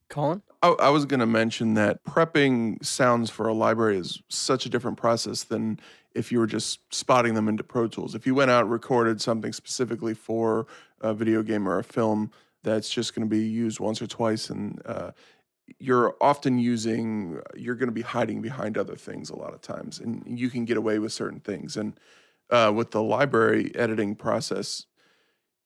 Colin? 0.10 0.42
I, 0.62 0.70
I 0.70 0.90
was 0.90 1.06
going 1.06 1.20
to 1.20 1.26
mention 1.26 1.76
that 1.76 2.04
prepping 2.04 2.84
sounds 2.84 3.30
for 3.30 3.48
a 3.48 3.54
library 3.54 3.98
is 3.98 4.22
such 4.28 4.66
a 4.66 4.70
different 4.70 4.98
process 4.98 5.44
than 5.44 5.80
if 6.16 6.32
you 6.32 6.40
were 6.40 6.48
just 6.48 6.80
spotting 6.94 7.36
them 7.36 7.48
into 7.48 7.64
Pro 7.64 7.88
Tools. 7.88 8.16
If 8.16 8.26
you 8.26 8.36
went 8.36 8.52
out 8.52 8.64
and 8.64 8.72
recorded 8.72 9.22
something 9.22 9.54
specifically 9.54 10.14
for 10.14 10.66
a 11.00 11.14
video 11.14 11.44
game 11.44 11.68
or 11.68 11.78
a 11.78 11.84
film 11.84 12.32
that's 12.64 12.90
just 12.90 13.16
going 13.16 13.28
to 13.28 13.30
be 13.30 13.48
used 13.48 13.80
once 13.80 14.02
or 14.02 14.08
twice, 14.08 14.50
and 14.50 14.82
uh, 14.86 15.12
you're 15.80 16.16
often 16.22 16.58
using, 16.58 17.40
you're 17.56 17.76
going 17.76 17.90
to 17.90 17.94
be 17.94 18.02
hiding 18.02 18.42
behind 18.42 18.78
other 18.78 18.96
things 18.96 19.30
a 19.30 19.36
lot 19.36 19.54
of 19.54 19.62
times, 19.62 20.00
and 20.00 20.24
you 20.26 20.50
can 20.50 20.66
get 20.66 20.78
away 20.78 21.00
with 21.00 21.14
certain 21.14 21.40
things. 21.40 21.78
And 21.78 22.00
uh, 22.50 22.72
with 22.76 22.92
the 22.92 23.04
library 23.04 23.72
editing 23.76 24.16
process, 24.16 24.86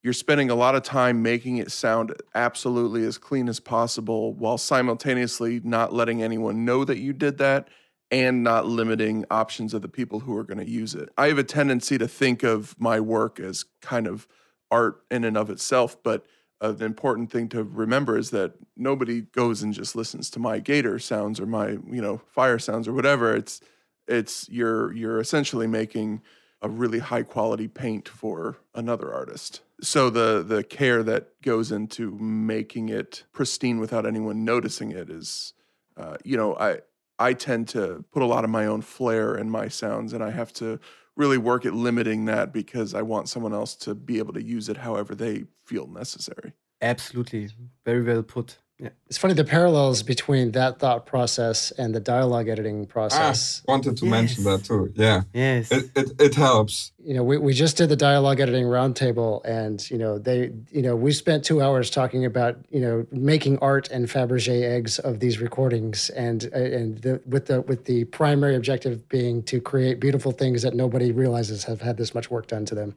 you're 0.02 0.14
spending 0.14 0.50
a 0.50 0.56
lot 0.56 0.76
of 0.76 0.84
time 0.84 1.22
making 1.22 1.58
it 1.58 1.72
sound 1.72 2.14
absolutely 2.36 3.06
as 3.06 3.18
clean 3.18 3.48
as 3.48 3.60
possible 3.62 4.34
while 4.34 4.58
simultaneously 4.58 5.62
not 5.64 5.94
letting 5.94 6.22
anyone 6.22 6.66
know 6.66 6.84
that 6.84 6.98
you 6.98 7.14
did 7.14 7.38
that 7.38 7.70
and 8.12 8.44
not 8.44 8.68
limiting 8.68 9.26
options 9.32 9.74
of 9.74 9.82
the 9.82 9.88
people 9.88 10.20
who 10.20 10.36
are 10.36 10.44
going 10.44 10.58
to 10.58 10.70
use 10.70 10.94
it. 10.94 11.10
I 11.18 11.28
have 11.28 11.38
a 11.38 11.44
tendency 11.44 11.98
to 11.98 12.08
think 12.08 12.44
of 12.44 12.76
my 12.78 13.00
work 13.00 13.40
as 13.40 13.66
kind 13.82 14.06
of 14.06 14.28
art 14.70 15.04
in 15.10 15.24
and 15.24 15.38
of 15.38 15.50
itself, 15.50 15.96
but 16.04 16.26
uh, 16.64 16.72
the 16.72 16.86
important 16.86 17.30
thing 17.30 17.50
to 17.50 17.62
remember 17.62 18.18
is 18.18 18.30
that 18.30 18.54
nobody 18.78 19.22
goes 19.22 19.62
and 19.62 19.74
just 19.74 19.98
listens 19.98 20.30
to 20.30 20.40
my 20.40 20.60
gator 20.60 20.98
sounds 20.98 21.38
or 21.40 21.46
my, 21.46 21.72
you 21.72 22.02
know, 22.02 22.22
fire 22.32 22.58
sounds 22.58 22.88
or 22.88 22.94
whatever. 22.94 23.36
It's 23.36 23.60
it's 24.08 24.48
you're 24.48 24.94
you're 24.94 25.20
essentially 25.20 25.68
making 25.68 26.22
a 26.62 26.70
really 26.70 27.00
high 27.00 27.24
quality 27.24 27.68
paint 27.68 28.08
for 28.08 28.58
another 28.74 29.14
artist. 29.14 29.60
So 29.82 30.10
the 30.10 30.42
the 30.42 30.64
care 30.64 31.04
that 31.04 31.42
goes 31.42 31.70
into 31.70 32.12
making 32.12 32.88
it 32.88 33.26
pristine 33.34 33.80
without 33.82 34.06
anyone 34.06 34.46
noticing 34.46 34.92
it 34.92 35.10
is, 35.10 35.52
uh, 35.98 36.16
you 36.24 36.38
know, 36.38 36.56
I 36.56 36.80
I 37.20 37.34
tend 37.34 37.68
to 37.70 38.06
put 38.14 38.24
a 38.24 38.26
lot 38.26 38.46
of 38.46 38.50
my 38.50 38.66
own 38.66 38.82
flair 38.82 39.36
in 39.36 39.50
my 39.50 39.68
sounds, 39.68 40.14
and 40.14 40.24
I 40.24 40.32
have 40.32 40.54
to 40.54 40.80
really 41.16 41.38
work 41.38 41.66
at 41.66 41.74
limiting 41.74 42.26
that 42.26 42.52
because 42.52 42.94
I 42.94 43.02
want 43.02 43.30
someone 43.30 43.54
else 43.54 43.76
to 43.78 43.96
be 43.96 44.18
able 44.18 44.34
to 44.34 44.44
use 44.44 44.70
it 44.70 44.78
however 44.78 45.16
they 45.16 45.46
feel 45.66 45.88
necessary. 45.88 46.54
Absolutely. 46.82 47.50
Very 47.86 48.04
well 48.04 48.24
put. 48.24 48.58
Yeah. 48.84 48.90
It's 49.08 49.18
funny 49.18 49.34
the 49.34 49.46
parallels 49.46 50.04
between 50.04 50.52
that 50.52 50.80
thought 50.80 51.06
process 51.06 51.72
and 51.72 51.96
the 51.96 52.02
dialogue 52.02 52.50
editing 52.50 52.84
ah, 52.84 52.92
process. 52.92 53.62
wanted 53.66 53.96
to 53.98 54.06
mention 54.06 54.44
that 54.44 54.66
too 54.66 54.92
yeah 54.96 55.22
Yes. 55.34 55.72
it, 55.72 55.90
it, 55.96 56.08
it 56.20 56.36
helps 56.36 56.92
You 57.06 57.14
know, 57.14 57.24
we, 57.24 57.38
we 57.38 57.54
just 57.54 57.78
did 57.78 57.88
the 57.88 57.96
dialogue 57.96 58.40
editing 58.40 58.66
roundtable, 58.66 59.42
and 59.46 59.78
you 59.92 59.98
know 59.98 60.18
they, 60.18 60.52
you 60.72 60.82
know, 60.82 60.96
we 60.96 61.12
spent 61.12 61.44
two 61.44 61.62
hours 61.62 61.90
talking 61.90 62.26
about 62.26 62.54
you 62.76 62.80
know 62.80 63.06
making 63.12 63.58
art 63.60 63.90
and 63.90 64.08
Fabergé 64.08 64.64
eggs 64.76 65.00
of 65.00 65.20
these 65.20 65.40
recordings, 65.40 66.10
and 66.12 66.44
and 66.46 66.98
the, 67.00 67.22
with 67.26 67.46
the 67.48 67.62
with 67.62 67.86
the 67.86 68.06
primary 68.06 68.56
objective 68.56 69.08
being 69.10 69.44
to 69.44 69.60
create 69.60 70.00
beautiful 70.00 70.32
things 70.32 70.62
that 70.62 70.74
nobody 70.76 71.12
realizes 71.12 71.66
have 71.66 71.82
had 71.82 71.98
this 71.98 72.14
much 72.14 72.32
work 72.32 72.48
done 72.48 72.66
to 72.66 72.76
them, 72.76 72.96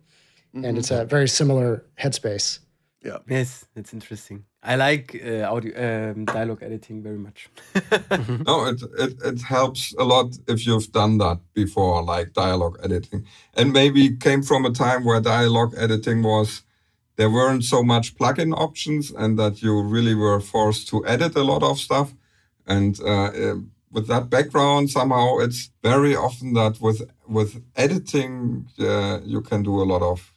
and 0.55 0.79
it's 0.79 0.91
a 0.91 1.05
very 1.05 1.29
similar 1.29 1.85
headspace. 1.99 2.61
Yeah. 3.03 3.19
Yes, 3.29 3.67
it's 3.77 3.93
interesting. 3.93 4.45
I 4.67 4.75
like 4.75 5.23
uh, 5.25 5.43
audio 5.43 5.73
um, 5.87 6.25
dialogue 6.25 6.63
editing 6.63 7.01
very 7.01 7.19
much. 7.19 7.49
no 8.47 8.67
it, 8.67 8.83
it 8.99 9.15
it 9.25 9.41
helps 9.43 9.95
a 9.97 10.05
lot 10.05 10.37
if 10.49 10.67
you've 10.67 10.91
done 10.91 11.19
that 11.19 11.39
before 11.55 12.03
like 12.03 12.33
dialogue 12.33 12.77
editing 12.83 13.25
and 13.55 13.73
maybe 13.73 14.17
came 14.17 14.43
from 14.43 14.65
a 14.67 14.73
time 14.73 15.05
where 15.05 15.21
dialogue 15.21 15.75
editing 15.79 16.23
was 16.23 16.63
there 17.15 17.31
weren't 17.31 17.65
so 17.65 17.83
much 17.83 18.17
plugin 18.17 18.53
options 18.57 19.13
and 19.13 19.39
that 19.39 19.63
you 19.63 19.83
really 19.83 20.15
were 20.15 20.41
forced 20.41 20.89
to 20.89 21.07
edit 21.07 21.37
a 21.37 21.45
lot 21.45 21.63
of 21.63 21.79
stuff 21.79 22.13
and 22.67 23.01
uh, 23.01 23.31
uh, 23.43 23.55
with 23.93 24.09
that 24.09 24.29
background 24.29 24.91
somehow 24.91 25.39
it's 25.39 25.71
very 25.83 26.17
often 26.17 26.55
that 26.55 26.81
with 26.81 27.01
with 27.29 27.63
editing 27.77 28.67
uh, 28.81 29.21
you 29.25 29.41
can 29.41 29.63
do 29.63 29.81
a 29.81 29.91
lot 29.93 30.03
of 30.03 30.33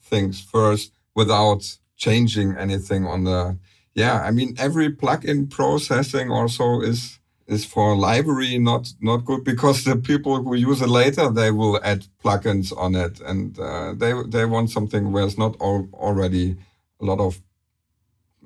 things 0.00 0.40
first 0.40 0.92
without 1.14 1.78
changing 1.98 2.56
anything 2.56 3.06
on 3.06 3.24
the 3.24 3.58
yeah 3.94 4.22
i 4.22 4.30
mean 4.30 4.54
every 4.58 4.90
plugin 4.90 5.50
processing 5.50 6.30
also 6.30 6.80
is 6.80 7.18
is 7.48 7.64
for 7.64 7.96
library 7.96 8.58
not 8.58 8.92
not 9.00 9.24
good 9.24 9.44
because 9.44 9.84
the 9.84 9.96
people 9.96 10.42
who 10.42 10.54
use 10.54 10.80
it 10.82 10.88
later 10.88 11.30
they 11.30 11.50
will 11.50 11.80
add 11.82 12.06
plugins 12.22 12.72
on 12.76 12.94
it 12.94 13.20
and 13.20 13.58
uh, 13.58 13.92
they 13.94 14.12
they 14.28 14.44
want 14.46 14.70
something 14.70 15.12
where 15.12 15.26
it's 15.26 15.38
not 15.38 15.56
al- 15.60 15.88
already 15.94 16.56
a 17.00 17.04
lot 17.04 17.20
of 17.20 17.40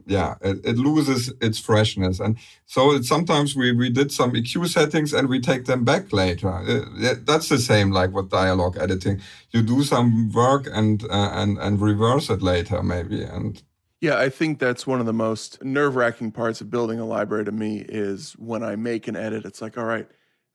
yeah 0.06 0.34
it, 0.40 0.58
it 0.64 0.76
loses 0.76 1.32
its 1.40 1.58
freshness 1.58 2.20
and 2.20 2.36
so 2.66 2.92
it, 2.92 3.04
sometimes 3.04 3.54
we 3.56 3.72
we 3.72 3.90
did 3.90 4.12
some 4.12 4.32
eq 4.32 4.66
settings 4.68 5.12
and 5.12 5.28
we 5.28 5.40
take 5.40 5.64
them 5.66 5.84
back 5.84 6.12
later 6.12 6.48
Uh, 6.50 6.84
yeah, 6.96 7.14
that's 7.24 7.48
the 7.48 7.58
same 7.58 7.90
like 7.90 8.12
with 8.12 8.30
dialogue 8.30 8.76
editing 8.78 9.20
you 9.50 9.62
do 9.62 9.82
some 9.82 10.30
work 10.32 10.66
and 10.72 11.04
uh, 11.10 11.30
and 11.34 11.58
and 11.58 11.80
reverse 11.80 12.30
it 12.30 12.42
later 12.42 12.82
maybe 12.82 13.22
and 13.22 13.62
Yeah, 14.00 14.18
I 14.18 14.28
think 14.30 14.58
that's 14.58 14.86
one 14.86 14.98
of 15.00 15.06
the 15.06 15.12
most 15.12 15.62
nerve 15.62 15.94
wracking 15.94 16.32
parts 16.32 16.60
of 16.60 16.70
building 16.70 16.98
a 16.98 17.04
library 17.06 17.44
to 17.44 17.52
me 17.52 17.84
is 17.88 18.32
when 18.32 18.62
I 18.64 18.74
make 18.76 19.06
an 19.06 19.14
edit. 19.16 19.44
It's 19.44 19.62
like, 19.62 19.78
all 19.78 19.84
right, 19.84 20.08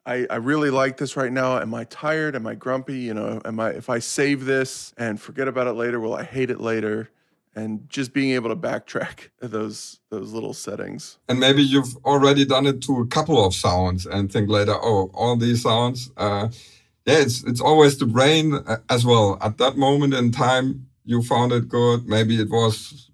I, 0.05 0.27
I 0.29 0.35
really 0.35 0.69
like 0.69 0.97
this 0.97 1.15
right 1.15 1.31
now. 1.31 1.57
Am 1.59 1.73
I 1.73 1.85
tired? 1.85 2.35
Am 2.35 2.45
I 2.45 2.55
grumpy? 2.55 2.99
You 2.99 3.13
know, 3.13 3.41
am 3.45 3.59
I 3.59 3.69
if 3.71 3.89
I 3.89 3.99
save 3.99 4.45
this 4.45 4.93
and 4.97 5.19
forget 5.19 5.47
about 5.47 5.67
it 5.67 5.73
later, 5.73 5.99
will 5.99 6.13
I 6.15 6.23
hate 6.23 6.49
it 6.49 6.59
later? 6.59 7.09
And 7.61 7.89
just 7.89 8.09
being 8.13 8.31
able 8.37 8.49
to 8.55 8.55
backtrack 8.69 9.17
those 9.55 9.99
those 10.11 10.29
little 10.35 10.53
settings. 10.53 11.03
and 11.29 11.39
maybe 11.39 11.61
you've 11.71 11.95
already 12.11 12.45
done 12.45 12.65
it 12.71 12.77
to 12.87 12.93
a 13.01 13.07
couple 13.07 13.37
of 13.45 13.53
sounds 13.53 14.05
and 14.13 14.31
think 14.31 14.47
later 14.57 14.75
oh 14.89 15.09
all 15.19 15.35
these 15.37 15.61
sounds 15.69 15.99
uh, 16.17 16.45
yeah 17.07 17.19
it's 17.25 17.37
it's 17.49 17.61
always 17.69 17.93
the 17.97 18.05
brain 18.05 18.45
uh, 18.53 18.77
as 18.95 19.01
well 19.09 19.27
at 19.41 19.57
that 19.57 19.75
moment 19.77 20.13
in 20.13 20.31
time 20.31 20.67
you 21.11 21.21
found 21.23 21.51
it 21.51 21.65
good 21.67 21.99
maybe 22.15 22.35
it 22.45 22.49
was 22.49 23.09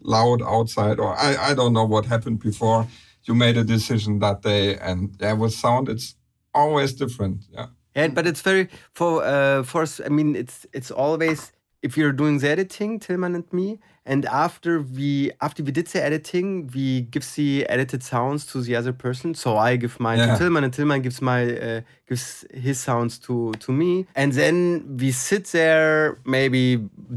loud 0.00 0.40
outside 0.42 0.98
or 0.98 1.10
i 1.28 1.50
i 1.50 1.54
don't 1.54 1.72
know 1.72 1.88
what 1.94 2.04
happened 2.06 2.38
before 2.50 2.86
you 3.26 3.34
made 3.34 3.56
a 3.56 3.64
decision 3.64 4.18
that 4.20 4.42
day 4.42 4.76
and 4.88 4.98
yeah 5.20 5.34
with 5.40 5.52
sound 5.52 5.88
it's 5.88 6.16
always 6.54 6.92
different 6.94 7.36
yeah 7.56 7.66
Yeah, 7.96 8.08
but 8.14 8.26
it's 8.26 8.42
very 8.42 8.68
for 8.98 9.22
uh, 9.24 9.62
for. 9.70 9.84
I 10.06 10.08
mean, 10.08 10.34
it's 10.42 10.66
it's 10.72 10.90
always 10.90 11.52
if 11.82 11.96
you're 11.96 12.12
doing 12.12 12.38
the 12.38 12.48
editing, 12.48 13.00
Tilman 13.00 13.34
and 13.34 13.52
me, 13.52 13.78
and 14.06 14.24
after 14.26 14.80
we 14.80 15.30
after 15.40 15.62
we 15.64 15.72
did 15.72 15.86
the 15.88 16.02
editing, 16.02 16.70
we 16.74 17.02
give 17.02 17.26
the 17.34 17.66
edited 17.68 18.02
sounds 18.02 18.46
to 18.52 18.60
the 18.60 18.74
other 18.76 18.92
person. 18.92 19.34
So 19.34 19.56
I 19.56 19.76
give 19.76 19.98
mine 20.00 20.18
Yeah. 20.18 20.32
to 20.32 20.38
Tilman, 20.38 20.64
and 20.64 20.72
Tilman 20.72 21.02
gives 21.02 21.20
my 21.20 21.40
uh, 21.66 21.80
gives 22.08 22.44
his 22.54 22.78
sounds 22.80 23.18
to 23.26 23.52
to 23.64 23.72
me, 23.72 24.06
and 24.14 24.32
then 24.32 24.96
we 25.00 25.10
sit 25.12 25.44
there 25.52 26.18
maybe 26.24 26.64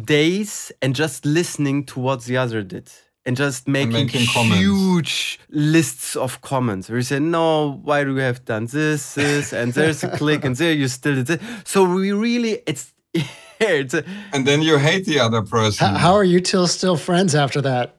days 0.06 0.72
and 0.82 0.96
just 0.96 1.26
listening 1.26 1.86
to 1.86 2.00
what 2.00 2.24
the 2.26 2.38
other 2.38 2.64
did. 2.64 2.90
and 3.28 3.36
just 3.38 3.68
making, 3.68 4.06
making 4.06 4.26
comments. 4.28 4.60
huge 4.62 5.40
lists 5.50 6.16
of 6.16 6.32
comments 6.42 6.88
where 6.90 7.00
you 7.00 7.04
say, 7.04 7.20
no, 7.20 7.82
why 7.84 8.04
do 8.06 8.12
you 8.14 8.22
have 8.22 8.40
done 8.46 8.68
this, 8.68 9.16
this, 9.16 9.52
and 9.52 9.74
there's 9.74 10.04
a 10.04 10.10
click, 10.20 10.46
and 10.46 10.56
there 10.58 10.72
you 10.82 10.88
still 10.88 11.16
did 11.16 11.26
this. 11.32 11.40
So 11.66 11.78
we 11.96 12.12
really, 12.12 12.62
it's, 12.68 12.94
it's 13.60 13.96
And 14.34 14.46
then 14.46 14.62
you 14.62 14.78
hate 14.78 15.06
the 15.06 15.20
other 15.20 15.42
person. 15.42 15.96
H- 15.96 16.02
how 16.02 16.14
are 16.14 16.24
you 16.24 16.40
till 16.40 16.68
still 16.68 16.98
friends 16.98 17.36
after 17.36 17.62
that? 17.62 17.96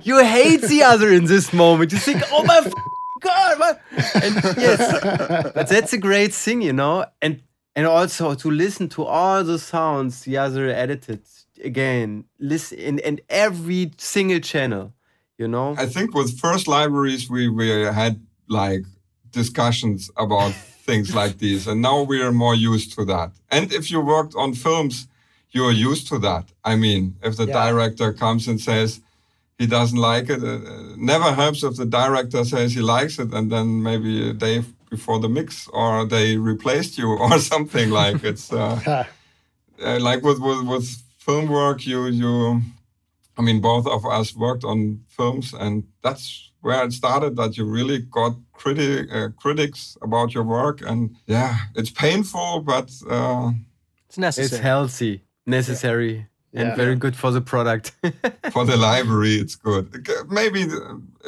you 0.04 0.24
hate 0.24 0.62
the 0.62 0.82
other 0.82 1.12
in 1.12 1.24
this 1.26 1.52
moment. 1.52 1.92
You 1.92 1.98
think, 1.98 2.22
oh 2.30 2.44
my 2.44 2.58
f- 2.64 2.72
god, 3.20 3.58
my-" 3.58 3.78
and 4.22 4.34
yes, 4.56 5.52
but 5.54 5.68
that's 5.68 5.92
a 5.92 5.98
great 5.98 6.34
thing, 6.34 6.62
you 6.62 6.72
know. 6.72 7.04
And 7.22 7.42
and 7.76 7.86
also 7.86 8.34
to 8.34 8.50
listen 8.50 8.88
to 8.90 9.04
all 9.04 9.44
the 9.44 9.58
sounds 9.58 10.22
the 10.24 10.36
other 10.36 10.68
edited 10.68 11.22
again, 11.62 12.24
listen 12.38 12.78
in, 12.78 12.98
in 13.00 13.20
every 13.28 13.92
single 13.98 14.40
channel, 14.40 14.92
you 15.36 15.48
know. 15.48 15.74
I 15.78 15.86
think 15.86 16.14
with 16.14 16.38
first 16.38 16.68
libraries, 16.68 17.28
we, 17.28 17.48
we 17.48 17.68
had 17.68 18.20
like 18.48 18.82
discussions 19.30 20.10
about 20.16 20.54
things 20.88 21.08
like 21.20 21.34
these, 21.38 21.62
and 21.70 21.78
now 21.88 21.98
we 22.12 22.16
are 22.26 22.32
more 22.44 22.56
used 22.72 22.90
to 22.96 23.02
that. 23.14 23.30
And 23.56 23.64
if 23.78 23.84
you 23.92 24.00
worked 24.16 24.34
on 24.42 24.54
films, 24.66 24.94
you 25.54 25.62
are 25.68 25.76
used 25.90 26.06
to 26.08 26.18
that. 26.28 26.44
I 26.72 26.74
mean, 26.84 27.02
if 27.28 27.32
the 27.36 27.46
Yeah. 27.46 27.58
director 27.64 28.08
comes 28.24 28.42
and 28.48 28.58
says 28.60 28.90
he 29.60 29.66
doesn't 29.66 30.02
like 30.12 30.26
it, 30.34 30.42
uh, 30.42 30.58
never 31.12 31.30
helps 31.42 31.60
if 31.68 31.74
the 31.82 31.86
director 32.02 32.42
says 32.44 32.68
he 32.78 32.82
likes 32.96 33.18
it, 33.24 33.30
and 33.36 33.46
then 33.54 33.66
maybe 33.82 34.12
a 34.30 34.34
day 34.46 34.56
before 34.90 35.18
the 35.24 35.28
mix, 35.38 35.68
or 35.80 36.06
they 36.14 36.26
replaced 36.52 36.92
you, 37.00 37.08
or 37.26 37.38
something 37.52 37.88
like 38.02 38.20
it's. 38.30 38.46
Uh, 38.52 38.78
uh, 39.84 39.98
like 40.08 40.22
with, 40.22 40.38
with 40.46 40.62
with 40.72 40.86
film 41.26 41.46
work 41.48 41.86
you 41.86 42.00
you 42.22 42.60
i 43.38 43.42
mean 43.46 43.60
both 43.60 43.86
of 43.86 44.02
us 44.18 44.28
worked 44.34 44.64
on 44.64 44.78
films 45.18 45.54
and 45.62 45.84
that's 46.02 46.50
where 46.64 46.82
it 46.86 46.92
started 46.92 47.32
that 47.36 47.56
you 47.56 47.64
really 47.78 48.00
got 48.18 48.34
criti- 48.62 49.06
uh, 49.16 49.28
critics 49.42 49.96
about 50.02 50.28
your 50.34 50.44
work 50.44 50.76
and 50.90 51.00
yeah 51.26 51.52
it's 51.78 51.90
painful 51.90 52.60
but 52.72 52.88
uh, 53.10 53.50
It's 54.08 54.18
necessary. 54.18 54.46
It's 54.46 54.58
healthy, 54.70 55.14
necessary, 55.46 56.14
and 56.58 56.68
Yeah. 56.68 56.76
very 56.76 56.96
good 56.96 57.14
for 57.16 57.30
the 57.32 57.40
product. 57.40 57.86
for 58.54 58.64
the 58.64 58.76
library 58.76 59.34
it's 59.42 59.56
good 59.68 59.84
maybe 60.40 60.60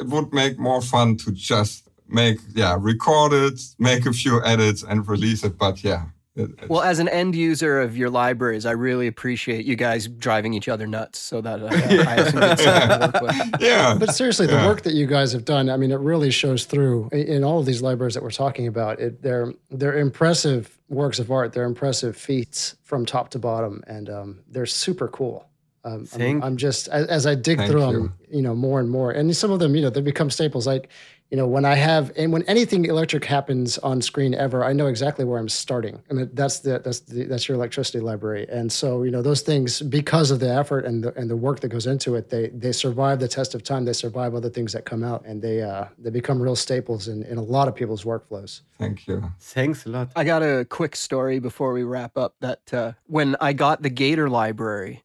it 0.01 0.07
would 0.13 0.29
make 0.33 0.55
more 0.59 0.81
fun 0.81 1.17
to 1.17 1.31
just 1.31 1.87
make 2.07 2.37
yeah 2.55 2.73
record 2.91 3.31
it 3.33 3.59
make 3.77 4.09
a 4.09 4.13
few 4.13 4.35
edits 4.53 4.83
and 4.89 5.07
release 5.07 5.41
it 5.47 5.57
but 5.57 5.75
yeah 5.83 6.01
it, 6.03 6.07
it's- 6.07 6.20
Well, 6.69 6.81
as 6.81 6.99
an 6.99 7.09
end 7.09 7.35
user 7.35 7.81
of 7.81 7.97
your 7.97 8.09
libraries, 8.09 8.65
I 8.65 8.71
really 8.71 9.07
appreciate 9.07 9.65
you 9.65 9.75
guys 9.75 10.07
driving 10.07 10.53
each 10.53 10.69
other 10.69 10.87
nuts 10.87 11.19
so 11.19 11.41
that 11.41 11.61
uh, 11.61 11.65
I 11.71 12.13
have 12.15 12.29
some 12.29 12.39
good 12.39 12.59
stuff 12.59 13.11
to 13.11 13.19
work 13.19 13.21
with. 13.21 13.51
yeah 13.61 13.97
But 13.99 14.15
seriously, 14.15 14.47
the 14.47 14.53
Yeah. 14.53 14.67
work 14.67 14.83
that 14.83 14.93
you 14.93 15.05
guys 15.07 15.33
have 15.33 15.43
done, 15.43 15.69
I 15.69 15.75
mean, 15.75 15.91
it 15.91 15.99
really 15.99 16.31
shows 16.31 16.63
through 16.65 17.09
in 17.11 17.43
all 17.43 17.59
of 17.59 17.65
these 17.65 17.81
libraries 17.81 18.13
that 18.13 18.23
we're 18.23 18.31
talking 18.31 18.67
about. 18.67 18.99
It, 19.01 19.21
they're 19.21 19.51
they're 19.71 19.97
impressive 19.97 20.77
works 20.87 21.19
of 21.19 21.31
art. 21.31 21.51
They're 21.51 21.65
impressive 21.65 22.15
feats 22.15 22.75
from 22.83 23.05
top 23.05 23.29
to 23.31 23.39
bottom, 23.39 23.83
and 23.87 24.09
um, 24.09 24.39
they're 24.47 24.65
super 24.65 25.09
cool. 25.09 25.47
Um, 25.83 26.07
I'm, 26.13 26.43
I'm 26.43 26.57
just 26.57 26.87
as, 26.89 27.07
as 27.07 27.25
I 27.25 27.33
dig 27.35 27.57
Thank 27.57 27.71
through 27.71 27.87
you. 27.87 27.91
them, 27.93 28.13
you 28.29 28.41
know, 28.43 28.53
more 28.55 28.79
and 28.79 28.89
more, 28.89 29.11
and 29.11 29.35
some 29.35 29.51
of 29.51 29.59
them, 29.59 29.75
you 29.75 29.81
know, 29.81 29.89
they 29.89 29.99
become 30.01 30.29
staples. 30.29 30.65
Like, 30.67 30.89
you 31.31 31.37
know, 31.37 31.47
when 31.47 31.63
I 31.63 31.75
have 31.75 32.11
and 32.17 32.33
when 32.33 32.43
anything 32.43 32.83
electric 32.85 33.23
happens 33.23 33.77
on 33.77 34.01
screen 34.01 34.33
ever, 34.35 34.65
I 34.65 34.73
know 34.73 34.87
exactly 34.87 35.23
where 35.23 35.39
I'm 35.39 35.47
starting, 35.47 36.03
and 36.09 36.19
it- 36.19 36.35
that's 36.35 36.59
the 36.59 36.79
that's 36.79 36.99
the 36.99 37.23
that's 37.23 37.47
your 37.47 37.55
electricity 37.55 38.01
library. 38.01 38.45
And 38.49 38.69
so, 38.69 39.03
you 39.03 39.11
know, 39.11 39.21
those 39.21 39.41
things 39.41 39.81
because 39.81 40.29
of 40.29 40.41
the 40.41 40.53
effort 40.53 40.85
and 40.85 41.05
the 41.05 41.13
and 41.17 41.29
the 41.29 41.37
work 41.37 41.61
that 41.61 41.69
goes 41.69 41.87
into 41.87 42.15
it, 42.15 42.29
they 42.29 42.49
they 42.49 42.73
survive 42.73 43.19
the 43.21 43.29
test 43.29 43.55
of 43.55 43.63
time. 43.63 43.85
They 43.85 43.93
survive 43.93 44.35
other 44.35 44.49
things 44.49 44.73
that 44.73 44.83
come 44.83 45.03
out, 45.05 45.25
and 45.25 45.41
they 45.41 45.61
uh, 45.61 45.85
they 45.97 46.09
become 46.09 46.41
real 46.41 46.57
staples 46.57 47.07
in, 47.07 47.23
in 47.23 47.37
a 47.37 47.41
lot 47.43 47.69
of 47.69 47.75
people's 47.75 48.03
workflows. 48.03 48.61
thank 48.77 49.07
you 49.07 49.31
Thanks 49.39 49.85
a 49.85 49.89
lot. 49.89 50.11
I 50.15 50.23
got 50.25 50.43
a 50.43 50.65
quick 50.65 50.95
story 50.95 51.39
before 51.39 51.71
we 51.71 51.83
wrap 51.83 52.17
up. 52.17 52.35
That 52.41 52.73
uh, 52.73 52.91
when 53.07 53.37
I 53.39 53.53
got 53.53 53.81
the 53.81 53.89
Gator 53.89 54.29
library, 54.29 55.03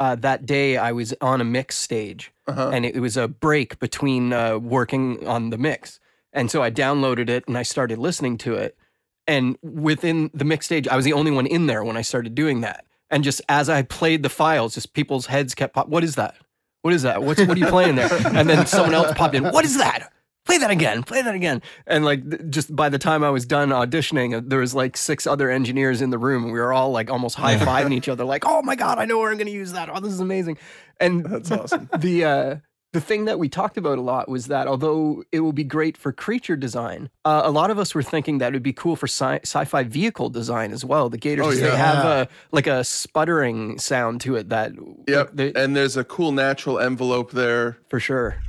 uh, 0.00 0.14
that 0.16 0.46
day 0.46 0.76
I 0.76 0.92
was 0.92 1.14
on 1.20 1.40
a 1.40 1.44
mix 1.44 1.76
stage, 1.76 2.32
Uh-huh. 2.46 2.70
and 2.72 2.84
it, 2.86 2.96
it 2.96 3.00
was 3.00 3.16
a 3.16 3.28
break 3.28 3.78
between 3.78 4.32
uh, 4.32 4.58
working 4.58 5.26
on 5.26 5.50
the 5.50 5.58
mix, 5.58 5.98
and 6.32 6.50
so 6.50 6.62
I 6.62 6.70
downloaded 6.70 7.28
it 7.28 7.44
and 7.48 7.56
I 7.58 7.62
started 7.62 7.98
listening 7.98 8.38
to 8.38 8.54
it. 8.54 8.76
And 9.26 9.58
within 9.62 10.30
the 10.32 10.44
mix 10.44 10.66
stage, 10.66 10.88
I 10.88 10.96
was 10.96 11.04
the 11.04 11.12
only 11.12 11.30
one 11.30 11.46
in 11.46 11.66
there 11.66 11.84
when 11.84 11.96
I 11.96 12.02
started 12.02 12.34
doing 12.34 12.62
that. 12.62 12.84
And 13.10 13.22
just 13.24 13.42
as 13.48 13.68
I 13.68 13.82
played 13.82 14.22
the 14.22 14.28
files, 14.28 14.74
just 14.74 14.92
people's 14.94 15.26
heads 15.26 15.54
kept 15.54 15.74
pop. 15.74 15.88
What 15.88 16.02
is 16.04 16.14
that? 16.14 16.34
What 16.82 16.94
is 16.94 17.02
that? 17.02 17.22
What's 17.22 17.40
what 17.40 17.56
are 17.56 17.60
you 17.60 17.66
playing 17.66 17.96
there? 17.96 18.08
And 18.36 18.48
then 18.48 18.66
someone 18.66 18.94
else 18.94 19.12
popped 19.16 19.34
in. 19.34 19.44
What 19.44 19.64
is 19.64 19.76
that? 19.78 20.10
Play 20.48 20.58
that 20.58 20.70
again. 20.70 21.02
Play 21.02 21.20
that 21.20 21.34
again. 21.34 21.60
And 21.86 22.04
like 22.06 22.28
th- 22.28 22.42
just 22.48 22.74
by 22.74 22.88
the 22.88 22.98
time 22.98 23.22
I 23.22 23.28
was 23.28 23.44
done 23.44 23.68
auditioning, 23.68 24.34
uh, 24.34 24.40
there 24.42 24.60
was 24.60 24.74
like 24.74 24.96
six 24.96 25.26
other 25.26 25.50
engineers 25.50 26.00
in 26.00 26.08
the 26.08 26.16
room, 26.18 26.44
and 26.44 26.52
we 26.52 26.58
were 26.58 26.72
all 26.72 26.90
like 26.90 27.10
almost 27.10 27.36
high 27.36 27.56
fiving 27.68 27.92
each 27.92 28.08
other, 28.08 28.24
like, 28.24 28.44
"Oh 28.46 28.62
my 28.62 28.74
god, 28.74 28.98
I 28.98 29.04
know 29.04 29.18
where 29.18 29.30
I'm 29.30 29.36
going 29.36 29.46
to 29.46 29.52
use 29.52 29.72
that. 29.72 29.90
Oh, 29.92 30.00
this 30.00 30.12
is 30.12 30.20
amazing." 30.20 30.56
And 31.00 31.24
That's 31.26 31.50
awesome. 31.50 31.90
the 31.98 32.24
uh, 32.24 32.56
the 32.94 33.00
thing 33.02 33.26
that 33.26 33.38
we 33.38 33.50
talked 33.50 33.76
about 33.76 33.98
a 33.98 34.00
lot 34.00 34.30
was 34.30 34.46
that 34.46 34.66
although 34.66 35.22
it 35.30 35.40
will 35.40 35.52
be 35.52 35.64
great 35.64 35.98
for 35.98 36.10
creature 36.10 36.56
design, 36.56 37.10
uh, 37.26 37.42
a 37.44 37.50
lot 37.50 37.70
of 37.70 37.78
us 37.78 37.94
were 37.94 38.02
thinking 38.02 38.38
that 38.38 38.48
it 38.48 38.52
would 38.54 38.62
be 38.62 38.72
cool 38.72 38.96
for 38.96 39.06
sci- 39.06 39.40
sci-fi 39.44 39.82
vehicle 39.82 40.30
design 40.30 40.72
as 40.72 40.82
well. 40.82 41.10
The 41.10 41.18
Gators 41.18 41.46
Oh, 41.46 41.50
they 41.50 41.76
have 41.76 42.02
a 42.06 42.28
like 42.52 42.66
a 42.66 42.82
sputtering 42.84 43.78
sound 43.78 44.22
to 44.22 44.36
it 44.36 44.48
that 44.48 44.72
Yep. 45.06 45.30
they- 45.34 45.52
and 45.52 45.76
there's 45.76 45.98
a 45.98 46.04
cool 46.04 46.32
natural 46.32 46.78
envelope 46.80 47.32
there. 47.32 47.76
for 47.90 48.00
sure. 48.00 48.40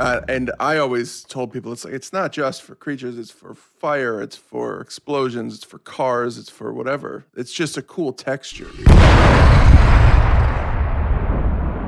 Uh, 0.00 0.22
and 0.28 0.50
I 0.58 0.78
always 0.78 1.24
told 1.24 1.52
people 1.52 1.72
it's 1.72 1.84
like 1.84 1.92
it's 1.92 2.10
not 2.12 2.32
just 2.32 2.62
for 2.62 2.74
creatures, 2.74 3.18
it's 3.18 3.30
for 3.30 3.54
fire, 3.54 4.22
it's 4.22 4.34
for 4.36 4.80
explosions, 4.80 5.54
it's 5.54 5.64
for 5.64 5.78
cars, 5.78 6.38
it's 6.38 6.48
for 6.48 6.72
whatever. 6.72 7.26
It's 7.36 7.52
just 7.52 7.76
a 7.76 7.82
cool 7.82 8.12
texture. 8.14 8.70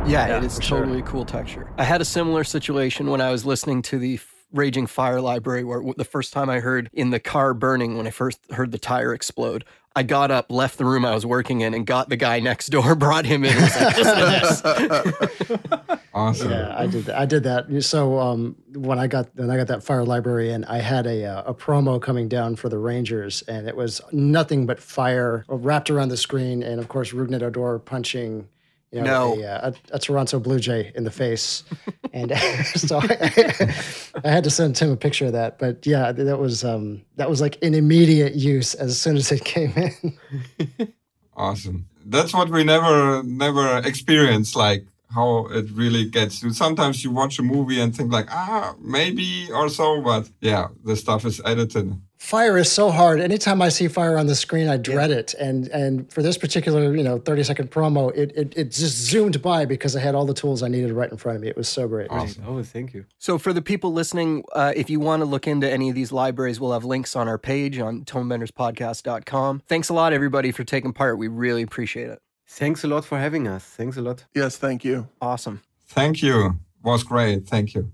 Yeah, 0.04 0.28
Yeah, 0.28 0.36
it 0.38 0.44
is 0.44 0.56
for 0.56 0.62
sure. 0.62 0.78
totally 0.80 1.02
cool 1.02 1.24
texture. 1.24 1.70
I 1.78 1.84
had 1.84 2.00
a 2.00 2.04
similar 2.04 2.44
situation 2.44 3.08
when 3.08 3.20
I 3.20 3.30
was 3.30 3.46
listening 3.46 3.82
to 3.82 3.98
the 3.98 4.14
F- 4.16 4.41
Raging 4.52 4.86
Fire 4.86 5.20
library, 5.20 5.64
where 5.64 5.82
the 5.96 6.04
first 6.04 6.32
time 6.32 6.50
I 6.50 6.60
heard 6.60 6.90
in 6.92 7.10
the 7.10 7.20
car 7.20 7.54
burning, 7.54 7.96
when 7.96 8.06
I 8.06 8.10
first 8.10 8.40
heard 8.52 8.72
the 8.72 8.78
tire 8.78 9.14
explode, 9.14 9.64
I 9.94 10.02
got 10.02 10.30
up, 10.30 10.50
left 10.50 10.78
the 10.78 10.84
room 10.84 11.04
I 11.04 11.14
was 11.14 11.26
working 11.26 11.60
in, 11.60 11.74
and 11.74 11.86
got 11.86 12.08
the 12.08 12.16
guy 12.16 12.40
next 12.40 12.68
door, 12.68 12.94
brought 12.96 13.26
him 13.26 13.44
in, 13.44 13.54
was 13.54 13.76
like, 13.80 13.96
listen 13.96 14.16
to 14.16 15.58
this. 15.78 15.98
awesome 16.14 16.50
Yeah, 16.50 16.74
I 16.76 16.86
did. 16.86 17.04
That. 17.06 17.18
I 17.18 17.26
did 17.26 17.42
that. 17.44 17.82
So 17.82 18.18
um, 18.18 18.56
when 18.74 18.98
I 18.98 19.06
got 19.06 19.28
when 19.34 19.50
I 19.50 19.56
got 19.56 19.66
that 19.68 19.82
fire 19.82 20.04
library 20.04 20.50
in, 20.50 20.64
I 20.64 20.78
had 20.78 21.06
a 21.06 21.24
uh, 21.24 21.42
a 21.42 21.54
promo 21.54 22.00
coming 22.00 22.28
down 22.28 22.56
for 22.56 22.68
the 22.68 22.78
Rangers, 22.78 23.42
and 23.42 23.68
it 23.68 23.76
was 23.76 24.00
nothing 24.12 24.66
but 24.66 24.80
fire 24.80 25.44
wrapped 25.48 25.90
around 25.90 26.08
the 26.08 26.16
screen, 26.16 26.62
and 26.62 26.80
of 26.80 26.88
course 26.88 27.12
Rougned 27.12 27.42
Odor 27.42 27.78
punching. 27.78 28.48
You 28.92 29.00
know, 29.00 29.34
No. 29.34 29.40
a, 29.42 29.46
uh, 29.46 29.72
a, 29.92 29.96
a 29.96 29.98
Toronto 29.98 30.38
Blue 30.38 30.60
Jay 30.60 30.92
in 30.94 31.04
the 31.04 31.10
face, 31.10 31.64
and 32.12 32.30
so 32.76 32.98
I, 33.02 33.74
I 34.22 34.28
had 34.30 34.44
to 34.44 34.50
send 34.50 34.76
Tim 34.76 34.90
a 34.90 34.96
picture 34.96 35.26
of 35.26 35.32
that. 35.32 35.58
But 35.58 35.86
yeah, 35.86 36.12
that 36.12 36.38
was 36.38 36.62
um, 36.62 37.00
that 37.16 37.30
was 37.30 37.40
like 37.40 37.56
an 37.64 37.72
immediate 37.74 38.34
use 38.34 38.74
as 38.74 39.00
soon 39.00 39.16
as 39.16 39.32
it 39.32 39.44
came 39.44 39.72
in. 39.76 40.92
Awesome. 41.34 41.86
That's 42.04 42.34
what 42.34 42.50
we 42.50 42.62
never 42.62 43.22
never 43.22 43.78
experienced. 43.78 44.54
like 44.54 44.84
how 45.14 45.46
it 45.46 45.70
really 45.72 46.04
gets 46.04 46.42
you. 46.42 46.52
Sometimes 46.52 47.04
you 47.04 47.10
watch 47.10 47.38
a 47.38 47.42
movie 47.42 47.80
and 47.80 47.94
think 47.94 48.12
like, 48.12 48.28
ah, 48.30 48.74
maybe 48.80 49.48
or 49.52 49.68
so, 49.68 50.00
but 50.00 50.30
yeah, 50.40 50.68
the 50.84 50.96
stuff 50.96 51.24
is 51.24 51.40
edited. 51.44 52.00
Fire 52.18 52.56
is 52.56 52.70
so 52.70 52.92
hard. 52.92 53.20
Anytime 53.20 53.60
I 53.60 53.68
see 53.68 53.88
fire 53.88 54.16
on 54.16 54.28
the 54.28 54.36
screen, 54.36 54.68
I 54.68 54.76
dread 54.76 55.10
it. 55.10 55.34
And 55.34 55.66
and 55.68 56.10
for 56.12 56.22
this 56.22 56.38
particular, 56.38 56.94
you 56.94 57.02
know, 57.02 57.18
30 57.18 57.42
second 57.42 57.70
promo, 57.72 58.14
it, 58.16 58.32
it 58.36 58.54
it 58.56 58.64
just 58.70 58.96
zoomed 58.96 59.42
by 59.42 59.64
because 59.64 59.96
I 59.96 60.00
had 60.00 60.14
all 60.14 60.24
the 60.24 60.32
tools 60.32 60.62
I 60.62 60.68
needed 60.68 60.92
right 60.92 61.10
in 61.10 61.16
front 61.16 61.34
of 61.34 61.42
me. 61.42 61.48
It 61.48 61.56
was 61.56 61.68
so 61.68 61.88
great. 61.88 62.08
Awesome. 62.10 62.44
Oh, 62.46 62.62
thank 62.62 62.94
you. 62.94 63.06
So, 63.18 63.38
for 63.38 63.52
the 63.52 63.60
people 63.60 63.92
listening, 63.92 64.44
uh, 64.52 64.72
if 64.76 64.88
you 64.88 65.00
want 65.00 65.22
to 65.22 65.26
look 65.26 65.48
into 65.48 65.68
any 65.68 65.88
of 65.88 65.96
these 65.96 66.12
libraries, 66.12 66.60
we'll 66.60 66.72
have 66.72 66.84
links 66.84 67.16
on 67.16 67.26
our 67.26 67.38
page 67.38 67.80
on 67.80 68.04
tonebenderspodcast.com. 68.04 69.62
Thanks 69.66 69.88
a 69.88 69.94
lot, 69.94 70.12
everybody, 70.12 70.52
for 70.52 70.62
taking 70.62 70.92
part. 70.92 71.18
We 71.18 71.26
really 71.26 71.62
appreciate 71.62 72.08
it. 72.08 72.22
Thanks 72.58 72.84
a 72.84 72.86
lot 72.86 73.04
for 73.04 73.18
having 73.18 73.48
us. 73.48 73.64
Thanks 73.64 73.96
a 73.96 74.02
lot. 74.02 74.26
Yes, 74.34 74.58
thank 74.58 74.84
you. 74.84 75.08
Awesome. 75.20 75.62
Thank 75.86 76.22
you. 76.22 76.58
Was 76.82 77.02
great. 77.02 77.46
Thank 77.46 77.74
you. 77.74 77.90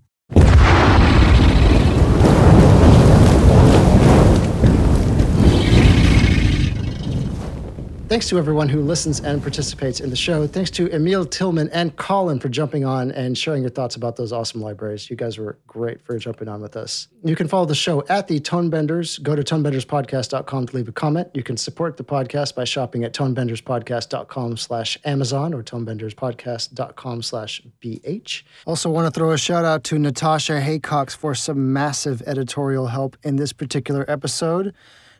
Thanks 8.08 8.26
to 8.30 8.38
everyone 8.38 8.70
who 8.70 8.80
listens 8.80 9.20
and 9.20 9.42
participates 9.42 10.00
in 10.00 10.08
the 10.08 10.16
show. 10.16 10.46
Thanks 10.46 10.70
to 10.70 10.88
Emil 10.94 11.26
Tilman 11.26 11.68
and 11.74 11.94
Colin 11.96 12.40
for 12.40 12.48
jumping 12.48 12.82
on 12.82 13.10
and 13.10 13.36
sharing 13.36 13.60
your 13.60 13.70
thoughts 13.70 13.96
about 13.96 14.16
those 14.16 14.32
awesome 14.32 14.62
libraries. 14.62 15.10
You 15.10 15.16
guys 15.16 15.36
were 15.36 15.58
great 15.66 16.00
for 16.00 16.16
jumping 16.16 16.48
on 16.48 16.62
with 16.62 16.74
us. 16.74 17.08
You 17.22 17.36
can 17.36 17.48
follow 17.48 17.66
the 17.66 17.74
show 17.74 18.02
at 18.08 18.26
the 18.26 18.40
Tonebenders. 18.40 19.22
Go 19.22 19.36
to 19.36 19.42
tonebenderspodcast.com 19.42 20.66
to 20.68 20.76
leave 20.76 20.88
a 20.88 20.92
comment. 20.92 21.28
You 21.34 21.42
can 21.42 21.58
support 21.58 21.98
the 21.98 22.02
podcast 22.02 22.54
by 22.54 22.64
shopping 22.64 23.04
at 23.04 23.12
tonebenderspodcast.com 23.12 24.56
slash 24.56 24.96
Amazon 25.04 25.52
or 25.52 25.62
tonebenderspodcast.com 25.62 27.20
slash 27.20 27.60
BH. 27.82 28.42
Also 28.66 28.88
want 28.88 29.12
to 29.12 29.18
throw 29.18 29.32
a 29.32 29.38
shout 29.38 29.66
out 29.66 29.84
to 29.84 29.98
Natasha 29.98 30.62
Haycox 30.62 31.14
for 31.14 31.34
some 31.34 31.74
massive 31.74 32.22
editorial 32.22 32.86
help 32.86 33.18
in 33.22 33.36
this 33.36 33.52
particular 33.52 34.06
episode. 34.08 34.72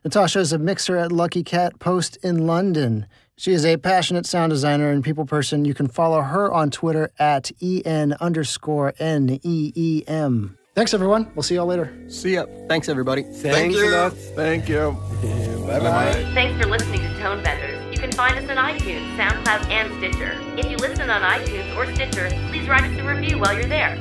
Natasha 0.04 0.38
is 0.38 0.52
a 0.52 0.58
mixer 0.58 0.96
at 0.96 1.10
Lucky 1.10 1.42
Cat 1.42 1.78
Post 1.80 2.18
in 2.22 2.46
London. 2.46 3.06
She 3.36 3.52
is 3.52 3.64
a 3.64 3.76
passionate 3.76 4.26
sound 4.26 4.50
designer 4.50 4.90
and 4.90 5.02
people 5.02 5.24
person. 5.24 5.64
You 5.64 5.74
can 5.74 5.88
follow 5.88 6.20
her 6.22 6.52
on 6.52 6.70
Twitter 6.70 7.10
at 7.18 7.50
en 7.62 8.14
underscore 8.20 8.94
n 8.98 9.38
e 9.42 9.72
e 9.74 10.04
m. 10.06 10.56
Thanks, 10.74 10.94
everyone. 10.94 11.30
We'll 11.34 11.42
see 11.42 11.56
y'all 11.56 11.66
later. 11.66 11.92
See 12.08 12.34
ya. 12.34 12.46
Thanks, 12.68 12.88
everybody. 12.88 13.24
Thanks 13.24 13.76
you. 13.76 13.94
a. 13.94 14.10
Thank 14.10 14.68
you. 14.68 14.96
Bye 15.66 15.80
bye. 15.80 16.12
Thanks 16.34 16.62
for 16.62 16.70
listening 16.70 17.00
to 17.00 17.18
Tone 17.18 17.42
Benders. 17.42 17.92
You 17.92 17.98
can 17.98 18.12
find 18.12 18.38
us 18.38 18.48
on 18.48 18.56
iTunes, 18.56 19.16
SoundCloud, 19.16 19.70
and 19.70 19.92
Stitcher. 19.98 20.38
If 20.56 20.70
you 20.70 20.76
listen 20.76 21.10
on 21.10 21.22
iTunes 21.22 21.76
or 21.76 21.92
Stitcher, 21.94 22.28
please 22.50 22.68
write 22.68 22.84
us 22.84 22.96
a 22.98 23.04
review 23.04 23.40
while 23.40 23.54
you're 23.54 23.68
there. 23.68 23.96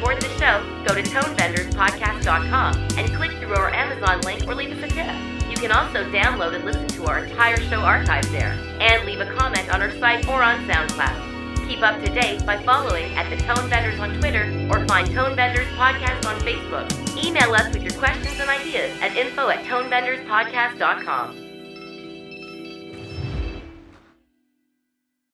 Support 0.00 0.20
the 0.22 0.28
show, 0.38 0.64
go 0.88 0.94
to 0.94 1.02
tonebenderspodcast.com 1.02 2.74
and 2.96 3.14
click 3.14 3.32
through 3.32 3.54
our 3.54 3.70
Amazon 3.74 4.22
link 4.22 4.48
or 4.48 4.54
leave 4.54 4.72
us 4.72 4.82
a 4.82 4.88
tip. 4.88 5.14
You 5.50 5.56
can 5.56 5.70
also 5.72 6.10
download 6.10 6.54
and 6.54 6.64
listen 6.64 6.86
to 6.86 7.04
our 7.04 7.26
entire 7.26 7.58
show 7.68 7.80
archive 7.80 8.24
there, 8.32 8.58
and 8.80 9.04
leave 9.04 9.20
a 9.20 9.30
comment 9.34 9.70
on 9.74 9.82
our 9.82 9.90
site 9.98 10.26
or 10.26 10.42
on 10.42 10.66
SoundCloud. 10.66 11.68
Keep 11.68 11.82
up 11.82 12.02
to 12.02 12.10
date 12.14 12.46
by 12.46 12.62
following 12.62 13.12
at 13.14 13.28
the 13.28 13.36
Tone 13.44 13.68
Benders 13.68 14.00
on 14.00 14.18
Twitter 14.18 14.44
or 14.70 14.86
find 14.86 15.06
Tone 15.12 15.36
Benders 15.36 15.68
Podcast 15.76 16.24
on 16.24 16.40
Facebook. 16.40 16.88
Email 17.22 17.52
us 17.52 17.70
with 17.74 17.82
your 17.82 17.92
questions 17.98 18.40
and 18.40 18.48
ideas 18.48 18.98
at 19.02 19.14
info 19.18 19.50
at 19.50 19.66
tonebenderspodcast.com. 19.66 21.49